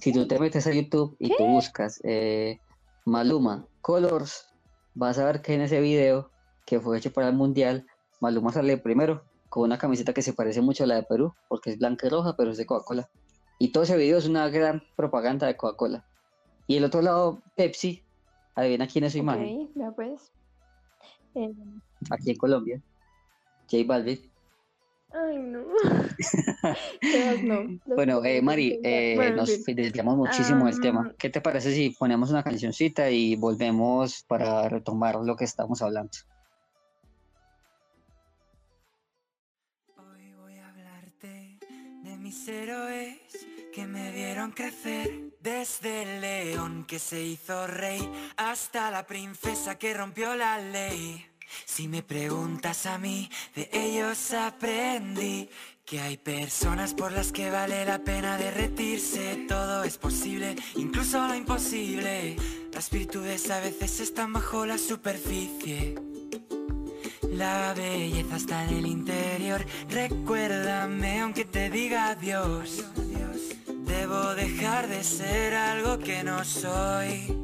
si 0.00 0.12
tú 0.12 0.26
te 0.26 0.38
metes 0.38 0.66
a 0.66 0.72
YouTube 0.72 1.16
y 1.18 1.34
tú 1.36 1.44
buscas 1.46 2.00
eh, 2.04 2.60
Maluma 3.04 3.66
Colors, 3.80 4.48
vas 4.94 5.18
a 5.18 5.24
ver 5.24 5.42
que 5.42 5.54
en 5.54 5.62
ese 5.62 5.80
video 5.80 6.30
que 6.66 6.80
fue 6.80 6.98
hecho 6.98 7.12
para 7.12 7.28
el 7.28 7.34
Mundial, 7.34 7.86
Maluma 8.20 8.52
sale 8.52 8.78
primero 8.78 9.24
con 9.48 9.64
una 9.64 9.78
camiseta 9.78 10.12
que 10.12 10.22
se 10.22 10.32
parece 10.32 10.62
mucho 10.62 10.84
a 10.84 10.86
la 10.86 10.94
de 10.94 11.02
Perú, 11.02 11.34
porque 11.48 11.70
es 11.70 11.78
blanca 11.78 12.06
y 12.06 12.10
roja, 12.10 12.36
pero 12.36 12.50
es 12.52 12.56
de 12.56 12.64
Coca-Cola. 12.64 13.10
Y 13.58 13.68
todo 13.68 13.82
ese 13.82 13.96
video 13.96 14.18
es 14.18 14.26
una 14.26 14.48
gran 14.48 14.82
propaganda 14.96 15.46
de 15.46 15.56
Coca-Cola. 15.56 16.06
Y 16.66 16.76
el 16.76 16.84
otro 16.84 17.02
lado, 17.02 17.42
Pepsi, 17.54 18.02
adivina 18.54 18.86
quién 18.86 19.04
es 19.04 19.12
su 19.12 19.18
imagen. 19.18 19.70
pues. 19.94 20.32
Eh, 21.34 21.52
Aquí 22.10 22.30
en 22.30 22.36
Colombia. 22.36 22.82
J 23.70 23.84
Balvin. 23.86 24.31
Ay, 25.14 25.38
no. 25.38 25.60
bueno, 27.86 28.24
eh, 28.24 28.40
Mari, 28.40 28.80
eh, 28.82 29.32
nos 29.36 29.64
desviamos 29.64 30.16
muchísimo 30.16 30.66
del 30.66 30.80
tema. 30.80 31.08
Ah. 31.10 31.14
¿Qué 31.18 31.28
te 31.28 31.40
parece 31.40 31.74
si 31.74 31.90
ponemos 31.90 32.30
una 32.30 32.42
cancioncita 32.42 33.10
y 33.10 33.36
volvemos 33.36 34.24
para 34.26 34.68
retomar 34.68 35.16
lo 35.16 35.36
que 35.36 35.44
estamos 35.44 35.82
hablando? 35.82 36.12
mis 42.22 42.46
héroes 42.46 43.18
que 43.74 43.86
me 43.86 44.12
vieron 44.12 44.52
crecer 44.52 45.32
desde 45.40 46.02
el 46.02 46.20
león 46.20 46.84
que 46.86 46.98
se 47.00 47.20
hizo 47.20 47.66
rey 47.66 48.00
hasta 48.36 48.90
la 48.90 49.06
princesa 49.06 49.76
que 49.76 49.92
rompió 49.92 50.34
la 50.36 50.58
ley. 50.58 51.31
Si 51.64 51.88
me 51.88 52.02
preguntas 52.02 52.86
a 52.86 52.98
mí, 52.98 53.30
de 53.54 53.68
ellos 53.72 54.32
aprendí 54.32 55.48
que 55.84 56.00
hay 56.00 56.16
personas 56.16 56.94
por 56.94 57.12
las 57.12 57.32
que 57.32 57.50
vale 57.50 57.84
la 57.84 57.98
pena 57.98 58.38
derretirse. 58.38 59.44
Todo 59.48 59.84
es 59.84 59.98
posible, 59.98 60.56
incluso 60.76 61.26
lo 61.26 61.34
imposible. 61.34 62.36
Las 62.72 62.90
virtudes 62.90 63.50
a 63.50 63.60
veces 63.60 64.00
están 64.00 64.32
bajo 64.32 64.64
la 64.64 64.78
superficie. 64.78 65.94
La 67.30 67.74
belleza 67.74 68.36
está 68.36 68.64
en 68.64 68.76
el 68.76 68.86
interior. 68.86 69.64
Recuérdame 69.88 71.20
aunque 71.20 71.44
te 71.44 71.70
diga 71.70 72.08
adiós. 72.08 72.84
Debo 73.86 74.34
dejar 74.34 74.88
de 74.88 75.02
ser 75.02 75.54
algo 75.54 75.98
que 75.98 76.22
no 76.22 76.44
soy. 76.44 77.38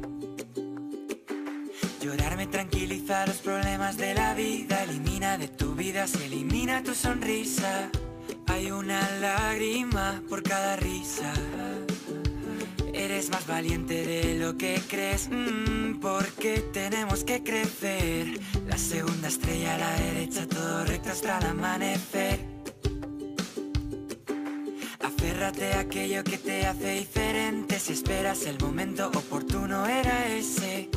Llorar 2.01 2.37
me 2.37 2.47
los 3.09 3.37
problemas 3.37 3.97
de 3.97 4.13
la 4.13 4.35
vida. 4.35 4.83
Elimina 4.83 5.37
de 5.37 5.47
tu 5.47 5.73
vida, 5.73 6.05
se 6.05 6.25
elimina 6.25 6.83
tu 6.83 6.93
sonrisa. 6.93 7.89
Hay 8.45 8.69
una 8.69 9.01
lágrima 9.19 10.21
por 10.29 10.43
cada 10.43 10.75
risa. 10.75 11.33
Eres 12.93 13.31
más 13.31 13.47
valiente 13.47 14.05
de 14.05 14.37
lo 14.37 14.57
que 14.57 14.79
crees, 14.87 15.27
mm, 15.31 15.99
porque 15.99 16.59
tenemos 16.71 17.23
que 17.23 17.41
crecer. 17.41 18.39
La 18.67 18.77
segunda 18.77 19.27
estrella 19.27 19.75
a 19.75 19.77
la 19.79 19.93
derecha, 19.95 20.47
todo 20.47 20.85
recto 20.85 21.09
hasta 21.09 21.39
el 21.39 21.45
amanecer. 21.47 22.39
Aférrate 24.99 25.73
a 25.73 25.79
aquello 25.79 26.23
que 26.23 26.37
te 26.37 26.67
hace 26.67 26.91
diferente. 26.99 27.79
Si 27.79 27.93
esperas 27.93 28.45
el 28.45 28.59
momento 28.59 29.07
oportuno, 29.07 29.87
era 29.87 30.27
ese. 30.27 30.89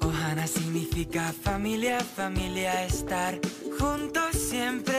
Ohana 0.00 0.46
significa 0.46 1.32
familia, 1.32 2.00
familia, 2.00 2.84
estar 2.84 3.38
juntos 3.78 4.36
siempre. 4.36 4.94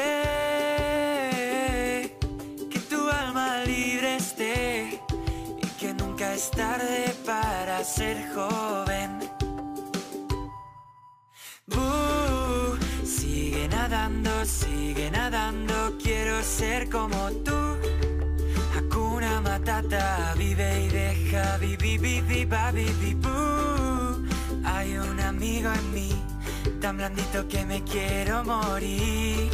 Que 2.69 2.79
tu 2.89 3.09
alma 3.09 3.63
libre 3.65 4.15
esté 4.15 5.01
Nunca 5.93 6.33
es 6.33 6.49
tarde 6.49 7.13
para 7.25 7.83
ser 7.83 8.17
joven. 8.33 9.19
sigue 13.03 13.67
nadando, 13.67 14.45
sigue 14.45 15.11
nadando, 15.11 15.97
quiero 16.01 16.41
ser 16.41 16.89
como 16.89 17.31
tú. 17.43 17.77
Hakuna 18.75 19.41
Matata, 19.41 20.33
vive 20.37 20.85
y 20.85 20.87
deja, 20.87 21.57
vivi, 21.57 21.99
Hay 24.65 24.97
un 24.97 25.19
amigo 25.19 25.71
en 25.71 25.93
mí, 25.93 26.11
tan 26.81 26.97
blandito 26.97 27.47
que 27.47 27.65
me 27.65 27.83
quiero 27.83 28.43
morir. 28.43 29.49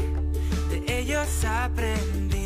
De 0.69 0.99
ellos 0.99 1.27
aprendí 1.45 2.41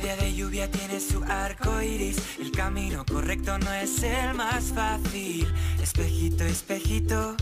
día 0.00 0.16
de 0.16 0.32
lluvia 0.32 0.70
tiene 0.70 1.00
su 1.00 1.22
arco 1.24 1.82
iris. 1.82 2.18
El 2.38 2.52
camino 2.52 3.04
correcto 3.04 3.58
no 3.58 3.72
es 3.72 4.02
el 4.02 4.34
más 4.34 4.72
fácil. 4.72 5.52
Espejito, 5.82 6.44
espejito, 6.44 7.36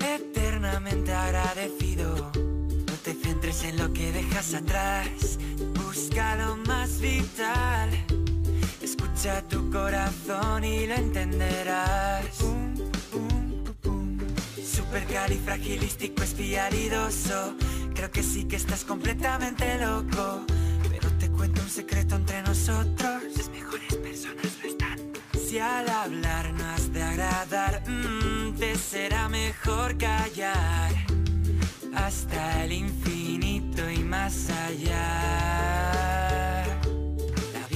eternamente 0.00 1.12
agradecido. 1.12 2.30
No 2.34 2.92
te 3.02 3.14
centres 3.14 3.64
en 3.64 3.78
lo 3.78 3.92
que 3.92 4.12
dejas 4.12 4.54
atrás. 4.54 5.38
busca 5.74 6.36
lo 6.36 6.56
más 6.58 7.00
vital. 7.00 8.15
Escucha 9.16 9.40
tu 9.48 9.70
corazón 9.70 10.62
y 10.62 10.86
lo 10.86 10.92
entenderás. 10.92 12.26
Supercalifragilístico 14.62 16.22
espialidoso. 16.22 17.54
Creo 17.94 18.10
que 18.10 18.22
sí 18.22 18.44
que 18.44 18.56
estás 18.56 18.84
completamente 18.84 19.78
loco. 19.78 20.44
Pero 20.90 21.10
te 21.12 21.30
cuento 21.30 21.62
un 21.62 21.70
secreto 21.70 22.16
entre 22.16 22.42
nosotros. 22.42 23.22
Las 23.34 23.48
mejores 23.48 23.94
personas 23.94 24.52
lo 24.62 24.68
están. 24.68 24.98
Si 25.32 25.58
al 25.58 25.88
hablar 25.88 26.52
no 26.52 26.66
has 26.66 26.92
de 26.92 27.02
agradar, 27.02 27.82
mm, 27.88 28.52
te 28.58 28.76
será 28.76 29.30
mejor 29.30 29.96
callar. 29.96 30.92
Hasta 31.94 32.64
el 32.64 32.72
infinito 32.72 33.88
y 33.90 34.00
más 34.00 34.50
allá. 34.50 36.25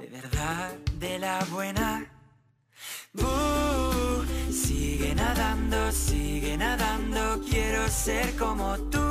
De 0.00 0.06
verdad, 0.06 0.72
de 0.98 1.18
la 1.18 1.44
buena. 1.50 2.06
Uh, 3.18 4.24
sigue 4.50 5.14
nadando, 5.14 5.92
sigue 5.92 6.56
nadando, 6.56 7.42
quiero 7.50 7.86
ser 7.88 8.34
como 8.36 8.78
tú. 8.88 9.04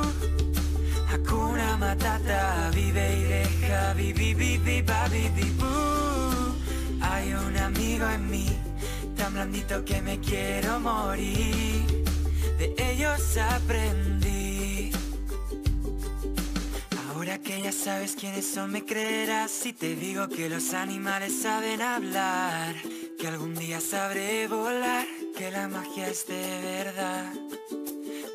Hakuna 1.08 1.76
Matata, 1.76 2.70
vive 2.74 3.18
y 3.18 3.22
deja, 3.22 3.94
vivi, 3.94 4.34
vivi, 4.34 4.82
vivi, 4.82 5.50
bu. 5.58 6.56
Hay 7.02 7.34
un 7.34 7.56
amigo 7.56 8.08
en 8.08 8.28
mí, 8.28 8.48
tan 9.16 9.32
blandito 9.34 9.84
que 9.84 10.02
me 10.02 10.18
quiero 10.18 10.80
morir. 10.80 12.04
De 12.58 12.74
ellos 12.78 13.36
aprendí. 13.36 14.29
Ahora 17.30 17.42
que 17.44 17.62
ya 17.62 17.70
sabes 17.70 18.16
quiénes 18.16 18.44
son, 18.44 18.72
me 18.72 18.84
creerás 18.84 19.52
si 19.52 19.72
te 19.72 19.94
digo 19.94 20.28
que 20.28 20.48
los 20.48 20.74
animales 20.74 21.42
saben 21.42 21.80
hablar. 21.80 22.74
Que 23.20 23.28
algún 23.28 23.54
día 23.54 23.80
sabré 23.80 24.48
volar, 24.48 25.06
que 25.38 25.48
la 25.52 25.68
magia 25.68 26.08
es 26.08 26.26
de 26.26 26.60
verdad. 26.60 27.32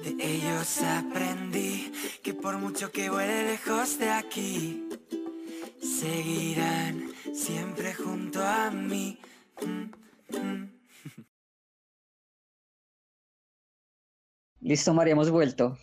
De 0.01 0.15
ellos 0.17 0.81
aprendí 0.81 1.91
que 2.23 2.33
por 2.33 2.57
mucho 2.57 2.89
que 2.93 3.09
vuele 3.09 3.43
lejos 3.43 3.99
de 3.99 4.11
aquí, 4.11 4.87
seguirán 5.81 7.11
siempre 7.33 7.93
junto 7.93 8.41
a 8.41 8.71
mí. 8.71 9.19
Mm, 9.61 10.37
mm. 10.37 10.69
Listo, 14.61 14.93
María, 14.93 15.11
hemos 15.11 15.29
vuelto. 15.29 15.77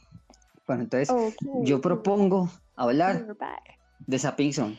Bueno, 0.66 0.84
entonces 0.84 1.10
Ok, 1.10 1.34
yo 1.64 1.82
propongo 1.82 2.48
hablar 2.82 3.26
de 3.98 4.18
Sapinson, 4.18 4.76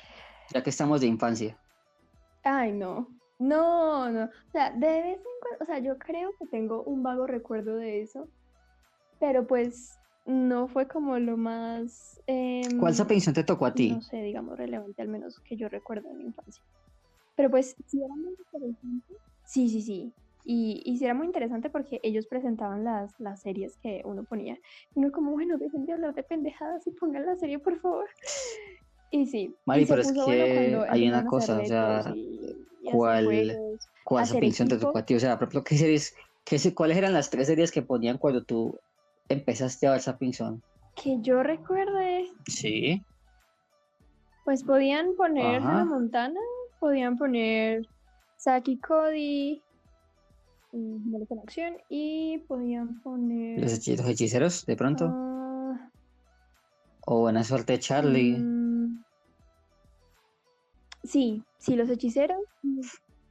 ya 0.53 0.63
que 0.63 0.69
estamos 0.69 1.01
de 1.01 1.07
infancia. 1.07 1.57
Ay, 2.43 2.71
no. 2.71 3.07
No, 3.39 4.09
no. 4.09 4.25
O 4.25 4.51
sea, 4.51 4.71
de 4.71 4.87
vez 4.87 5.17
en 5.17 5.23
cuando, 5.41 5.63
o 5.63 5.65
sea, 5.65 5.79
yo 5.79 5.97
creo 5.97 6.31
que 6.39 6.45
tengo 6.47 6.83
un 6.83 7.03
vago 7.03 7.27
recuerdo 7.27 7.75
de 7.75 8.01
eso, 8.01 8.29
pero 9.19 9.45
pues 9.47 9.97
no 10.25 10.67
fue 10.67 10.87
como 10.87 11.17
lo 11.19 11.37
más, 11.37 12.21
¿Cuál 12.79 12.93
em, 12.93 12.95
Sapinson 12.95 13.33
te 13.33 13.43
tocó 13.43 13.65
a 13.65 13.73
ti? 13.73 13.89
no 13.89 14.01
sé, 14.01 14.17
digamos, 14.21 14.57
relevante, 14.57 15.01
al 15.01 15.09
menos 15.09 15.39
que 15.39 15.57
yo 15.57 15.67
recuerdo 15.69 16.09
de 16.09 16.15
mi 16.15 16.25
infancia. 16.25 16.63
Pero 17.35 17.49
pues 17.49 17.75
sí 17.87 18.01
era 18.03 18.15
muy 18.15 18.33
interesante. 18.37 19.13
Sí, 19.45 19.69
sí, 19.69 19.81
sí. 19.81 20.13
Y, 20.45 20.81
y 20.85 20.97
sí 20.97 21.05
era 21.05 21.13
muy 21.13 21.25
interesante 21.27 21.69
porque 21.69 21.99
ellos 22.03 22.27
presentaban 22.27 22.83
las, 22.83 23.17
las 23.19 23.41
series 23.41 23.77
que 23.77 24.01
uno 24.05 24.23
ponía. 24.25 24.55
Y 24.95 24.99
uno 24.99 25.11
como, 25.11 25.31
bueno, 25.31 25.57
dejen 25.57 25.85
de 25.85 25.93
hablar 25.93 26.13
de 26.13 26.23
pendejadas 26.23 26.85
y 26.87 26.91
pongan 26.91 27.25
la 27.25 27.35
serie, 27.35 27.59
por 27.59 27.79
favor. 27.79 28.07
Y 29.15 29.27
sí. 29.27 29.55
Mari, 29.67 29.83
y 29.83 29.85
pero 29.85 30.01
es 30.01 30.11
bueno 30.11 30.25
que 30.45 30.53
cuando 30.55 30.85
hay 30.89 31.07
una 31.07 31.23
cosa, 31.27 31.59
o 31.61 31.65
sea, 31.65 32.13
y- 32.15 32.65
y 32.81 32.89
¿cuál- 32.91 33.55
¿Cuál 34.03 34.23
hacer 34.23 34.37
Sapinson 34.37 34.67
te 34.67 34.75
tocó 34.77 34.87
equipo. 34.87 34.97
a 34.97 35.05
ti? 35.05 35.13
O 35.13 35.19
sea, 35.19 35.37
por 35.37 35.43
ejemplo, 35.49 35.63
¿qué 35.63 35.77
series, 35.77 36.15
qué, 36.43 36.57
cuáles 36.73 36.97
eran 36.97 37.13
las 37.13 37.29
tres 37.29 37.45
series 37.45 37.71
que 37.71 37.83
ponían 37.83 38.17
cuando 38.17 38.43
tú 38.43 38.75
empezaste 39.29 39.85
a 39.85 39.91
ver 39.91 40.01
Sapinson? 40.01 40.63
Que 40.95 41.17
yo 41.21 41.43
recuerde, 41.43 42.25
Sí. 42.47 43.05
pues 44.45 44.63
podían 44.63 45.15
poner. 45.15 45.61
Hannah 45.61 45.85
Montana, 45.85 46.39
podían 46.79 47.15
poner 47.15 47.87
Saki 48.37 48.79
Cody, 48.79 49.61
Acción, 51.43 51.77
y 51.87 52.39
podían 52.47 52.99
poner. 53.01 53.61
Los, 53.61 53.73
hechi- 53.73 53.95
los 53.95 54.07
hechiceros, 54.07 54.65
de 54.65 54.75
pronto. 54.75 55.05
ah, 55.09 55.89
O 57.05 57.19
Buena 57.19 57.43
Suerte 57.43 57.77
Charlie. 57.79 58.37
mm, 58.39 59.03
sí, 61.03 61.43
sí, 61.59 61.75
los 61.75 61.89
hechiceros. 61.89 62.39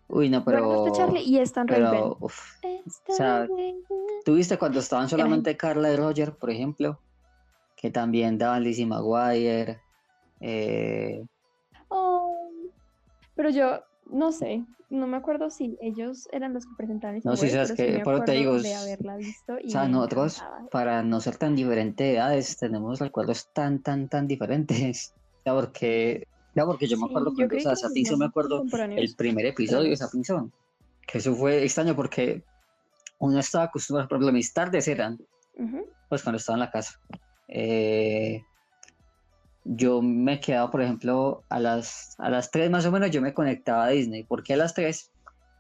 Uy, 0.09 0.29
no, 0.29 0.45
Buena 0.45 0.61
pero. 0.61 0.79
Suerte, 0.79 0.93
Charlie 0.99 1.23
y 1.23 1.39
Stan. 1.39 1.67
Pero, 1.67 2.17
uf. 2.21 2.39
Stan 2.87 3.17
sea, 3.17 3.41
Raven. 3.47 3.83
¿Tú 4.25 4.35
viste 4.35 4.57
cuando 4.57 4.79
estaban 4.79 5.09
solamente 5.09 5.57
Carla 5.57 5.93
y 5.93 5.97
Roger, 5.97 6.37
por 6.37 6.51
ejemplo? 6.51 7.01
Que 7.75 7.91
también 7.91 8.39
daban 8.39 8.63
Lizzie 8.63 8.87
McGuire. 8.87 9.81
eh, 10.41 11.25
Oh, 11.89 12.51
pero 13.35 13.51
yo 13.51 13.83
no 14.07 14.31
sé, 14.31 14.65
no 14.93 15.07
me 15.07 15.17
acuerdo 15.17 15.51
si 15.51 15.77
ellos 15.81 16.29
eran 16.33 16.53
los 16.55 16.67
que 16.67 16.75
presentaban 16.77 17.17
esta 17.17 17.29
No, 17.31 17.37
sí, 17.37 17.49
sabes 17.51 17.73
que- 17.73 17.91
me 17.93 18.01
por 18.05 18.25
te 18.25 18.33
digo, 18.33 18.53
de 18.55 18.73
es- 18.73 18.77
haberla 18.77 19.17
visto 19.17 19.55
y 19.61 19.69
o 19.69 19.71
sea, 19.71 19.89
nosotros, 19.89 20.37
encantaba. 20.39 20.69
para 20.71 21.03
no 21.03 21.21
ser 21.21 21.37
tan 21.37 21.57
diferente 21.57 22.05
de 22.05 22.15
edades, 22.17 22.57
tenemos 22.59 23.01
recuerdos 23.01 23.49
tan, 23.53 23.83
tan, 23.83 24.09
tan 24.09 24.27
diferentes. 24.29 25.15
Ya 25.45 25.55
porque, 25.55 26.29
ya 26.55 26.65
porque 26.65 26.87
yo 26.87 26.97
me 26.97 27.05
Sí, 27.07 27.09
acuerdo 27.11 27.33
cuando, 27.35 27.57
o 27.57 27.61
sea, 27.61 27.71
los 27.73 27.81
Sapinson 27.81 28.19
me 28.19 28.27
acuerdo 28.27 28.65
el 28.97 29.15
primer 29.17 29.47
episodio 29.47 29.91
de. 29.91 29.97
Sapinson. 29.97 30.53
Que 31.07 31.19
eso 31.19 31.35
fue 31.35 31.65
extraño 31.65 31.97
porque 31.97 32.45
uno 33.19 33.39
estaba 33.41 33.65
acostumbrado, 33.65 34.09
por 34.09 34.19
ejemplo, 34.19 34.33
mis 34.33 34.53
tardes 34.53 34.87
eran, 34.89 35.19
pues 36.09 36.23
cuando 36.23 36.37
estaba 36.39 36.57
en 36.57 36.61
la 36.61 36.71
casa. 36.71 36.93
Eh, 37.49 38.43
yo 39.65 40.03
me 40.03 40.41
quedaba, 40.41 40.71
por 40.71 40.83
ejemplo, 40.83 41.45
a 41.49 41.61
las, 41.61 42.15
a 42.19 42.31
las 42.31 42.51
3 42.51 42.71
más 42.71 42.85
o 42.87 42.93
menos, 42.93 43.11
yo 43.11 43.23
me 43.23 43.35
conectaba 43.35 43.85
a 43.85 43.89
Disney, 43.91 44.25
porque 44.25 44.55
a 44.55 44.57
las 44.57 44.75
3 44.75 45.11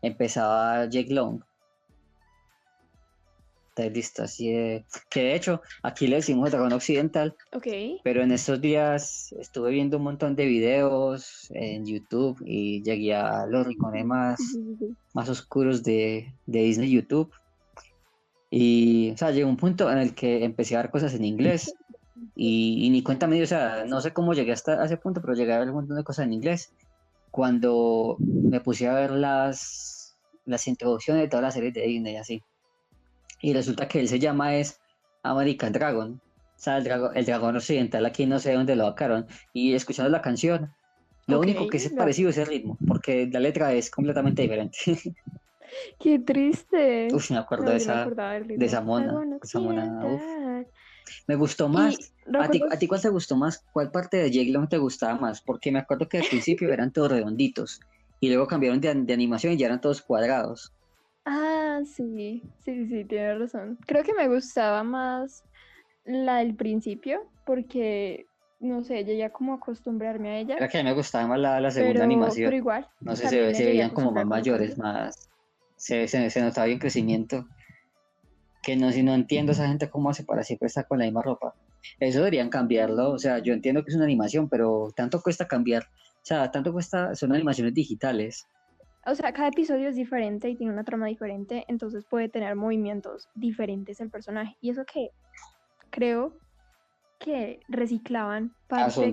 empezaba 0.03 0.87
Jake 0.87 1.13
Long. 1.13 1.43
Entonces, 3.75 3.95
listo, 3.95 4.23
así 4.25 4.53
de... 4.53 4.85
Que 5.09 5.23
de 5.23 5.35
hecho, 5.35 5.63
aquí 5.83 6.07
le 6.07 6.17
decimos 6.17 6.51
dragón 6.51 6.75
occidental, 6.75 7.35
Ok. 7.55 7.69
pero 8.05 8.23
en 8.23 8.31
estos 8.33 8.61
días 8.61 9.33
estuve 9.41 9.71
viendo 9.71 9.97
un 9.97 10.03
montón 10.03 10.37
de 10.37 10.45
videos 10.45 11.51
en 11.55 11.87
YouTube 11.87 12.43
y 12.45 12.83
llegué 12.83 13.15
a 13.15 13.47
los 13.47 13.67
rincones 13.67 14.05
más, 14.05 14.39
más 15.15 15.29
oscuros 15.31 15.83
de, 15.83 16.35
de 16.45 16.63
Disney 16.63 16.91
YouTube. 16.91 17.33
Y, 18.51 19.13
o 19.13 19.17
sea, 19.17 19.31
llegó 19.31 19.49
un 19.49 19.57
punto 19.57 19.91
en 19.91 19.97
el 19.97 20.15
que 20.15 20.45
empecé 20.45 20.77
a 20.77 20.83
ver 20.83 20.91
cosas 20.91 21.15
en 21.15 21.25
inglés 21.25 21.75
y, 22.35 22.87
y 22.87 22.91
ni 22.91 23.03
cuenta 23.03 23.26
me 23.26 23.37
dio, 23.37 23.45
o 23.45 23.47
sea, 23.49 23.85
no 23.87 24.01
sé 24.01 24.12
cómo 24.12 24.33
llegué 24.35 24.53
hasta 24.53 24.85
ese 24.85 24.97
punto, 24.97 25.20
pero 25.20 25.35
llegué 25.35 25.53
a 25.53 25.59
ver 25.59 25.68
un 25.68 25.74
montón 25.76 25.97
de 25.97 26.05
cosas 26.05 26.26
en 26.26 26.33
inglés. 26.33 26.72
Cuando 27.30 28.18
me 28.20 28.61
puse 28.61 28.89
a 28.89 28.95
ver 28.95 29.11
las, 29.12 30.16
las 30.45 30.66
introducciones 30.68 31.22
de 31.22 31.28
todas 31.28 31.43
las 31.43 31.55
series 31.55 31.74
de 31.74 31.83
Disney, 31.83 32.16
así. 32.16 32.43
Y 33.41 33.53
resulta 33.55 33.89
que 33.89 34.01
él 34.01 34.09
se 34.09 34.18
llama 34.18 34.55
es 34.57 34.80
American 35.22 35.72
Dragon. 35.72 36.20
O 36.22 36.59
sea, 36.62 36.78
el, 36.78 36.85
drago- 36.85 37.12
el 37.14 37.24
dragón 37.24 37.57
occidental 37.57 38.07
aquí 38.07 38.26
no 38.26 38.39
sé 38.39 38.53
dónde 38.53 38.76
lo 38.76 38.87
sacaron. 38.87 39.26
Y 39.53 39.74
escuchando 39.74 40.11
la 40.11 40.22
canción, 40.22 40.72
Lo 41.26 41.41
único 41.41 41.66
que 41.68 41.76
es 41.78 41.91
lo- 41.91 41.97
parecido 41.97 42.30
es 42.30 42.39
el 42.39 42.47
ritmo, 42.47 42.78
porque 42.87 43.28
la 43.33 43.41
letra 43.41 43.72
es 43.72 43.91
completamente 43.91 44.43
diferente. 44.43 44.78
Qué 45.99 46.18
triste. 46.18 47.09
Uf, 47.12 47.30
me 47.30 47.39
acuerdo 47.39 47.64
No, 47.64 47.70
de 47.70 47.76
me 47.76 47.83
esa. 47.83 48.05
del 48.05 48.59
de 48.59 48.66
esa 48.66 48.80
mona, 48.80 49.24
esa 49.43 49.59
mona, 49.61 50.07
uf. 50.07 50.22
Me 51.27 51.35
gustó 51.35 51.69
más. 51.69 52.13
¿A 52.39 52.49
ti, 52.49 52.61
¿A 52.71 52.79
ti 52.79 52.87
cuál 52.87 53.01
te 53.01 53.09
gustó 53.09 53.37
más? 53.37 53.65
¿Cuál 53.73 53.91
parte 53.91 54.17
de 54.17 54.31
Jake 54.31 54.53
te 54.69 54.79
gustaba 54.79 55.19
más? 55.19 55.41
Porque 55.43 55.73
me 55.73 55.79
acuerdo 55.81 56.09
que 56.09 56.19
al 56.19 56.25
principio 56.29 56.73
eran 56.73 56.93
todos 56.93 57.11
redonditos 57.11 57.81
y 58.21 58.29
luego 58.29 58.47
cambiaron 58.47 58.81
de, 58.81 58.95
de 58.95 59.13
animación 59.13 59.55
y 59.55 59.57
ya 59.57 59.67
eran 59.67 59.81
todos 59.81 60.03
cuadrados. 60.03 60.73
Ah, 61.25 61.81
sí, 61.85 62.43
sí, 62.65 62.87
sí, 62.87 63.05
tienes 63.05 63.39
razón. 63.39 63.79
Creo 63.87 64.03
que 64.03 64.15
me 64.15 64.29
gustaba 64.29 64.83
más 64.83 65.45
la 66.05 66.39
del 66.39 66.55
principio 66.55 67.29
porque, 67.47 68.27
no 68.61 68.83
sé, 68.83 69.05
llegué 69.05 69.25
a 69.25 69.31
como 69.31 69.55
acostumbrarme 69.55 70.31
a 70.31 70.39
ella, 70.39 70.57
Era 70.57 70.69
que 70.69 70.79
a 70.79 70.83
mí 70.83 70.89
me 70.89 70.95
gustaba 70.95 71.27
más 71.27 71.39
la, 71.39 71.61
la 71.61 71.71
segunda 71.71 72.01
pero, 72.01 72.05
animación. 72.05 72.47
pero 72.47 72.57
igual. 72.57 72.89
No 73.01 73.15
sé, 73.17 73.29
se, 73.29 73.65
veían 73.65 73.91
como 73.91 74.13
más 74.13 74.27
mayores, 74.27 74.79
más. 74.79 75.29
Se, 75.77 76.07
se, 76.09 76.31
se 76.31 76.41
notaba 76.41 76.67
bien 76.67 76.79
crecimiento. 76.79 77.47
Que 78.63 78.77
no, 78.77 78.93
si 78.93 79.03
no 79.03 79.13
entiendo 79.15 79.53
esa 79.53 79.67
gente 79.67 79.91
cómo 79.91 80.11
hace 80.11 80.25
para 80.25 80.43
siempre 80.45 80.69
estar 80.69 80.87
con 80.87 80.99
la 80.99 81.05
misma 81.05 81.23
ropa. 81.23 81.55
Eso 81.99 82.19
deberían 82.19 82.49
cambiarlo. 82.49 83.11
O 83.11 83.19
sea, 83.19 83.39
yo 83.39 83.53
entiendo 83.53 83.83
que 83.83 83.91
es 83.91 83.97
una 83.97 84.05
animación, 84.05 84.49
pero 84.49 84.93
tanto 84.95 85.21
cuesta 85.21 85.49
cambiar. 85.49 85.83
O 85.83 86.25
sea, 86.25 86.51
tanto 86.51 86.73
cuesta, 86.73 87.15
son 87.15 87.33
animaciones 87.33 87.75
digitales. 87.75 88.47
O 89.05 89.15
sea, 89.17 89.33
cada 89.33 89.49
episodio 89.49 89.89
es 89.89 89.97
diferente 89.97 90.49
y 90.49 90.55
tiene 90.55 90.73
una 90.73 90.85
trama 90.85 91.09
diferente, 91.09 91.65
entonces 91.67 92.05
puede 92.09 92.29
tener 92.29 92.55
movimientos 92.55 93.29
diferentes 93.35 94.01
el 94.01 94.11
personaje. 94.11 94.57
Y 94.61 94.71
eso 94.71 94.85
que 94.85 95.11
creo 95.91 96.37
que 97.19 97.61
reciclaban 97.69 98.53
Ah, 98.73 98.89
parte 98.89 99.13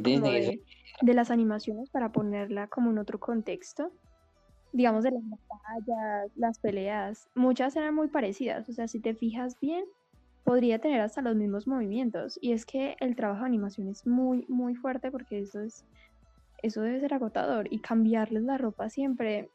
de 1.01 1.13
las 1.13 1.31
animaciones 1.31 1.89
para 1.89 2.11
ponerla 2.11 2.67
como 2.67 2.91
en 2.91 2.97
otro 2.97 3.19
contexto. 3.19 3.91
Digamos, 4.71 5.03
de 5.03 5.11
las 5.11 5.23
batallas, 5.27 6.31
las 6.35 6.59
peleas, 6.59 7.29
muchas 7.35 7.75
eran 7.75 7.95
muy 7.95 8.09
parecidas. 8.09 8.69
O 8.69 8.73
sea, 8.73 8.87
si 8.87 9.01
te 9.01 9.15
fijas 9.15 9.57
bien, 9.59 9.85
podría 10.43 10.79
tener 10.79 11.01
hasta 11.01 11.21
los 11.21 11.35
mismos 11.35 11.67
movimientos. 11.67 12.37
Y 12.41 12.53
es 12.53 12.65
que 12.65 12.95
el 12.99 13.15
trabajo 13.15 13.41
de 13.41 13.47
animación 13.47 13.89
es 13.89 14.05
muy, 14.07 14.45
muy 14.49 14.75
fuerte 14.75 15.11
porque 15.11 15.39
eso 15.39 15.61
es, 15.61 15.85
eso 16.63 16.81
debe 16.81 16.99
ser 17.01 17.13
agotador. 17.15 17.67
Y 17.71 17.81
cambiarles 17.81 18.43
la 18.43 18.57
ropa 18.57 18.89
siempre 18.89 19.51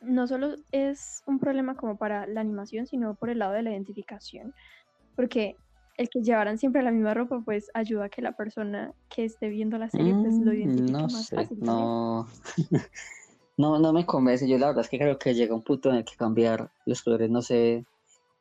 no 0.00 0.26
solo 0.26 0.54
es 0.72 1.22
un 1.26 1.38
problema 1.38 1.76
como 1.76 1.96
para 1.98 2.26
la 2.26 2.40
animación, 2.40 2.86
sino 2.86 3.16
por 3.16 3.30
el 3.30 3.38
lado 3.40 3.52
de 3.54 3.62
la 3.62 3.72
identificación. 3.72 4.54
Porque 5.16 5.58
el 5.96 6.08
que 6.10 6.22
llevaran 6.22 6.58
siempre 6.58 6.82
la 6.82 6.92
misma 6.92 7.14
ropa, 7.14 7.42
pues 7.44 7.70
ayuda 7.74 8.06
a 8.06 8.10
que 8.10 8.22
la 8.22 8.32
persona 8.32 8.94
que 9.10 9.24
esté 9.24 9.48
viendo 9.50 9.78
la 9.78 9.90
serie 9.90 10.16
pues 10.16 10.40
lo 10.40 10.52
Mm, 10.52 10.54
identifique 10.54 11.06
no 11.06 11.08
más 11.08 11.28
sé, 11.28 11.34
fácil. 11.34 11.58
no, 11.60 12.26
no, 13.56 13.78
no 13.78 13.92
me 13.92 14.04
convence. 14.06 14.48
Yo 14.48 14.58
la 14.58 14.68
verdad 14.68 14.84
es 14.84 14.90
que 14.90 14.98
creo 14.98 15.18
que 15.18 15.34
llega 15.34 15.54
un 15.54 15.62
punto 15.62 15.90
en 15.90 15.96
el 15.96 16.04
que 16.04 16.16
cambiar 16.16 16.70
los 16.84 17.02
colores, 17.02 17.30
no 17.30 17.42
sé. 17.42 17.84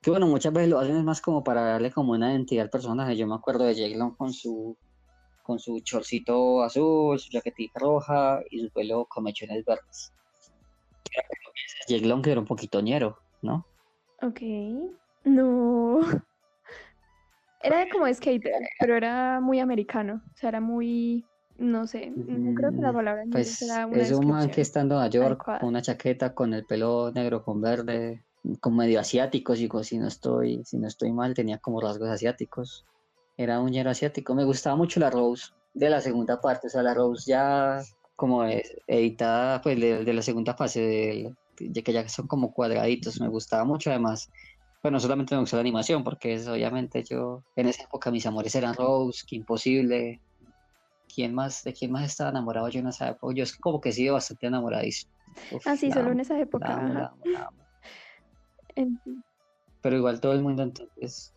Que 0.01 0.11
bueno, 0.11 0.27
muchas 0.27 0.53
veces 0.53 0.69
lo 0.69 0.79
hacen 0.79 0.97
es 0.97 1.03
más 1.03 1.21
como 1.21 1.43
para 1.43 1.61
darle 1.61 1.91
como 1.91 2.13
una 2.13 2.31
identidad 2.31 2.63
al 2.63 2.69
personaje. 2.69 3.15
Yo 3.15 3.27
me 3.27 3.35
acuerdo 3.35 3.63
de 3.63 3.75
Jake 3.75 3.95
Long 3.95 4.15
con 4.15 4.33
su, 4.33 4.75
con 5.43 5.59
su 5.59 5.79
chorcito 5.79 6.63
azul, 6.63 7.19
su 7.19 7.31
jaquetita 7.31 7.79
roja 7.79 8.41
y 8.51 8.61
su 8.61 8.69
pelo 8.69 9.05
con 9.05 9.23
mechones 9.23 9.63
verdes. 9.65 10.13
Jake 11.87 12.05
Long 12.05 12.21
que 12.21 12.31
era 12.31 12.39
un 12.39 12.45
poquito 12.45 12.81
ñero, 12.81 13.17
¿no? 13.41 13.65
Ok. 14.21 14.41
No. 15.23 16.01
Era 17.61 17.89
como 17.89 18.13
skater, 18.13 18.53
pero 18.79 18.95
era 18.95 19.39
muy 19.41 19.59
americano. 19.59 20.21
O 20.31 20.37
sea, 20.37 20.49
era 20.49 20.61
muy. 20.61 21.25
No 21.57 21.87
sé. 21.87 22.11
No 22.11 22.53
creo 22.53 22.71
que 22.71 22.81
la 22.81 22.91
Mm, 22.91 22.95
palabra 22.95 23.23
Pues 23.31 23.61
una 23.61 24.01
es 24.03 24.11
un 24.11 24.27
man 24.27 24.49
que 24.51 24.61
está 24.61 24.81
en 24.81 24.89
Nueva 24.89 25.07
York 25.09 25.43
con 25.59 25.69
una 25.69 25.81
chaqueta 25.81 26.33
con 26.33 26.53
el 26.53 26.65
pelo 26.65 27.11
negro 27.11 27.43
con 27.43 27.61
verde, 27.61 28.23
como 28.59 28.77
medio 28.77 28.99
asiático, 28.99 29.55
si, 29.55 29.69
si 29.83 29.97
no 29.97 30.07
estoy, 30.07 30.61
si 30.65 30.77
no 30.77 30.87
estoy 30.87 31.11
mal, 31.11 31.33
tenía 31.33 31.57
como 31.59 31.79
rasgos 31.81 32.09
asiáticos. 32.09 32.85
Era 33.37 33.59
un 33.59 33.71
ñero 33.71 33.89
asiático. 33.89 34.35
Me 34.35 34.43
gustaba 34.45 34.75
mucho 34.75 34.99
la 34.99 35.09
Rose 35.09 35.47
de 35.73 35.89
la 35.89 36.01
segunda 36.01 36.39
parte, 36.39 36.67
o 36.67 36.69
sea, 36.69 36.83
la 36.83 36.93
Rose 36.93 37.23
ya 37.31 37.81
como 38.15 38.43
es- 38.45 38.71
editada 38.87 39.61
pues 39.61 39.79
de, 39.79 40.03
de 40.05 40.13
la 40.13 40.21
segunda 40.21 40.55
fase, 40.55 40.81
del- 40.81 41.37
de 41.59 41.83
que 41.83 41.93
ya 41.93 42.07
son 42.09 42.27
como 42.27 42.53
cuadraditos, 42.53 43.19
me 43.19 43.27
gustaba 43.29 43.65
mucho 43.65 43.89
además. 43.89 44.29
Bueno, 44.83 44.99
solamente 44.99 45.33
me 45.35 45.41
gustó 45.41 45.55
la 45.57 45.61
animación 45.61 46.03
porque 46.03 46.33
es, 46.35 46.47
obviamente 46.47 47.03
yo 47.03 47.43
en 47.55 47.67
esa 47.67 47.83
época 47.83 48.11
mis 48.11 48.25
amores 48.25 48.53
eran 48.55 48.75
Rose, 48.75 49.23
que 49.27 49.35
imposible. 49.37 50.21
¿Quién 51.15 51.33
más, 51.33 51.63
de 51.63 51.71
quién 51.73 51.91
más 51.91 52.03
estaba 52.03 52.29
enamorado 52.31 52.67
yo 52.69 52.79
en 52.81 52.87
esa 52.87 53.09
época? 53.09 53.33
Yo 53.33 53.43
es 53.43 53.55
como 53.55 53.79
que 53.79 53.89
he 53.89 53.93
sido 53.93 54.15
bastante 54.15 54.47
enamoradísimo. 54.47 55.11
Uf, 55.51 55.65
Ah, 55.65 55.77
sí, 55.77 55.89
solo 55.89 56.01
amo, 56.05 56.11
en 56.13 56.19
esa 56.19 56.37
época. 56.39 56.67
la 56.67 56.75
amo, 56.75 56.93
la 56.93 56.99
ajá. 56.99 57.13
amo, 57.13 57.23
la 57.25 57.39
amo. 57.47 57.57
En 58.75 58.99
fin. 58.99 59.23
Pero 59.81 59.95
igual 59.97 60.19
todo 60.19 60.33
el 60.33 60.41
mundo 60.41 60.63
entonces. 60.63 61.33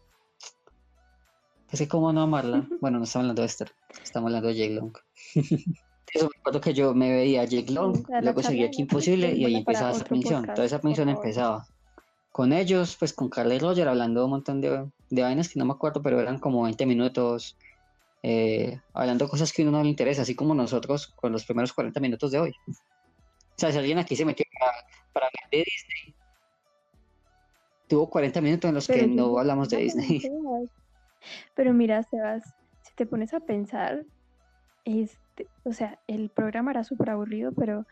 Es 1.71 1.79
que 1.79 1.87
cómo 1.89 2.13
no 2.13 2.23
amarla. 2.23 2.67
Bueno, 2.81 2.99
no 2.99 3.05
estamos 3.05 3.25
hablando 3.25 3.43
de 3.43 3.47
Esther, 3.47 3.71
estamos 4.03 4.29
hablando 4.29 4.49
de 4.49 4.55
Jake 4.57 4.75
Long. 4.75 4.93
Eso 6.15 6.25
me 6.25 6.41
acuerdo 6.41 6.61
que 6.63 6.73
yo 6.73 6.95
me 6.95 7.11
veía 7.13 7.45
Jake 7.45 7.71
Long, 7.73 8.09
la 8.09 8.23
luego 8.23 8.43
seguía 8.43 8.63
Netflix 8.63 8.79
Imposible 8.81 9.33
y 9.37 9.45
ahí 9.45 9.57
empezaba 9.57 9.93
misión. 10.11 10.41
podcast, 10.43 10.55
Toda 10.57 10.67
esa 10.67 10.79
favor. 11.07 11.17
empezaba 11.25 11.67
con 12.33 12.53
ellos, 12.55 12.97
pues 12.99 13.13
con 13.13 13.29
Carla 13.29 13.55
y 13.55 13.59
Roger 13.59 13.87
hablando 13.89 14.25
un 14.25 14.31
montón 14.31 14.61
de, 14.63 14.91
de 15.11 15.23
vainas 15.23 15.51
que 15.51 15.59
no 15.59 15.67
me 15.67 15.73
acuerdo, 15.73 16.01
pero 16.01 16.19
eran 16.19 16.39
como 16.39 16.63
20 16.63 16.87
minutos 16.87 17.59
eh, 18.23 18.81
hablando 18.95 19.29
cosas 19.29 19.53
que 19.53 19.63
a 19.63 19.67
uno 19.69 19.79
no 19.79 19.85
le 19.85 19.91
interesa, 19.91 20.23
así 20.23 20.35
como 20.35 20.55
nosotros 20.55 21.09
con 21.17 21.33
los 21.33 21.45
primeros 21.45 21.73
40 21.73 22.01
minutos 22.01 22.31
de 22.31 22.41
hoy. 22.41 22.53
O 22.69 23.61
sea, 23.61 23.73
si 23.73 23.79
alguien 23.79 23.99
aquí 23.99 24.17
se 24.17 24.25
metió 24.25 24.45
para, 24.59 24.73
para 25.13 25.27
hablar 25.27 25.51
de 25.51 25.59
Disney, 25.59 26.15
tuvo 27.89 28.09
40 28.11 28.41
minutos 28.41 28.69
en 28.69 28.75
los 28.75 28.87
Pero 28.87 29.01
que 29.01 29.07
no 29.07 29.39
hablamos 29.39 29.69
de 29.69 29.77
"Ay, 29.79 29.85
Disney. 29.85 30.21
Sebas". 30.21 30.71
Pero 31.55 31.75
mira, 31.75 32.03
Sebas, 32.05 32.45
si 32.83 32.95
te 32.95 33.07
pones 33.07 33.35
a 33.35 33.41
pensar, 33.41 34.05
este, 34.85 35.49
o 35.65 35.73
sea, 35.73 36.01
el 36.07 36.31
programa 36.31 36.71
era 36.71 36.85
súper 36.85 37.11
aburrido, 37.11 37.53
pero 37.53 37.87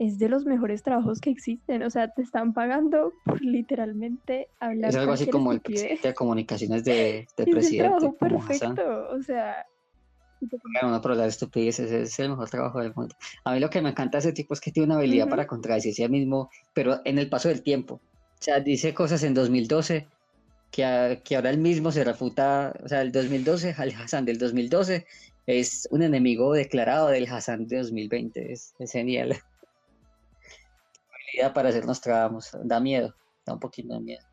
es 0.00 0.18
de 0.18 0.28
los 0.28 0.44
mejores 0.46 0.82
trabajos 0.82 1.20
que 1.20 1.30
existen. 1.30 1.82
O 1.84 1.90
sea, 1.90 2.08
te 2.08 2.22
están 2.22 2.52
pagando 2.54 3.12
por 3.24 3.40
literalmente 3.42 4.48
hablar 4.58 4.90
Es 4.90 4.96
algo 4.96 5.12
así 5.12 5.28
como 5.28 5.52
el 5.52 5.60
presidente 5.60 6.08
de 6.08 6.14
comunicaciones 6.14 6.82
de, 6.84 7.28
del 7.36 7.48
Es 7.48 7.54
presidente, 7.54 7.88
trabajo 7.98 8.16
como 8.18 8.42
Hassan. 8.42 8.74
perfecto. 8.74 9.08
O 9.10 9.22
sea, 9.22 9.66
si 10.40 10.46
te 10.48 10.56
pones- 10.58 10.80
Claro, 10.80 10.94
no, 10.94 11.02
pero 11.02 11.14
la 11.14 11.26
estupidez 11.26 11.78
es, 11.80 11.92
es 11.92 12.18
el 12.18 12.30
mejor 12.30 12.48
trabajo 12.48 12.80
del 12.80 12.94
mundo. 12.94 13.14
A 13.44 13.52
mí 13.52 13.60
lo 13.60 13.68
que 13.68 13.82
me 13.82 13.90
encanta 13.90 14.16
de 14.18 14.20
ese 14.20 14.32
tipo 14.32 14.54
es 14.54 14.60
que 14.60 14.72
tiene 14.72 14.86
una 14.86 14.96
habilidad 14.96 15.26
Ujú. 15.26 15.30
para 15.30 15.46
contradecirse 15.46 16.02
a 16.02 16.06
sí 16.06 16.12
mismo, 16.12 16.50
pero 16.72 17.00
en 17.04 17.18
el 17.18 17.28
paso 17.28 17.48
del 17.50 17.62
tiempo. 17.62 17.94
O 17.94 18.42
sea, 18.42 18.58
dice 18.60 18.94
cosas 18.94 19.22
en 19.22 19.34
2012 19.34 20.08
que, 20.70 20.84
a- 20.86 21.16
que 21.22 21.36
ahora 21.36 21.50
él 21.50 21.58
mismo 21.58 21.92
se 21.92 22.04
refuta. 22.04 22.72
O 22.82 22.88
sea, 22.88 23.02
el 23.02 23.12
2012, 23.12 23.74
al 23.76 23.92
Hassan 23.92 24.24
del 24.24 24.38
2012 24.38 25.04
es 25.46 25.86
un 25.90 26.02
enemigo 26.02 26.54
declarado 26.54 27.08
del 27.08 27.26
Hassan 27.26 27.66
de 27.66 27.76
2020. 27.78 28.50
Es, 28.52 28.72
es 28.78 28.92
genial. 28.92 29.36
Habilidad 31.30 31.54
para 31.54 31.68
hacernos 31.68 32.00
trabamos. 32.00 32.50
Da 32.64 32.80
miedo, 32.80 33.14
da 33.46 33.54
un 33.54 33.60
poquito 33.60 33.94
de 33.94 34.00
miedo. 34.00 34.24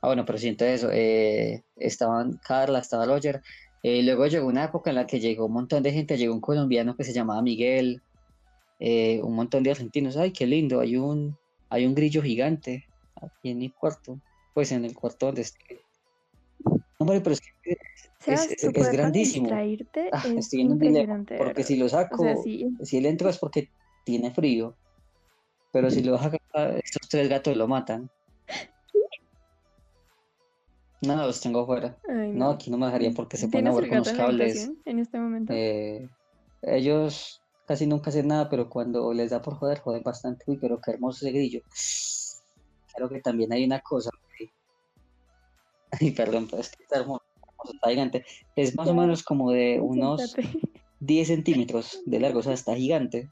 Ah, 0.00 0.06
bueno, 0.08 0.24
pero 0.24 0.38
siento 0.38 0.64
eso. 0.64 0.90
eh, 0.92 1.64
estaban 1.76 2.38
Carla, 2.38 2.78
estaba 2.78 3.04
Roger. 3.06 3.42
eh, 3.82 4.02
luego 4.02 4.26
llegó 4.26 4.46
una 4.46 4.64
época 4.64 4.90
en 4.90 4.96
la 4.96 5.06
que 5.06 5.18
llegó 5.20 5.46
un 5.46 5.52
montón 5.54 5.82
de 5.82 5.92
gente. 5.92 6.16
Llegó 6.16 6.34
un 6.34 6.40
colombiano 6.40 6.96
que 6.96 7.04
se 7.04 7.12
llamaba 7.12 7.42
Miguel. 7.42 8.02
eh, 8.80 9.20
un 9.22 9.34
montón 9.34 9.64
de 9.64 9.72
argentinos. 9.72 10.16
Ay, 10.16 10.32
qué 10.32 10.46
lindo. 10.46 10.78
Hay 10.78 10.96
un, 10.96 11.36
hay 11.68 11.84
un 11.84 11.96
grillo 11.96 12.22
gigante 12.22 12.84
aquí 13.16 13.50
en 13.50 13.58
mi 13.58 13.70
cuarto. 13.72 14.20
Pues 14.54 14.70
en 14.70 14.84
el 14.84 14.94
cuarto 14.94 15.26
donde 15.26 15.42
estoy. 15.42 15.80
Hombre, 16.98 17.20
pero 17.20 17.32
es 17.34 17.40
que 17.40 17.76
es- 18.26 18.92
grandísimo. 18.92 19.48
ah, 19.50 20.22
es 20.24 20.36
estoy 20.36 20.60
en 20.60 20.72
un 20.72 20.78
dilema. 20.78 21.24
Porque 21.36 21.64
si 21.64 21.76
lo 21.76 21.88
saco, 21.88 22.22
O 22.22 22.24
sea, 22.24 22.36
sí, 22.36 22.68
si 22.84 22.98
él 22.98 23.06
entra 23.06 23.30
es 23.30 23.38
porque 23.38 23.68
tiene 24.08 24.30
frío. 24.30 24.74
Pero 25.70 25.90
si 25.90 26.02
lo 26.02 26.16
acá, 26.16 26.38
estos 26.82 27.06
tres 27.10 27.28
gatos 27.28 27.54
lo 27.58 27.68
matan. 27.68 28.10
No, 31.02 31.14
los 31.26 31.40
tengo 31.42 31.66
fuera. 31.66 31.94
ay, 32.08 32.32
No, 32.32 32.50
aquí 32.50 32.70
no 32.70 32.78
me 32.78 32.86
dejarían 32.86 33.12
porque 33.12 33.36
se 33.36 33.48
ponen 33.48 33.68
a 33.68 33.70
¿Tienes 33.72 33.88
jugar 33.90 34.02
con 34.04 34.16
los 34.16 34.26
cables. 34.26 34.70
en 34.86 34.98
este 34.98 35.18
momento? 35.18 35.52
Eh, 35.54 36.08
ellos 36.62 37.42
casi 37.66 37.86
nunca 37.86 38.08
hacen 38.08 38.28
nada, 38.28 38.48
pero 38.48 38.70
cuando 38.70 39.12
les 39.12 39.30
da 39.30 39.42
por 39.42 39.54
joder, 39.56 39.78
joden 39.80 40.02
bastante. 40.02 40.44
Uy, 40.46 40.56
pero 40.56 40.80
qué 40.80 40.92
hermoso 40.92 41.26
ese 41.26 41.36
grillo. 41.36 41.60
Claro 42.94 43.10
que 43.10 43.20
también 43.20 43.52
hay 43.52 43.64
una 43.64 43.80
cosa. 43.80 44.08
Ay, 46.00 46.12
perdón, 46.12 46.46
pero 46.50 46.62
es 46.62 46.70
que 46.70 46.82
está 46.82 46.98
hermoso, 47.00 47.22
hermoso, 47.46 47.72
está 47.74 47.90
gigante. 47.90 48.24
Es 48.56 48.74
más 48.74 48.88
o 48.88 48.94
menos 48.94 49.22
como 49.22 49.50
de 49.52 49.78
unos 49.80 50.30
siéntate. 50.32 50.60
10 51.00 51.28
centímetros 51.28 52.00
de 52.06 52.20
largo, 52.20 52.38
o 52.40 52.42
sea, 52.42 52.54
está 52.54 52.74
gigante. 52.74 53.30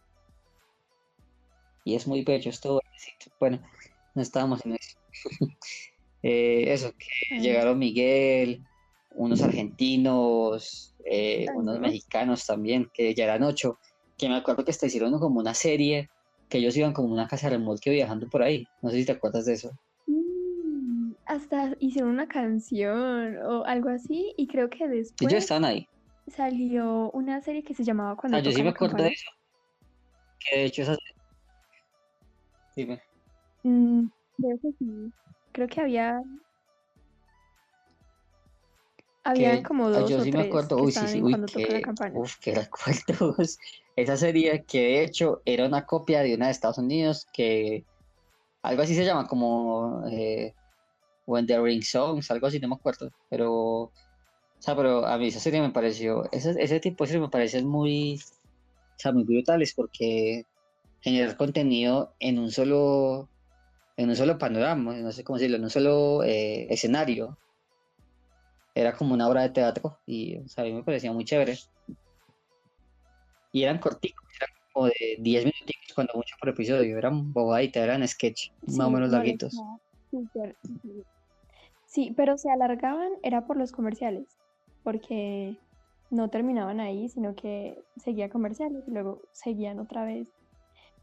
Y 1.87 1.95
es 1.95 2.09
muy 2.09 2.23
bello, 2.25 2.51
es 2.51 2.61
todo. 2.61 2.81
Bueno, 3.39 3.63
no 4.17 4.21
estábamos 4.21 4.67
en 4.67 4.73
eso. 4.75 4.99
Eh, 6.23 6.73
eso, 6.73 6.91
que 6.99 7.39
llegaron 7.39 7.79
Miguel, 7.79 8.61
unos 9.15 9.43
argentinos, 9.43 10.97
eh, 11.05 11.47
unos 11.55 11.77
no. 11.77 11.81
mexicanos 11.83 12.45
también, 12.45 12.91
que 12.93 13.15
ya 13.15 13.25
eran 13.25 13.45
ocho, 13.45 13.79
que 14.19 14.29
me 14.29 14.35
acuerdo 14.35 14.65
que 14.65 14.73
hasta 14.73 14.87
hicieron 14.87 15.17
como 15.21 15.39
una 15.39 15.55
serie, 15.55 16.09
que 16.49 16.59
ellos 16.59 16.77
iban 16.77 16.93
como 16.95 17.13
una 17.13 17.29
casa 17.29 17.49
de 17.49 17.59
remolque 17.59 17.91
viajando 17.91 18.29
por 18.29 18.43
ahí. 18.43 18.67
No 18.83 18.91
sé 18.91 18.97
si 18.97 19.07
te 19.07 19.13
acuerdas 19.13 19.45
de 19.45 19.53
eso. 19.53 19.71
Mm, 20.09 21.13
Hasta 21.27 21.77
hicieron 21.79 22.11
una 22.11 22.27
canción 22.27 23.37
o 23.47 23.65
algo 23.65 23.91
así 23.91 24.35
y 24.37 24.49
creo 24.49 24.69
que 24.69 24.85
Ellos 24.85 24.91
después 24.91 25.33
estaban 25.35 25.65
ahí. 25.65 25.87
salió 26.27 27.11
una 27.13 27.41
serie 27.41 27.63
que 27.63 27.75
se 27.75 27.85
llamaba 27.85 28.17
Cuando 28.17 28.39
Ah, 28.39 28.41
yo 28.41 28.51
sí 28.51 28.65
me 28.65 28.71
acuerdo 28.71 28.97
de 28.97 29.11
eso. 29.11 29.31
Que 30.41 30.59
de 30.59 30.65
hecho 30.65 30.83
esa... 30.83 30.97
Dime. 32.77 33.01
Mm, 33.63 34.07
creo 34.37 34.59
que 34.61 34.73
sí. 34.79 35.13
Creo 35.53 35.69
que 35.69 35.81
había 35.81 36.23
habían 39.25 39.57
que 39.57 39.63
como 39.65 39.87
ah, 39.89 40.01
dos 40.01 40.11
yo 40.11 40.19
o 40.19 40.23
sí 40.23 40.31
me 40.31 40.39
tres 40.39 40.49
acuerdo, 40.49 40.77
que 40.77 40.83
uy, 40.85 40.93
sí, 40.93 41.09
sí, 41.09 41.23
uy, 41.23 41.35
que, 41.53 41.83
uf, 42.15 42.39
que 42.39 42.55
recuerdos. 42.55 43.59
Esa 43.97 44.17
serie 44.17 44.65
que 44.67 44.79
de 44.79 45.05
hecho 45.05 45.41
era 45.47 45.67
una 45.67 45.87
copia 45.87 46.21
de 46.23 46.35
una 46.35 46.47
de 46.47 46.53
Estados 46.53 46.79
Unidos 46.79 47.27
que 47.33 47.87
algo 48.63 48.83
así 48.83 48.95
se 48.95 49.05
llama 49.05 49.27
como 49.27 50.07
eh, 50.11 50.55
When 51.27 51.47
the 51.47 51.59
Ring 51.61 51.83
Songs, 51.83 52.31
algo 52.31 52.47
así, 52.47 52.61
no 52.61 52.69
me 52.69 52.75
acuerdo, 52.75 53.11
pero, 53.31 53.53
o 53.85 53.93
sea, 54.59 54.77
pero 54.77 55.07
a 55.07 55.17
mí 55.19 55.29
esa 55.29 55.41
serie 55.41 55.61
me 55.63 55.71
pareció, 55.71 56.31
ese, 56.31 56.55
ese 56.59 56.79
tipo 56.81 57.05
de 57.05 57.09
serie 57.09 57.23
me 57.23 57.31
parece 57.31 57.63
muy, 57.65 58.21
o 58.21 58.99
sea, 58.99 59.13
muy 59.13 59.25
brutales 59.25 59.73
porque 59.75 60.45
generar 61.01 61.37
contenido 61.37 62.15
en 62.19 62.39
un 62.39 62.51
solo, 62.51 63.29
en 63.97 64.09
un 64.09 64.17
solo 64.17 64.39
panorama, 64.39 64.97
no 64.97 65.13
sé 65.13 65.25
cómo 65.25 65.39
decirlo, 65.39 65.57
en 65.57 65.65
un 65.65 65.71
solo 65.71 66.23
eh, 66.25 66.67
escenario. 66.71 67.39
Era 68.75 68.93
como 68.95 69.15
una 69.15 69.29
obra 69.29 69.43
de 69.43 69.51
teatro 69.51 69.99
y 70.07 70.37
o 70.37 70.49
sea, 70.49 70.65
a 70.65 70.67
mí 70.67 70.73
me 70.73 70.83
parecía 70.83 71.13
muy 71.13 71.25
chévere. 71.25 71.59
Y 73.53 73.63
eran 73.63 73.79
corticos, 73.79 74.25
eran 74.37 74.51
como 74.73 74.87
de 74.87 75.17
10 75.19 75.45
minutos 75.45 75.77
cuando 75.95 76.13
mucho 76.15 76.37
por 76.39 76.51
episodio, 76.51 76.99
eran 76.99 77.33
bobaditas, 77.33 77.83
eran 77.83 78.07
sketch, 78.07 78.51
Sí, 78.67 78.77
más 78.77 78.87
o 78.87 78.91
menos 78.91 79.11
no, 79.11 79.17
larguitos. 79.17 79.55
Sí, 81.87 82.13
pero 82.15 82.37
se 82.37 82.51
alargaban 82.51 83.13
era 83.23 83.47
por 83.47 83.57
los 83.57 83.73
comerciales, 83.73 84.27
porque 84.83 85.57
no 86.11 86.29
terminaban 86.29 86.81
ahí, 86.81 87.09
sino 87.09 87.35
que 87.35 87.83
seguía 87.97 88.29
comerciales 88.29 88.87
y 88.87 88.91
luego 88.91 89.23
seguían 89.33 89.79
otra 89.79 90.05
vez. 90.05 90.29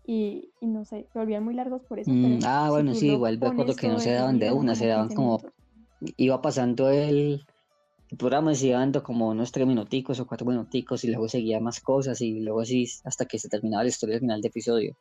Y, 0.06 0.52
y 0.60 0.68
no 0.68 0.84
sé, 0.86 1.08
se 1.12 1.20
volvían 1.20 1.44
muy 1.44 1.54
largos 1.54 1.82
por 1.84 2.00
eso, 2.00 2.12
Mm, 2.12 2.40
pero 2.40 2.46
ah, 2.46 2.66
si 2.68 2.72
bueno, 2.72 2.94
sí, 2.94 3.08
igual 3.08 3.40
me 3.40 3.48
acuerdo 3.48 3.76
que 3.76 3.88
no 3.88 4.00
se 4.00 4.12
daban 4.12 4.40
de 4.40 4.52
una, 4.52 4.76
se 4.76 4.88
daban 4.88 5.08
15 5.08 5.16
como, 5.16 5.40
iba 6.18 6.42
pasando 6.42 6.90
el, 6.90 7.46
el 8.10 8.18
programa, 8.18 8.54
se 8.56 8.68
iba 8.68 8.80
dando 8.80 9.04
como 9.04 9.30
unos 9.30 9.52
tres 9.52 9.66
minuticos 9.68 10.20
o 10.20 10.28
cuatro 10.28 10.46
minuticos 10.48 11.04
y 11.04 11.08
luego 11.08 11.28
seguía 11.30 11.60
más 11.62 11.80
cosas 11.82 12.20
y 12.22 12.42
luego 12.42 12.62
así 12.62 12.86
hasta 13.06 13.26
que 13.26 13.40
se 13.40 13.50
terminaba 13.50 13.84
la 13.84 13.90
historia 13.90 14.16
al 14.16 14.22
final 14.22 14.42
de 14.42 14.48
episodio. 14.50 14.94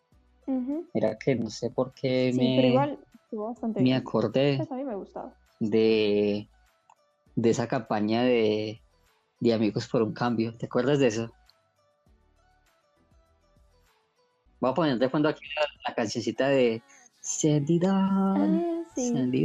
Ujú. 0.46 0.86
Era 0.94 1.16
que 1.18 1.34
no 1.36 1.50
sé 1.50 1.70
por 1.70 1.92
qué 1.94 2.30
Sí, 2.34 2.52
pero 2.54 2.68
me, 2.68 2.68
igual 2.68 2.98
bastante 3.32 3.80
me 3.80 3.90
bien. 3.90 4.02
acordé 4.04 4.56
Pues 4.58 4.70
a 4.70 4.76
mí 4.76 4.84
me 4.84 4.94
gustaba. 4.94 5.34
de, 5.60 6.48
de 7.34 7.50
esa 7.50 7.66
campaña 7.66 8.22
de, 8.22 8.80
de 9.40 9.52
Amigos 9.54 9.88
por 9.88 10.02
un 10.02 10.12
Cambio. 10.12 10.56
¿Te 10.56 10.66
acuerdas 10.66 10.98
de 11.00 11.08
eso? 11.08 11.34
Voy 14.62 14.70
a 14.70 14.74
poner 14.74 14.96
de 14.96 15.08
fondo 15.10 15.28
aquí 15.28 15.44
la, 15.56 15.62
la 15.88 15.94
cancioncita 15.96 16.48
de 16.48 16.80
Sandy 17.20 17.80
Dawn, 17.80 18.64
Ah, 18.64 18.82
sí. 18.94 19.12
Sandy. 19.12 19.44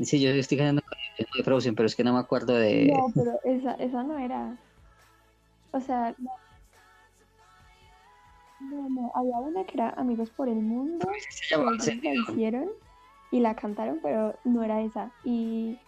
Sí, 0.00 0.20
yo 0.20 0.30
estoy 0.30 0.58
ganando 0.58 0.82
de 1.36 1.44
Frozen, 1.44 1.76
pero 1.76 1.86
es 1.86 1.94
que 1.94 2.02
no 2.02 2.12
me 2.14 2.18
acuerdo 2.18 2.54
de... 2.54 2.92
No, 2.92 3.06
pero 3.14 3.38
esa, 3.44 3.74
esa 3.74 4.02
no 4.02 4.18
era. 4.18 4.56
O 5.70 5.80
sea, 5.80 6.16
no. 6.18 6.32
No, 8.58 8.88
no, 8.88 9.12
había 9.14 9.36
una 9.38 9.62
que 9.64 9.74
era 9.74 9.90
Amigos 9.90 10.30
por 10.30 10.48
el 10.48 10.56
Mundo, 10.56 11.06
Se 11.30 11.40
que 11.42 11.54
llamaba 11.54 11.76
Dawn. 11.76 12.24
hicieron 12.32 12.68
y 13.30 13.38
la 13.38 13.54
cantaron, 13.54 14.00
pero 14.02 14.36
no 14.42 14.64
era 14.64 14.80
esa. 14.82 15.12
Y 15.22 15.78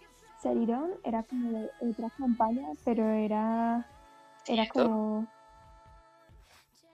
Ceridón 0.41 0.91
era 1.03 1.23
como 1.23 1.51
de 1.51 1.69
otra 1.81 2.09
campaña, 2.17 2.65
pero 2.85 3.09
era, 3.09 3.85
era 4.47 4.67
como, 4.67 5.27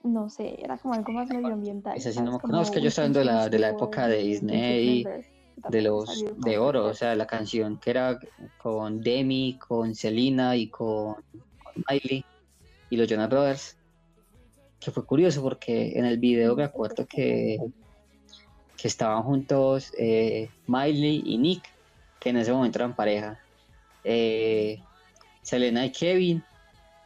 no 0.04 0.30
sé, 0.30 0.56
era 0.62 0.78
como 0.78 0.94
algo 0.94 1.12
más 1.14 1.30
medioambiental, 1.30 1.98
Esa 1.98 2.12
sí 2.12 2.22
no. 2.22 2.40
No, 2.48 2.62
es 2.62 2.72
que 2.72 2.82
yo 2.82 2.90
estaba 2.90 3.10
de 3.10 3.26
la, 3.26 3.50
de 3.50 3.60
la 3.60 3.70
época 3.70 4.08
de 4.08 4.18
Disney, 4.18 5.06
de 5.70 5.82
los 5.82 6.24
de 6.38 6.58
oro, 6.58 6.86
o 6.86 6.94
sea, 6.94 7.16
la 7.16 7.28
canción 7.28 7.78
que 7.78 7.92
era 7.92 8.20
con 8.58 9.02
Demi, 9.02 9.58
con 9.60 9.96
Selena 9.96 10.56
y 10.56 10.68
con, 10.68 11.16
con 11.16 11.84
Miley 11.90 12.26
y 12.90 12.98
los 12.98 13.08
Jonas 13.08 13.30
Brothers, 13.30 13.78
que 14.80 14.92
fue 14.92 15.06
curioso 15.06 15.42
porque 15.42 15.98
en 15.98 16.06
el 16.06 16.18
video 16.18 16.56
me 16.56 16.64
acuerdo 16.64 17.06
que, 17.06 17.58
que 18.76 18.88
estaban 18.88 19.24
juntos 19.24 19.94
eh, 19.98 20.50
Miley 20.68 21.24
y 21.26 21.38
Nick, 21.38 21.64
que 22.20 22.30
en 22.30 22.38
ese 22.38 22.52
momento 22.52 22.80
eran 22.80 22.96
pareja, 22.96 23.40
eh, 24.04 24.82
Selena 25.44 25.86
y 25.86 25.92
Kevin 25.92 26.44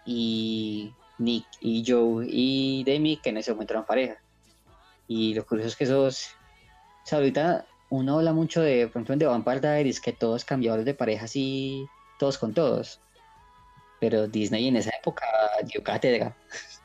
y 0.07 0.93
Nick 1.19 1.45
y 1.59 1.83
Joe 1.85 2.25
y 2.27 2.83
Demi, 2.85 3.17
que 3.17 3.29
en 3.29 3.37
ese 3.37 3.51
momento 3.51 3.73
eran 3.73 3.85
pareja. 3.85 4.15
Y 5.07 5.33
lo 5.33 5.45
curioso 5.45 5.67
es 5.67 5.75
que 5.75 5.83
esos, 5.83 6.29
o 7.03 7.05
sea, 7.05 7.19
ahorita 7.19 7.65
uno 7.89 8.17
habla 8.17 8.33
mucho 8.33 8.61
de, 8.61 8.87
por 8.87 9.01
ejemplo, 9.01 9.15
de 9.17 9.25
Vampire 9.25 9.59
Diaries, 9.59 10.01
que 10.01 10.13
todos 10.13 10.45
cambiadores 10.45 10.85
de 10.85 10.93
pareja 10.93 11.25
así, 11.25 11.85
todos 12.17 12.37
con 12.37 12.53
todos. 12.53 13.01
Pero 13.99 14.27
Disney 14.27 14.67
en 14.67 14.77
esa 14.77 14.91
época 14.97 15.25
dio 15.65 15.83
cátedra. 15.83 16.35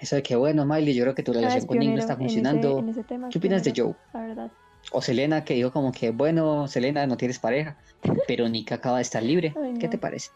Eso 0.00 0.16
de 0.16 0.22
que, 0.22 0.36
bueno, 0.36 0.64
Miley, 0.64 0.94
yo 0.94 1.02
creo 1.02 1.14
que 1.14 1.24
tu 1.24 1.32
relación 1.32 1.66
con 1.66 1.78
Nick 1.78 1.90
no 1.90 1.98
está 1.98 2.16
pionero 2.16 2.32
en 2.32 2.46
ese, 2.46 2.60
funcionando. 2.60 2.78
en 2.78 2.88
ese 2.90 3.02
tema. 3.02 3.28
es 3.28 3.32
¿Qué 3.32 3.38
opinas 3.38 3.64
de 3.64 3.72
Joe? 3.76 3.94
La 4.14 4.20
verdad. 4.20 4.50
O 4.92 5.02
Selena, 5.02 5.44
que 5.44 5.54
dijo 5.54 5.70
como 5.72 5.92
que, 5.92 6.10
bueno, 6.10 6.66
Selena, 6.68 7.06
no 7.06 7.16
tienes 7.16 7.38
pareja, 7.38 7.78
pero 8.26 8.48
Nick 8.48 8.72
acaba 8.72 8.96
de 8.96 9.02
estar 9.02 9.22
libre. 9.22 9.54
Ay, 9.62 9.74
¿Qué 9.78 9.88
te 9.88 9.98
parece? 9.98 10.30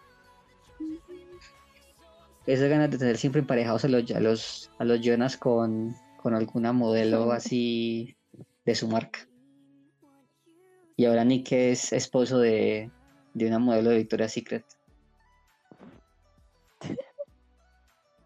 Esas 2.47 2.68
ganas 2.68 2.90
de 2.90 2.99
tener 2.99 3.16
siempre 3.16 3.40
emparejados 3.40 3.84
a 3.84 3.88
los, 3.88 4.11
a 4.11 4.20
los, 4.20 4.70
a 4.78 4.84
los 4.84 5.01
Jonas 5.01 5.36
con, 5.36 5.95
con 6.16 6.34
alguna 6.34 6.72
modelo 6.72 7.26
Sí. 7.26 7.36
así 7.36 8.16
de 8.64 8.74
su 8.74 8.88
marca. 8.88 9.20
Y 10.97 11.05
ahora 11.07 11.24
Nick 11.24 11.53
es 11.53 11.93
esposo 11.93 12.38
de, 12.38 12.90
de 13.34 13.47
una 13.47 13.59
modelo 13.59 13.90
de 13.90 13.97
Victoria's 13.99 14.32
Secret. 14.32 14.64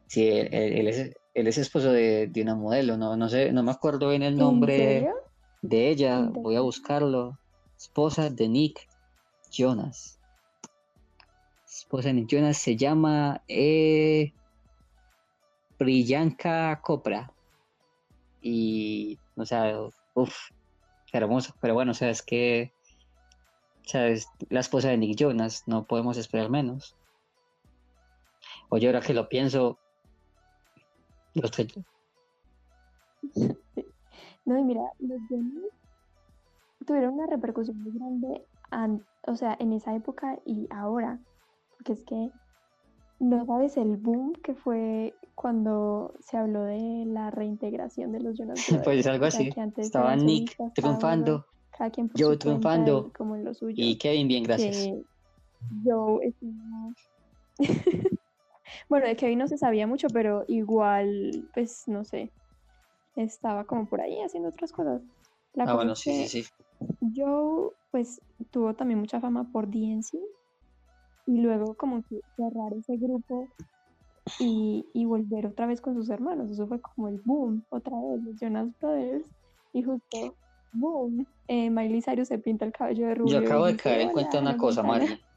Sí, 0.09 0.29
él, 0.29 0.49
él- 0.53 0.73
él 0.79 0.87
es, 0.89 1.11
él 1.35 1.47
es 1.49 1.59
esposo 1.59 1.91
de, 1.93 2.29
de 2.29 2.43
una 2.43 2.55
modelo, 2.55 2.97
no, 2.97 3.17
no 3.17 3.29
sé, 3.29 3.51
no 3.53 3.65
me 3.65 3.73
acuerdo 3.73 4.09
bien 4.11 4.23
el 4.23 4.35
¿En 4.35 4.39
nombre? 4.39 5.09
De 5.69 5.91
ella, 5.91 6.19
¿En 6.19 6.33
voy 6.33 6.57
a 6.57 6.61
buscarlo. 6.61 7.39
Esposa 7.77 8.31
de 8.31 8.49
Nick 8.49 8.89
Jonas. 9.51 10.19
Esposa 11.67 12.09
de 12.09 12.15
Nick 12.15 12.29
Jonas 12.29 12.59
se 12.59 12.77
llama 12.77 13.43
eh, 13.49 14.33
Priyanka 15.77 16.81
Chopra. 16.87 17.33
Y, 18.41 19.19
o 19.37 19.45
sea, 19.45 19.79
uff, 20.15 20.37
hermoso. 21.13 21.55
Pero 21.61 21.75
bueno, 21.75 21.93
o 21.93 21.95
sea, 21.95 22.11
es 22.11 22.23
que, 22.23 22.73
o 23.85 23.89
sea, 23.89 24.09
es 24.09 24.29
la 24.49 24.61
esposa 24.61 24.89
de 24.89 24.97
Nick 24.97 25.19
Jonas, 25.19 25.65
no 25.67 25.87
podemos 25.87 26.17
esperar 26.17 26.51
menos. 26.51 26.97
Oye, 28.69 28.87
ahora 28.87 29.01
que 29.01 29.15
lo 29.15 29.29
pienso, 29.29 29.79
los 31.35 31.51
que- 31.51 31.69
No, 34.47 34.59
y 34.59 34.65
mira, 34.65 34.83
los 35.01 35.21
Jonas 35.29 35.65
tuvieron 36.87 37.15
una 37.15 37.27
repercusión 37.27 37.83
muy 37.83 37.93
grande, 37.93 38.47
an- 38.71 39.05
o 39.27 39.35
sea, 39.37 39.57
en 39.59 39.73
esa 39.73 39.95
época 39.95 40.39
y 40.45 40.69
ahora, 40.71 41.19
porque 41.77 41.93
es 41.95 42.05
que 42.05 42.31
no 43.19 43.45
sabes 43.47 43.77
el 43.77 43.97
boom 43.97 44.33
que 44.45 44.55
fue 44.55 45.15
cuando 45.35 46.15
se 46.21 46.37
habló 46.37 46.63
de 46.65 47.05
la 47.07 47.31
reintegración 47.31 48.13
de 48.13 48.21
los 48.21 48.39
Jonas 48.39 48.57
Brothers. 48.69 48.85
pues 48.85 49.07
algo 49.07 49.25
así. 49.27 49.51
Estaba 49.79 50.15
Nick 50.17 50.57
triunfando 50.75 51.45
cada 51.77 51.91
quien 51.91 52.09
por 52.09 52.21
Joe 52.23 52.37
triunfando 52.37 53.13
como 53.17 53.35
en 53.37 53.45
lo 53.45 53.53
suyo. 53.55 53.75
y 53.85 53.99
Kevin 53.99 54.29
bien, 54.29 54.45
gracias. 54.45 54.77
que 54.77 55.03
Joe 55.85 56.25
estaba- 56.27 56.93
Bueno, 58.89 59.07
de 59.07 59.17
Kevin 59.17 59.39
no 59.39 59.49
se 59.49 59.59
sabía 59.59 59.87
mucho, 59.87 60.09
pero 60.13 60.45
igual, 60.49 61.49
pues 61.55 61.85
no 61.87 62.05
sé, 62.05 62.33
estaba 63.17 63.65
como 63.65 63.87
por 63.89 64.01
ahí 64.01 64.21
haciendo 64.23 64.51
otras 64.51 64.73
cosas. 64.73 65.03
La 65.55 65.65
Ah, 65.65 65.67
cosa 65.67 65.77
bueno, 65.77 65.97
sí, 65.97 66.11
sí, 66.29 66.43
que 66.43 66.49
sí. 66.49 66.65
Joe, 67.15 67.71
pues 67.91 68.21
tuvo 68.51 68.75
también 68.75 69.01
mucha 69.01 69.21
fama 69.21 69.51
por 69.53 69.69
DNC 69.69 70.19
y 71.27 71.41
luego 71.41 71.75
como 71.75 72.03
que 72.09 72.21
cerrar 72.37 72.73
ese 72.75 72.97
grupo 72.97 73.49
y, 74.41 74.85
y 74.93 75.05
volver 75.07 75.47
otra 75.47 75.67
vez 75.67 75.81
con 75.81 75.95
sus 75.95 76.11
hermanos. 76.11 76.51
Eso 76.51 76.67
fue 76.67 76.81
como 76.81 77.09
el 77.09 77.21
boom, 77.25 77.65
otra 77.71 77.97
vez, 77.97 78.23
los 78.23 78.37
Jonas 78.41 78.69
Brothers. 78.81 79.27
Y 79.73 79.83
justo, 79.83 80.37
boom, 80.73 81.27
eh, 81.49 81.71
Miley 81.71 82.03
Cyrus 82.03 82.29
se 82.29 82.39
pinta 82.39 82.65
el 82.65 82.73
cabello 82.73 83.07
de 83.09 83.15
rubio. 83.15 83.41
Yo 83.41 83.47
acabo 83.47 83.67
de 83.67 83.77
caer 83.77 84.01
en 84.03 84.13
cuenta 84.13 84.39
"Hola, 84.39 84.51
una 84.51 84.57
cosa, 84.59 84.83
Montana". 84.83 85.05
Mari. 85.11 85.23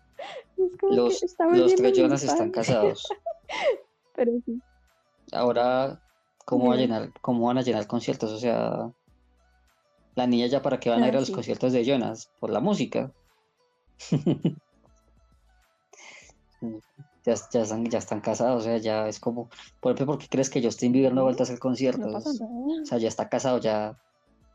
Es 0.57 0.77
como 0.77 0.91
que 0.91 0.95
Los, 0.95 1.36
los 1.55 1.75
tres 1.75 1.97
Jonas 1.97 2.23
están 2.23 2.51
casados. 2.51 3.07
Pero 4.15 4.34
sí, 4.45 4.61
Ahora, 5.32 6.01
¿cómo 6.50 6.70
va 6.70 6.74
a 6.74 6.78
llenar, 6.78 7.12
cómo 7.22 7.45
van 7.47 7.58
a 7.60 7.62
llenar 7.62 7.86
conciertos? 7.88 8.32
O 8.32 8.39
sea, 8.39 8.91
la 10.16 10.28
niña 10.28 10.47
ya 10.47 10.62
para 10.62 10.80
qué 10.80 10.89
van 10.89 11.04
a 11.04 11.06
Ah, 11.06 11.10
ir 11.10 11.16
a 11.16 11.20
los 11.20 11.28
sí. 11.28 11.34
conciertos 11.34 11.72
de 11.74 11.86
Jonas, 11.86 12.30
por 12.39 12.50
la 12.50 12.60
música. 12.60 13.12
Ya, 17.26 17.36
ya 17.52 17.62
están, 17.62 17.86
ya 17.86 18.00
están 18.00 18.22
casados, 18.22 18.62
o 18.62 18.66
sea, 18.66 18.78
ya 18.78 19.08
es 19.08 19.20
como, 19.20 19.50
por 19.82 19.93
ejemplo, 19.93 20.16
¿por 20.16 20.18
qué 20.24 20.28
crees 20.30 20.50
que 20.50 20.64
Justin 20.64 20.93
Bieber 20.93 21.14
no 21.14 21.22
ha 21.22 21.24
vuelto 21.26 21.43
a 21.43 21.45
hacer 21.45 21.60
conciertos? 21.60 22.26
O 22.41 22.86
sea, 22.86 22.97
ya 22.97 23.08
está 23.08 23.30
casado, 23.30 23.60
ya, 23.60 23.97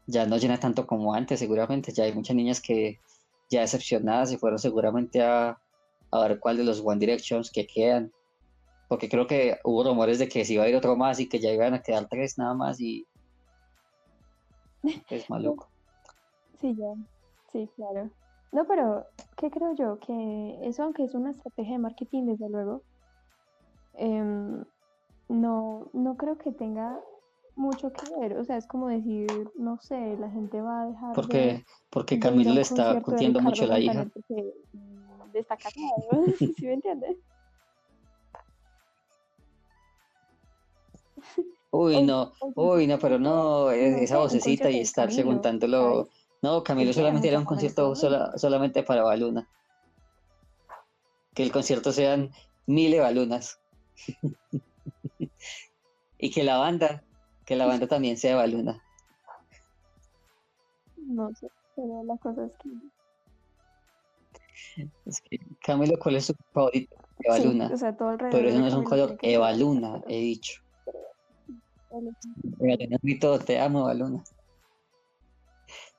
ya 0.06 0.26
no 0.26 0.38
llena 0.38 0.58
tanto 0.58 0.86
como 0.86 1.14
antes, 1.14 1.38
seguramente. 1.38 1.92
Ya 1.92 2.04
hay 2.04 2.12
muchas 2.12 2.34
niñas 2.34 2.60
que 2.60 3.00
ya 3.50 3.60
decepcionadas 3.60 4.30
se 4.30 4.38
fueron 4.38 4.58
seguramente 4.58 5.22
a, 5.22 5.58
a 6.10 6.20
ver 6.20 6.40
cuál 6.40 6.56
de 6.56 6.64
los 6.64 6.80
One 6.84 6.98
Directions 6.98 7.50
que 7.50 7.66
quedan. 7.66 8.12
Porque 8.88 9.08
creo 9.08 9.26
que 9.26 9.58
hubo 9.64 9.84
rumores 9.84 10.18
de 10.18 10.28
que 10.28 10.44
se 10.44 10.54
iba 10.54 10.64
a 10.64 10.68
ir 10.68 10.76
otro 10.76 10.96
más 10.96 11.18
y 11.20 11.28
que 11.28 11.40
ya 11.40 11.50
iban 11.52 11.74
a 11.74 11.82
quedar 11.82 12.06
tres 12.08 12.38
nada 12.38 12.54
más 12.54 12.80
y 12.80 13.06
es 15.10 15.30
maluco. 15.30 15.68
Sí, 16.60 16.74
ya. 16.76 16.94
Sí, 17.52 17.68
claro. 17.76 18.10
No, 18.52 18.66
pero, 18.66 19.06
¿qué 19.36 19.50
creo 19.50 19.74
yo? 19.74 19.98
Que 19.98 20.58
eso, 20.62 20.84
aunque 20.84 21.04
es 21.04 21.14
una 21.14 21.30
estrategia 21.30 21.72
de 21.72 21.78
marketing, 21.78 22.26
desde 22.26 22.48
luego, 22.48 22.82
em, 23.94 24.64
no, 25.28 25.90
no 25.92 26.16
creo 26.16 26.38
que 26.38 26.52
tenga 26.52 27.00
mucho 27.56 27.92
que 27.92 28.06
ver. 28.20 28.36
O 28.38 28.44
sea, 28.44 28.56
es 28.56 28.66
como 28.66 28.88
decir, 28.88 29.50
no 29.56 29.78
sé, 29.80 30.16
la 30.18 30.30
gente 30.30 30.60
va 30.60 30.82
a 30.82 30.86
dejar 30.86 31.08
de, 31.08 31.14
Porque, 31.14 31.64
porque 31.90 32.14
de 32.14 32.18
ir 32.18 32.22
Camilo 32.22 32.52
le 32.54 32.60
está 32.60 33.00
curtiendo 33.00 33.40
mucho 33.40 33.66
la 33.66 33.78
hija. 33.78 34.06
Porque 34.12 34.52
mm, 34.72 35.36
está 35.36 35.56
casado. 35.56 36.24
¿Sí 36.56 36.66
me 36.66 36.74
entiendes? 36.74 37.16
Uy, 41.70 42.02
no, 42.02 42.32
uy, 42.54 42.86
no, 42.86 42.98
pero 42.98 43.18
no, 43.18 43.70
e- 43.72 43.90
no 43.90 43.96
esa 43.98 44.18
vocecita 44.18 44.70
y 44.70 44.74
de 44.76 44.80
estarse. 44.82 45.22
¿sabes? 45.24 46.06
No, 46.42 46.62
Camilo 46.62 46.92
solamente 46.92 47.28
era 47.28 47.38
un 47.38 47.44
concierto 47.44 47.94
sola- 47.96 48.36
solamente 48.38 48.82
para 48.82 49.02
Baluna. 49.02 49.48
Que 51.34 51.42
el 51.42 51.50
concierto 51.50 51.90
sean 51.92 52.30
mil 52.66 52.98
Balunas. 53.00 53.58
Y 56.16 56.30
que 56.30 56.42
la 56.44 56.56
banda, 56.58 57.02
que 57.44 57.56
la 57.56 57.66
banda 57.66 57.86
también 57.86 58.16
sea 58.16 58.36
Baluna. 58.36 58.80
No 60.96 61.34
sé, 61.34 61.50
pero 61.74 62.02
la 62.04 62.16
cosa 62.16 62.46
es 62.46 62.52
que 62.62 62.70
Es 65.04 65.20
que, 65.20 65.38
Camilo, 65.60 65.98
¿cuál 65.98 66.16
es 66.16 66.26
su 66.26 66.34
favorito? 66.52 66.96
sí, 67.18 67.24
Evaluna. 67.26 67.70
o 67.72 67.76
sea, 67.76 67.94
todo 67.96 68.08
alrededor 68.10 68.36
Pero 68.38 68.48
eso 68.48 68.56
de 68.56 68.62
no 68.62 68.68
es 68.68 68.74
un 68.74 68.84
color, 68.84 69.18
Evaluna, 69.22 69.92
perfecto. 69.92 70.10
he 70.14 70.20
dicho. 70.20 70.63
Te 73.46 73.58
amo, 73.60 73.80
Evaluna. 73.90 74.22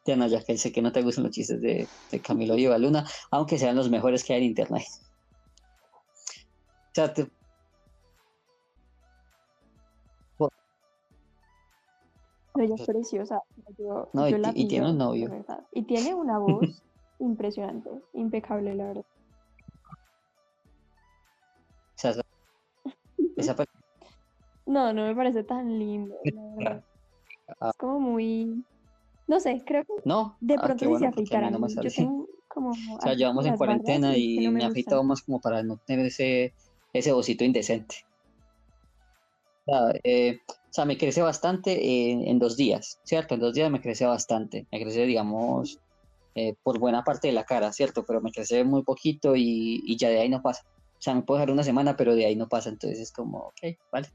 Ya 0.05 0.15
no, 0.15 0.27
ya 0.27 0.43
que 0.43 0.57
sé 0.57 0.71
que 0.71 0.81
no 0.81 0.91
te 0.91 1.01
gustan 1.01 1.23
los 1.25 1.33
chistes 1.33 1.59
de, 1.61 1.89
de 2.11 2.21
Camilo 2.21 2.55
y 2.57 2.65
Evaluna, 2.65 3.05
aunque 3.31 3.57
sean 3.57 3.75
los 3.75 3.89
mejores 3.89 4.23
que 4.23 4.33
hay 4.33 4.41
en 4.41 4.49
internet. 4.49 4.83
O 5.91 6.93
sea, 6.93 7.13
te- 7.13 7.27
ella 12.57 12.75
es 12.75 12.81
preciosa. 12.85 13.41
Yo, 13.77 14.09
No, 14.13 14.27
y 14.29 14.37
la 14.37 14.53
y 14.55 14.67
tiene 14.67 14.89
un 14.91 14.97
novio. 14.97 15.29
verdad. 15.29 15.65
Y 15.71 15.85
tiene 15.85 16.15
una 16.15 16.39
voz 16.39 16.83
impresionante, 17.19 17.89
impecable, 18.13 18.75
la 18.75 18.87
verdad. 18.87 19.05
o 21.97 21.97
sea, 21.97 22.11
esa- 22.11 22.21
esa 23.37 23.55
No, 24.65 24.93
no 24.93 25.05
me 25.05 25.15
parece 25.15 25.43
tan 25.43 25.79
lindo, 25.79 26.15
la. 26.59 26.83
Ah. 27.59 27.69
Es 27.69 27.77
como 27.77 27.99
muy... 27.99 28.63
No 29.27 29.39
sé, 29.39 29.61
creo 29.65 29.83
que 29.85 29.93
no, 30.03 30.35
de 30.41 30.55
ah, 30.55 30.61
pronto 30.63 30.89
bueno, 30.89 31.11
se 31.11 31.11
porque 31.11 31.35
a 31.35 31.41
mí 31.41 31.47
afeitaran. 31.47 31.61
no 31.61 31.67
Yo 31.67 31.91
tengo 31.95 32.27
como... 32.47 32.71
O 32.71 33.01
sea, 33.01 33.13
llevamos 33.13 33.45
en 33.45 33.55
cuarentena 33.55 34.17
y 34.17 34.37
no 34.39 34.51
me 34.51 34.59
me 34.59 34.65
afeitado 34.65 35.03
más 35.03 35.21
como 35.21 35.39
para 35.39 35.61
no 35.61 35.77
tener 35.77 36.07
ese, 36.07 36.53
ese 36.91 37.11
bocito 37.11 37.43
indecente. 37.43 37.97
O 39.67 39.71
sea, 39.71 39.99
eh, 40.03 40.39
o 40.47 40.73
sea, 40.73 40.85
me 40.85 40.97
crece 40.97 41.21
bastante 41.21 42.11
en, 42.11 42.27
en 42.27 42.39
dos 42.39 42.57
días, 42.57 42.99
¿cierto? 43.03 43.35
En 43.35 43.41
dos 43.41 43.53
días 43.53 43.69
me 43.71 43.79
crece 43.81 44.05
bastante. 44.05 44.67
Me 44.71 44.81
crece, 44.81 45.05
digamos, 45.05 45.79
eh, 46.33 46.55
por 46.63 46.79
buena 46.79 47.03
parte 47.03 47.27
de 47.27 47.33
la 47.33 47.45
cara, 47.45 47.71
¿cierto? 47.73 48.05
Pero 48.05 48.21
me 48.21 48.31
crece 48.31 48.63
muy 48.63 48.83
poquito 48.83 49.35
y, 49.35 49.81
y 49.85 49.97
ya 49.97 50.09
de 50.09 50.19
ahí 50.19 50.29
no 50.29 50.41
pasa. 50.41 50.63
O 50.97 51.01
sea, 51.01 51.13
me 51.13 51.21
puedo 51.21 51.37
dejar 51.37 51.51
una 51.51 51.63
semana, 51.63 51.95
pero 51.95 52.15
de 52.15 52.25
ahí 52.25 52.35
no 52.35 52.47
pasa. 52.49 52.69
Entonces 52.69 52.99
es 52.99 53.11
como, 53.11 53.37
ok, 53.39 53.77
vale. 53.91 54.09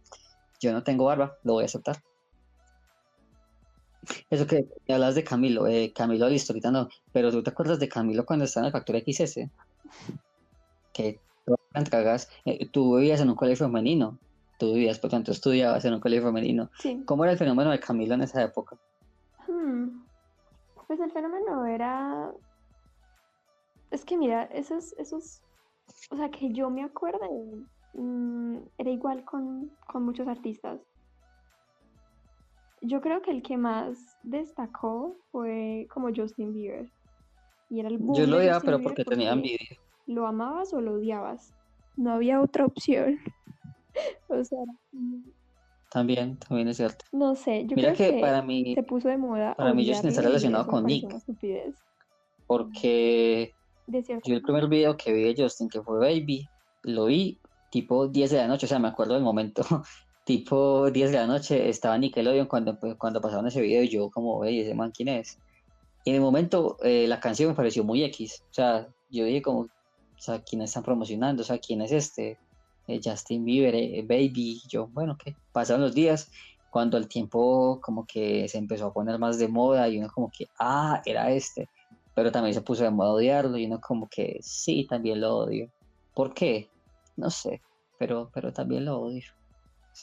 Yo 0.61 0.72
no 0.72 0.82
tengo 0.82 1.06
barba, 1.06 1.36
lo 1.42 1.54
voy 1.54 1.62
a 1.62 1.66
aceptar. 1.66 1.96
Eso 4.30 4.46
que 4.46 4.66
hablas 4.88 5.14
de 5.14 5.24
Camilo, 5.24 5.66
eh, 5.66 5.92
Camilo 5.94 6.28
listo, 6.28 6.52
ahorita 6.52 6.70
no, 6.70 6.88
pero 7.12 7.30
tú 7.30 7.42
te 7.42 7.50
acuerdas 7.50 7.78
de 7.78 7.88
Camilo 7.88 8.24
cuando 8.24 8.44
estaba 8.44 8.66
en 8.66 8.68
el 8.68 8.72
Factor 8.72 8.96
XS, 8.96 9.50
que 10.92 11.20
tú 11.44 11.54
cagas, 11.90 12.28
eh, 12.44 12.68
tú 12.70 12.96
vivías 12.96 13.20
en 13.20 13.28
un 13.28 13.36
colegio 13.36 13.66
femenino, 13.66 14.18
tú 14.58 14.72
vivías, 14.72 14.98
por 14.98 15.11
tanto 15.11 15.32
estudiabas 15.32 15.84
en 15.84 15.94
un 15.94 16.00
colegio 16.00 16.26
femenino. 16.26 16.70
Sí. 16.78 17.02
¿Cómo 17.06 17.24
era 17.24 17.32
el 17.32 17.38
fenómeno 17.38 17.70
de 17.70 17.80
Camilo 17.80 18.14
en 18.14 18.22
esa 18.22 18.42
época? 18.42 18.76
Hmm, 19.46 20.02
Pues 20.86 21.00
el 21.00 21.11
fenómeno 21.12 21.66
era... 21.66 22.32
Es 23.90 24.04
que 24.04 24.16
mira, 24.16 24.44
esos, 24.44 24.92
esos, 24.98 25.42
o 26.11 26.16
sea, 26.16 26.30
que 26.30 26.52
yo 26.52 26.70
me 26.70 26.84
acuerde, 26.84 27.26
mm, 27.95 28.57
era 28.78 28.91
igual 28.91 29.24
con, 29.24 29.70
con 29.86 30.05
muchos 30.05 30.28
artistas. 30.28 30.80
Yo 32.82 33.01
creo 33.01 33.20
que 33.20 33.30
el 33.30 33.43
que 33.43 33.57
más 33.59 34.16
destacó 34.22 35.16
fue 35.30 35.86
como 35.93 36.09
Justin 36.14 36.53
Bieber. 36.55 36.91
Y 37.68 37.80
era 37.80 37.88
el 37.88 37.99
boom 37.99 38.16
Yo 38.16 38.26
lo 38.26 38.38
odiaba, 38.38 38.61
pero 38.61 38.78
Bieber 38.78 38.95
porque 38.95 39.05
tenía 39.05 39.32
porque 39.32 39.49
envidia. 39.53 39.78
¿Lo 40.07 40.26
amabas 40.26 40.72
o 40.72 40.80
lo 40.80 40.95
odiabas? 40.95 41.53
No 41.97 42.12
había 42.12 42.41
otra 42.41 42.64
opción. 42.66 43.18
O 44.28 44.45
sea, 44.45 44.61
También, 45.91 46.38
también 46.38 46.68
es 46.68 46.76
cierto. 46.76 47.05
no 47.11 47.34
sé, 47.34 47.66
yo 47.66 47.74
Mira 47.74 47.93
creo 47.93 48.09
que 48.11 48.14
que 48.14 48.20
para 48.20 48.41
mí, 48.41 48.72
se 48.72 48.84
puso 48.84 49.09
de 49.09 49.18
moda 49.18 49.57
para 49.57 49.74
mí 49.74 49.86
Justin 49.86 50.11
está 50.11 50.22
relacionado 50.22 50.64
con 50.68 50.86
Nick. 50.86 51.12
estupidez. 51.12 51.74
porque 52.47 53.53
De 53.88 54.01
yo 54.03 54.34
el 54.36 54.43
primer 54.43 54.68
video 54.68 54.97
que 54.97 55.12
vi 55.12 55.24
de 55.34 55.43
Justin, 55.43 55.68
que 55.68 55.82
fue 55.82 55.99
Baby, 55.99 56.49
lo 56.84 57.07
vi 57.07 57.41
tipo 57.71 58.09
10 58.09 58.31
de 58.31 58.37
la 58.39 58.49
noche, 58.49 58.66
o 58.66 58.68
sea, 58.68 58.79
me 58.79 58.89
acuerdo 58.89 59.14
del 59.14 59.23
momento, 59.23 59.62
tipo 60.25 60.91
10 60.91 61.12
de 61.12 61.16
la 61.18 61.27
noche, 61.27 61.68
estaba 61.68 61.97
Nickelodeon 61.99 62.47
cuando, 62.47 62.79
pues, 62.79 62.97
cuando 62.97 63.21
pasaron 63.21 63.47
ese 63.47 63.61
video 63.61 63.83
y 63.83 63.89
yo 63.89 64.11
como, 64.11 64.39
wey, 64.39 64.61
ese 64.61 64.75
man, 64.75 64.93
¿quién 64.95 65.09
es? 65.09 65.39
Y 66.05 66.11
en 66.11 66.16
el 66.16 66.23
momento 66.23 66.77
eh, 66.83 67.07
la 67.07 67.21
canción 67.21 67.51
me 67.51 67.55
pareció 67.55 67.85
muy 67.85 68.03
X, 68.05 68.43
o 68.51 68.55
sea, 68.55 68.89
yo 69.11 69.25
dije 69.25 69.43
como, 69.43 69.61
o 69.61 69.68
sea, 70.23 70.43
¿quién 70.43 70.62
están 70.62 70.83
promocionando? 70.83 71.43
O 71.43 71.45
sea, 71.45 71.59
¿quién 71.59 71.81
es 71.81 71.93
este? 71.93 72.39
Eh, 72.87 73.01
Justin 73.03 73.45
Bieber, 73.45 73.75
eh, 73.75 74.05
Baby, 74.07 74.61
yo, 74.68 74.89
bueno, 74.89 75.16
¿qué? 75.16 75.35
Pasaron 75.53 75.83
los 75.83 75.95
días, 75.95 76.31
cuando 76.71 76.97
el 76.97 77.09
tiempo 77.09 77.81
como 77.83 78.07
que 78.07 78.49
se 78.49 78.59
empezó 78.59 78.87
a 78.87 78.93
poner 78.93 79.18
más 79.18 79.39
de 79.39 79.49
moda 79.49 79.89
y 79.89 79.99
uno 79.99 80.09
como 80.12 80.31
que, 80.31 80.47
ah, 80.59 81.03
era 81.05 81.31
este, 81.31 81.68
pero 82.14 82.33
también 82.33 82.55
se 82.55 82.62
puso 82.62 82.85
de 82.85 82.91
moda 82.91 83.12
odiarlo 83.12 83.59
y 83.59 83.66
uno 83.66 83.81
como 83.81 84.09
que, 84.09 84.39
sí, 84.43 84.87
también 84.89 85.21
lo 85.21 85.39
odio. 85.39 85.71
¿Por 86.14 86.35
qué? 86.35 86.68
No 87.21 87.31
sé, 87.31 87.62
pero, 87.99 88.31
pero 88.35 88.53
también 88.53 88.85
lo 88.87 88.99
odio. 89.01 89.23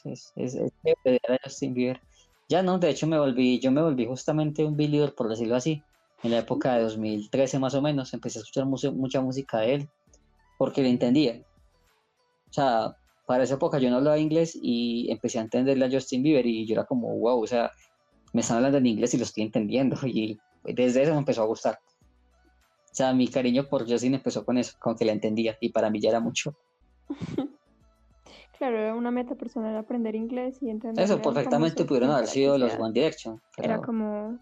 Es, 0.06 0.32
es, 0.36 0.56
es 0.56 1.20
a 1.30 1.38
Justin 1.44 1.74
Bieber. 1.74 2.02
Ya 2.50 2.62
no, 2.64 2.80
de 2.80 2.90
hecho 2.92 3.08
me 3.08 3.20
volví, 3.20 3.60
yo 3.60 3.72
me 3.72 3.82
volví 3.82 4.06
justamente 4.06 4.64
un 4.66 4.78
believer, 4.78 5.14
por 5.16 5.30
decirlo 5.30 5.56
así, 5.56 5.84
en 6.24 6.32
la 6.32 6.40
época 6.40 6.76
de 6.76 6.84
2013 6.84 7.60
más 7.60 7.74
o 7.76 7.82
menos, 7.82 8.14
empecé 8.14 8.40
a 8.40 8.42
escuchar 8.44 8.66
mucho- 8.68 8.94
mucha 8.94 9.22
música 9.22 9.60
de 9.60 9.74
él, 9.76 9.90
porque 10.58 10.82
le 10.84 10.90
entendía. 10.90 11.42
O 12.50 12.54
sea, 12.54 12.94
para 13.26 13.44
esa 13.44 13.56
época 13.56 13.80
yo 13.80 13.90
no 13.90 13.98
hablaba 13.98 14.18
inglés 14.20 14.58
y 14.60 15.12
empecé 15.12 15.40
a 15.40 15.42
entenderle 15.44 15.86
a 15.86 15.92
Justin 15.92 16.24
Bieber 16.24 16.46
y 16.46 16.66
yo 16.68 16.74
era 16.74 16.86
como, 16.86 17.18
wow, 17.20 17.44
o 17.44 17.48
sea, 17.48 17.72
me 18.34 18.42
están 18.42 18.58
hablando 18.58 18.78
en 18.80 18.88
inglés 18.88 19.14
y 19.14 19.18
lo 19.18 19.24
estoy 19.24 19.44
entendiendo 19.44 19.98
y 20.08 20.40
desde 20.64 21.04
eso 21.04 21.14
me 21.14 21.20
empezó 21.20 21.44
a 21.44 21.48
gustar. 21.48 21.76
O 21.76 22.96
sea, 22.98 23.14
mi 23.14 23.28
cariño 23.28 23.68
por 23.70 23.88
Justin 23.90 24.16
empezó 24.16 24.44
con 24.44 24.58
eso, 24.58 24.74
con 24.80 24.96
que 24.96 25.06
le 25.06 25.12
entendía 25.12 25.56
y 25.62 25.70
para 25.70 25.90
mí 25.90 26.02
ya 26.02 26.10
era 26.10 26.20
mucho. 26.20 26.56
Claro, 28.58 28.80
era 28.80 28.96
una 28.96 29.12
meta 29.12 29.36
personal 29.36 29.76
aprender 29.76 30.16
inglés 30.16 30.58
y 30.62 30.70
entender. 30.72 31.04
Eso 31.04 31.22
perfectamente 31.22 31.86
pudieron 31.86 32.10
haber 32.10 32.28
sido 32.28 32.58
los 32.58 32.74
One 32.74 32.92
Direction, 32.92 33.40
Era 33.56 33.80
como. 33.80 34.40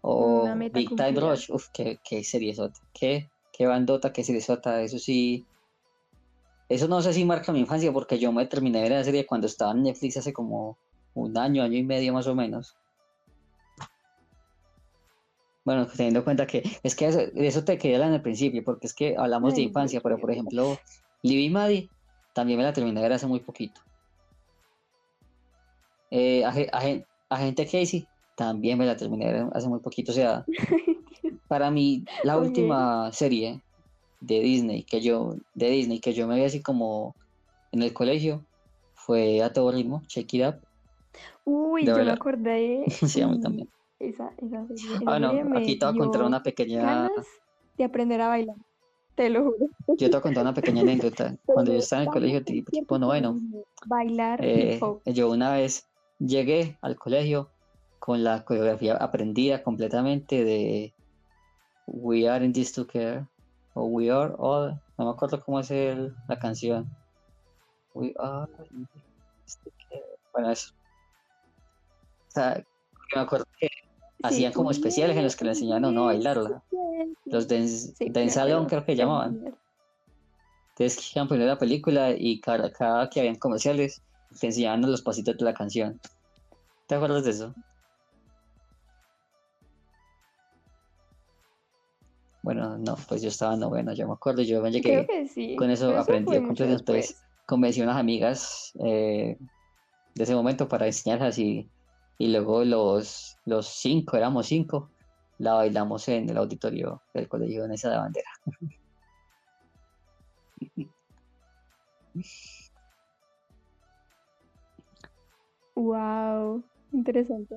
o 0.00 0.44
una 0.44 0.54
meta 0.54 0.78
Big 0.78 0.88
Time 0.88 1.08
cumplida. 1.08 1.30
Rush, 1.30 1.50
uf, 1.50 1.66
qué, 1.70 2.00
qué 2.02 2.24
seriesota, 2.24 2.80
qué, 2.94 3.30
qué 3.52 3.66
bandota, 3.66 4.12
qué 4.14 4.24
seriesota, 4.24 4.80
eso 4.80 4.98
sí, 4.98 5.44
eso 6.70 6.88
no 6.88 7.02
sé 7.02 7.12
si 7.12 7.24
marca 7.26 7.52
mi 7.52 7.60
infancia 7.60 7.92
porque 7.92 8.18
yo 8.18 8.32
me 8.32 8.46
terminé 8.46 8.78
de 8.78 8.84
ver 8.84 8.92
la 8.92 9.04
serie 9.04 9.26
cuando 9.26 9.46
estaba 9.46 9.72
en 9.72 9.82
Netflix 9.82 10.16
hace 10.16 10.32
como 10.32 10.78
un 11.12 11.36
año, 11.36 11.62
año 11.62 11.76
y 11.76 11.82
medio 11.82 12.14
más 12.14 12.26
o 12.28 12.34
menos. 12.34 12.74
Bueno, 15.66 15.86
teniendo 15.86 16.20
en 16.20 16.24
cuenta 16.24 16.46
que 16.46 16.62
es 16.82 16.96
que 16.96 17.08
eso, 17.08 17.20
eso 17.34 17.62
te 17.62 17.76
queda 17.76 18.06
en 18.06 18.14
el 18.14 18.22
principio, 18.22 18.64
porque 18.64 18.86
es 18.86 18.94
que 18.94 19.16
hablamos 19.18 19.54
de 19.54 19.60
infancia, 19.60 20.00
pero 20.00 20.18
por 20.18 20.30
ejemplo, 20.30 20.78
Libby 21.22 21.50
Maddie 21.50 21.90
también 22.32 22.58
me 22.58 22.64
la 22.64 22.72
terminé 22.72 22.96
de 23.00 23.02
ver 23.02 23.12
hace 23.12 23.26
muy 23.26 23.40
poquito. 23.40 23.80
Eh, 26.10 26.44
Agen- 26.44 27.04
Agente 27.28 27.64
Casey 27.66 28.08
también 28.34 28.78
me 28.78 28.86
la 28.86 28.96
terminé 28.96 29.26
de 29.26 29.32
ver 29.32 29.46
hace 29.52 29.68
muy 29.68 29.80
poquito. 29.80 30.12
O 30.12 30.14
sea, 30.14 30.44
para 31.48 31.70
mí, 31.70 32.04
la 32.24 32.38
última 32.38 33.12
serie 33.12 33.62
de 34.20 34.40
Disney 34.40 34.84
que 34.84 35.00
yo, 35.00 35.34
de 35.54 35.70
Disney 35.70 36.00
que 36.00 36.12
yo 36.12 36.26
me 36.26 36.36
vi 36.36 36.44
así 36.44 36.62
como 36.62 37.14
en 37.72 37.82
el 37.82 37.92
colegio 37.92 38.44
fue 38.94 39.42
a 39.42 39.52
todo 39.52 39.72
ritmo, 39.72 40.02
Check 40.06 40.34
It 40.34 40.46
Up. 40.46 40.60
Uy, 41.44 41.82
De 41.82 41.88
yo 41.88 41.94
me 41.94 41.98
verdad. 42.00 42.14
acordé. 42.14 42.84
Sí, 43.06 43.20
a 43.22 43.28
mí 43.28 43.40
también. 43.40 43.68
Esa, 43.98 44.32
Ah, 45.06 45.18
no, 45.18 45.28
aquí 45.54 45.78
te 45.78 45.84
voy 45.84 45.94
a 45.94 45.98
contar 45.98 46.20
dio 46.20 46.26
una 46.28 46.42
pequeña, 46.42 47.10
de 47.76 47.84
aprender 47.84 48.20
a 48.20 48.28
bailar. 48.28 48.56
Te 49.20 49.28
lo 49.28 49.42
juro. 49.44 49.66
yo 49.86 49.96
te 49.98 50.08
voy 50.08 50.16
a 50.18 50.22
contar 50.22 50.42
una 50.44 50.54
pequeña 50.54 50.80
anécdota. 50.82 51.36
Cuando 51.44 51.72
yo 51.72 51.78
estaba 51.78 52.00
en 52.04 52.08
el 52.08 52.12
colegio, 52.14 52.42
tipo, 52.42 52.98
noveno, 52.98 53.38
Bailar 53.84 54.40
eh, 54.42 54.80
yo 55.04 55.30
una 55.30 55.52
vez 55.52 55.86
llegué 56.18 56.78
al 56.80 56.96
colegio 56.96 57.50
con 57.98 58.24
la 58.24 58.42
coreografía 58.46 58.96
aprendida 58.96 59.62
completamente 59.62 60.42
de 60.42 60.94
We 61.86 62.30
Are 62.30 62.42
in 62.42 62.54
This 62.54 62.72
Together 62.72 63.26
o 63.74 63.84
We 63.88 64.10
Are 64.10 64.32
All, 64.38 64.80
no 64.96 65.04
me 65.04 65.10
acuerdo 65.10 65.38
cómo 65.44 65.60
es 65.60 65.70
el- 65.70 66.14
la 66.26 66.38
canción. 66.38 66.88
We 67.92 68.14
Are 68.18 68.50
in 68.70 68.88
This 69.44 69.58
Together. 69.58 70.18
Bueno, 70.32 70.50
eso. 70.50 70.72
O 72.28 72.30
sea, 72.30 72.64
me 73.14 73.20
acuerdo 73.20 73.44
que 73.58 73.68
hacían 74.22 74.52
como 74.52 74.70
especiales 74.70 75.16
en 75.16 75.24
los 75.24 75.36
que 75.36 75.44
le 75.44 75.50
enseñaban 75.52 75.84
a 75.84 75.88
uno 75.88 76.02
a 76.02 76.06
bailarla. 76.06 76.62
Los 77.26 77.48
dance, 77.48 77.94
creo 78.66 78.84
que 78.84 78.96
llamaban. 78.96 79.40
Entonces 80.70 80.96
que 80.98 81.18
iban 81.18 81.28
poniendo 81.28 81.52
la 81.52 81.58
película 81.58 82.10
y 82.16 82.40
cada, 82.40 82.70
cada 82.72 83.08
que 83.10 83.20
habían 83.20 83.36
comerciales 83.36 84.02
te 84.38 84.46
enseñaban 84.46 84.80
los 84.82 85.02
pasitos 85.02 85.36
de 85.36 85.44
la 85.44 85.54
canción. 85.54 86.00
¿Te 86.86 86.94
acuerdas 86.94 87.24
de 87.24 87.30
eso? 87.30 87.54
Bueno, 92.42 92.78
no, 92.78 92.96
pues 93.08 93.20
yo 93.22 93.28
estaba 93.28 93.54
en 93.54 93.60
noveno, 93.60 93.92
yo 93.92 94.06
me 94.06 94.14
acuerdo, 94.14 94.42
yo 94.42 94.62
me 94.62 94.70
Creo 94.70 94.82
llegué, 94.82 95.06
que 95.06 95.28
sí. 95.28 95.56
con 95.56 95.70
eso 95.70 95.88
pero 95.88 96.00
aprendí 96.00 96.34
entonces 96.34 96.68
después. 96.70 97.22
convencí 97.46 97.80
a 97.80 97.84
unas 97.84 97.96
amigas 97.98 98.72
eh, 98.82 99.36
de 100.14 100.22
ese 100.24 100.34
momento 100.34 100.66
para 100.66 100.86
enseñarlas 100.86 101.38
y, 101.38 101.68
y 102.20 102.28
luego 102.28 102.66
los, 102.66 103.38
los 103.46 103.66
cinco, 103.66 104.14
éramos 104.14 104.44
cinco, 104.44 104.90
la 105.38 105.54
bailamos 105.54 106.06
en 106.08 106.28
el 106.28 106.36
auditorio 106.36 107.00
del 107.14 107.26
colegio 107.26 107.64
en 107.64 107.72
esa 107.72 107.88
de 107.88 107.96
bandera. 107.96 108.30
Wow, 115.74 116.62
interesante. 116.92 117.56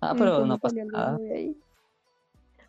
Ah, 0.00 0.14
pero 0.16 0.46
no 0.46 0.56
pasa 0.56 0.84
nada. 0.84 1.18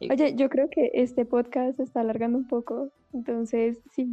Oye, 0.09 0.35
yo 0.35 0.49
creo 0.49 0.71
que 0.71 0.89
este 0.95 1.25
podcast 1.25 1.77
se 1.77 1.83
está 1.83 2.01
alargando 2.01 2.39
un 2.39 2.47
poco, 2.47 2.89
entonces 3.13 3.77
sí, 3.91 4.09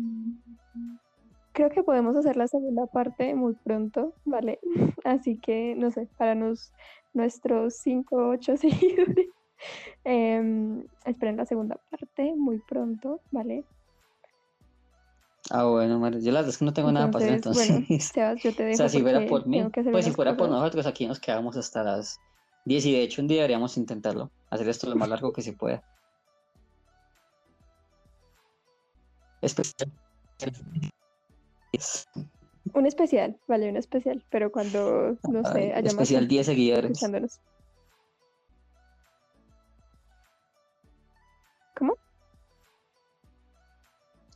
creo 1.58 1.70
que 1.70 1.82
podemos 1.82 2.14
hacer 2.14 2.36
la 2.36 2.46
segunda 2.46 2.86
parte 2.86 3.34
muy 3.34 3.54
pronto, 3.54 4.14
¿vale? 4.24 4.60
Así 5.04 5.38
que, 5.38 5.74
no 5.76 5.90
sé, 5.90 6.08
para 6.16 6.36
nos, 6.36 6.72
nuestros 7.14 7.74
5 7.82 8.16
o 8.16 8.28
8 8.30 8.56
seguidores, 8.56 9.26
em, 10.04 10.84
esperen 11.04 11.36
la 11.36 11.46
segunda 11.46 11.76
parte 11.90 12.32
muy 12.36 12.60
pronto, 12.60 13.20
¿vale? 13.32 13.64
Ah, 15.50 15.64
bueno, 15.64 15.98
yo 16.18 16.30
la 16.30 16.40
verdad 16.40 16.50
es 16.50 16.58
que 16.58 16.64
no 16.64 16.72
tengo 16.72 16.92
nada 16.92 17.10
para 17.10 17.24
hacer 17.24 17.36
Entonces, 17.36 17.68
bueno. 17.68 17.86
Sebas, 18.00 18.40
yo 18.40 18.54
te 18.54 18.62
O 18.62 18.66
dejo 18.66 18.76
sea, 18.76 18.88
si 18.88 19.00
fuera 19.00 19.26
por 19.26 19.46
mí, 19.46 19.64
pues 19.90 20.04
si 20.04 20.12
fuera 20.12 20.36
por 20.36 20.48
nosotros, 20.48 20.86
aquí 20.86 21.08
nos 21.08 21.18
quedamos 21.18 21.56
hasta 21.56 21.82
las 21.82 22.20
10 22.66 22.86
y 22.86 22.92
de 22.92 23.02
hecho 23.02 23.20
un 23.20 23.26
día 23.26 23.38
deberíamos 23.38 23.76
intentarlo, 23.78 24.30
hacer 24.50 24.68
esto 24.68 24.88
lo 24.88 24.94
más 24.94 25.08
largo 25.08 25.32
que 25.32 25.42
se 25.42 25.54
pueda. 25.54 25.82
Especial. 29.40 29.90
Un 32.74 32.86
especial, 32.86 33.38
vale, 33.46 33.68
un 33.68 33.76
especial, 33.76 34.22
pero 34.30 34.50
cuando, 34.52 35.16
no 35.30 35.44
sé, 35.44 35.50
Ay, 35.58 35.70
haya 35.70 35.82
más 35.82 35.88
especial 35.88 36.20
gente 36.22 36.34
10 36.34 36.46
seguidores. 36.46 36.90
escuchándonos. 36.92 37.40
¿Cómo? 41.74 41.94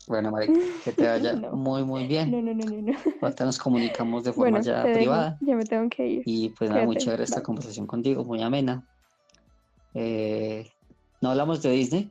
Bueno, 0.08 0.30
Marica, 0.30 0.52
que 0.84 0.92
te 0.92 1.06
vaya 1.06 1.32
No. 1.34 1.52
muy, 1.52 1.84
muy 1.84 2.06
bien. 2.06 2.30
No, 2.30 2.42
no, 2.42 2.54
no, 2.54 2.64
no, 2.64 2.92
no. 2.92 2.98
Ahorita 3.20 3.44
nos 3.44 3.58
comunicamos 3.58 4.24
de 4.24 4.32
forma 4.34 4.50
Bueno, 4.52 4.64
ya 4.64 4.82
dejo, 4.82 4.94
privada. 4.94 5.38
ya 5.40 5.56
me 5.56 5.64
tengo 5.64 5.88
que 5.88 6.06
ir. 6.06 6.22
Y 6.24 6.50
pues 6.50 6.70
nada, 6.70 6.84
muy 6.84 6.96
chévere 6.96 7.24
esta 7.24 7.36
bye. 7.36 7.44
conversación 7.44 7.86
contigo, 7.86 8.24
muy 8.24 8.42
amena. 8.42 8.82
Eh, 9.94 10.70
no 11.20 11.30
hablamos 11.30 11.62
de 11.62 11.70
Disney, 11.70 12.10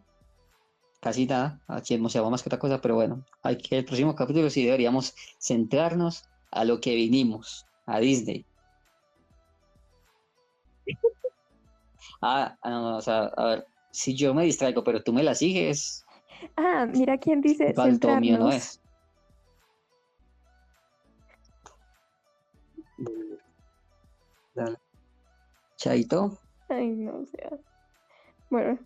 casi 1.01 1.25
nada, 1.25 1.59
aquí 1.67 1.93
emocionamos 1.93 2.31
más 2.31 2.43
que 2.43 2.49
otra 2.49 2.59
cosa, 2.59 2.79
pero 2.79 2.95
bueno, 2.95 3.23
hay 3.43 3.57
que 3.57 3.79
el 3.79 3.85
próximo 3.85 4.15
capítulo 4.15 4.49
sí 4.49 4.63
deberíamos 4.63 5.13
centrarnos 5.39 6.23
a 6.51 6.63
lo 6.63 6.79
que 6.79 6.95
vinimos, 6.95 7.65
a 7.85 7.99
Disney. 7.99 8.45
Ah, 12.23 12.55
ah, 12.61 12.69
no, 12.69 12.81
no, 12.81 12.97
o 12.97 13.01
sea, 13.01 13.23
a 13.35 13.45
ver, 13.45 13.67
si 13.91 14.15
yo 14.15 14.33
me 14.33 14.43
distraigo, 14.43 14.83
pero 14.83 15.01
tú 15.01 15.11
me 15.11 15.23
la 15.23 15.33
sigues, 15.33 16.05
Ah, 16.55 16.85
mira 16.85 17.17
quién 17.17 17.41
dice 17.41 17.73
falto 17.73 18.15
mío 18.19 18.37
no 18.37 18.51
es. 18.51 18.81
Dale. 24.53 24.77
Chaito. 25.77 26.37
Ay, 26.69 26.87
no, 26.87 27.19
o 27.19 27.25
sea. 27.25 27.51
Bueno, 28.49 28.79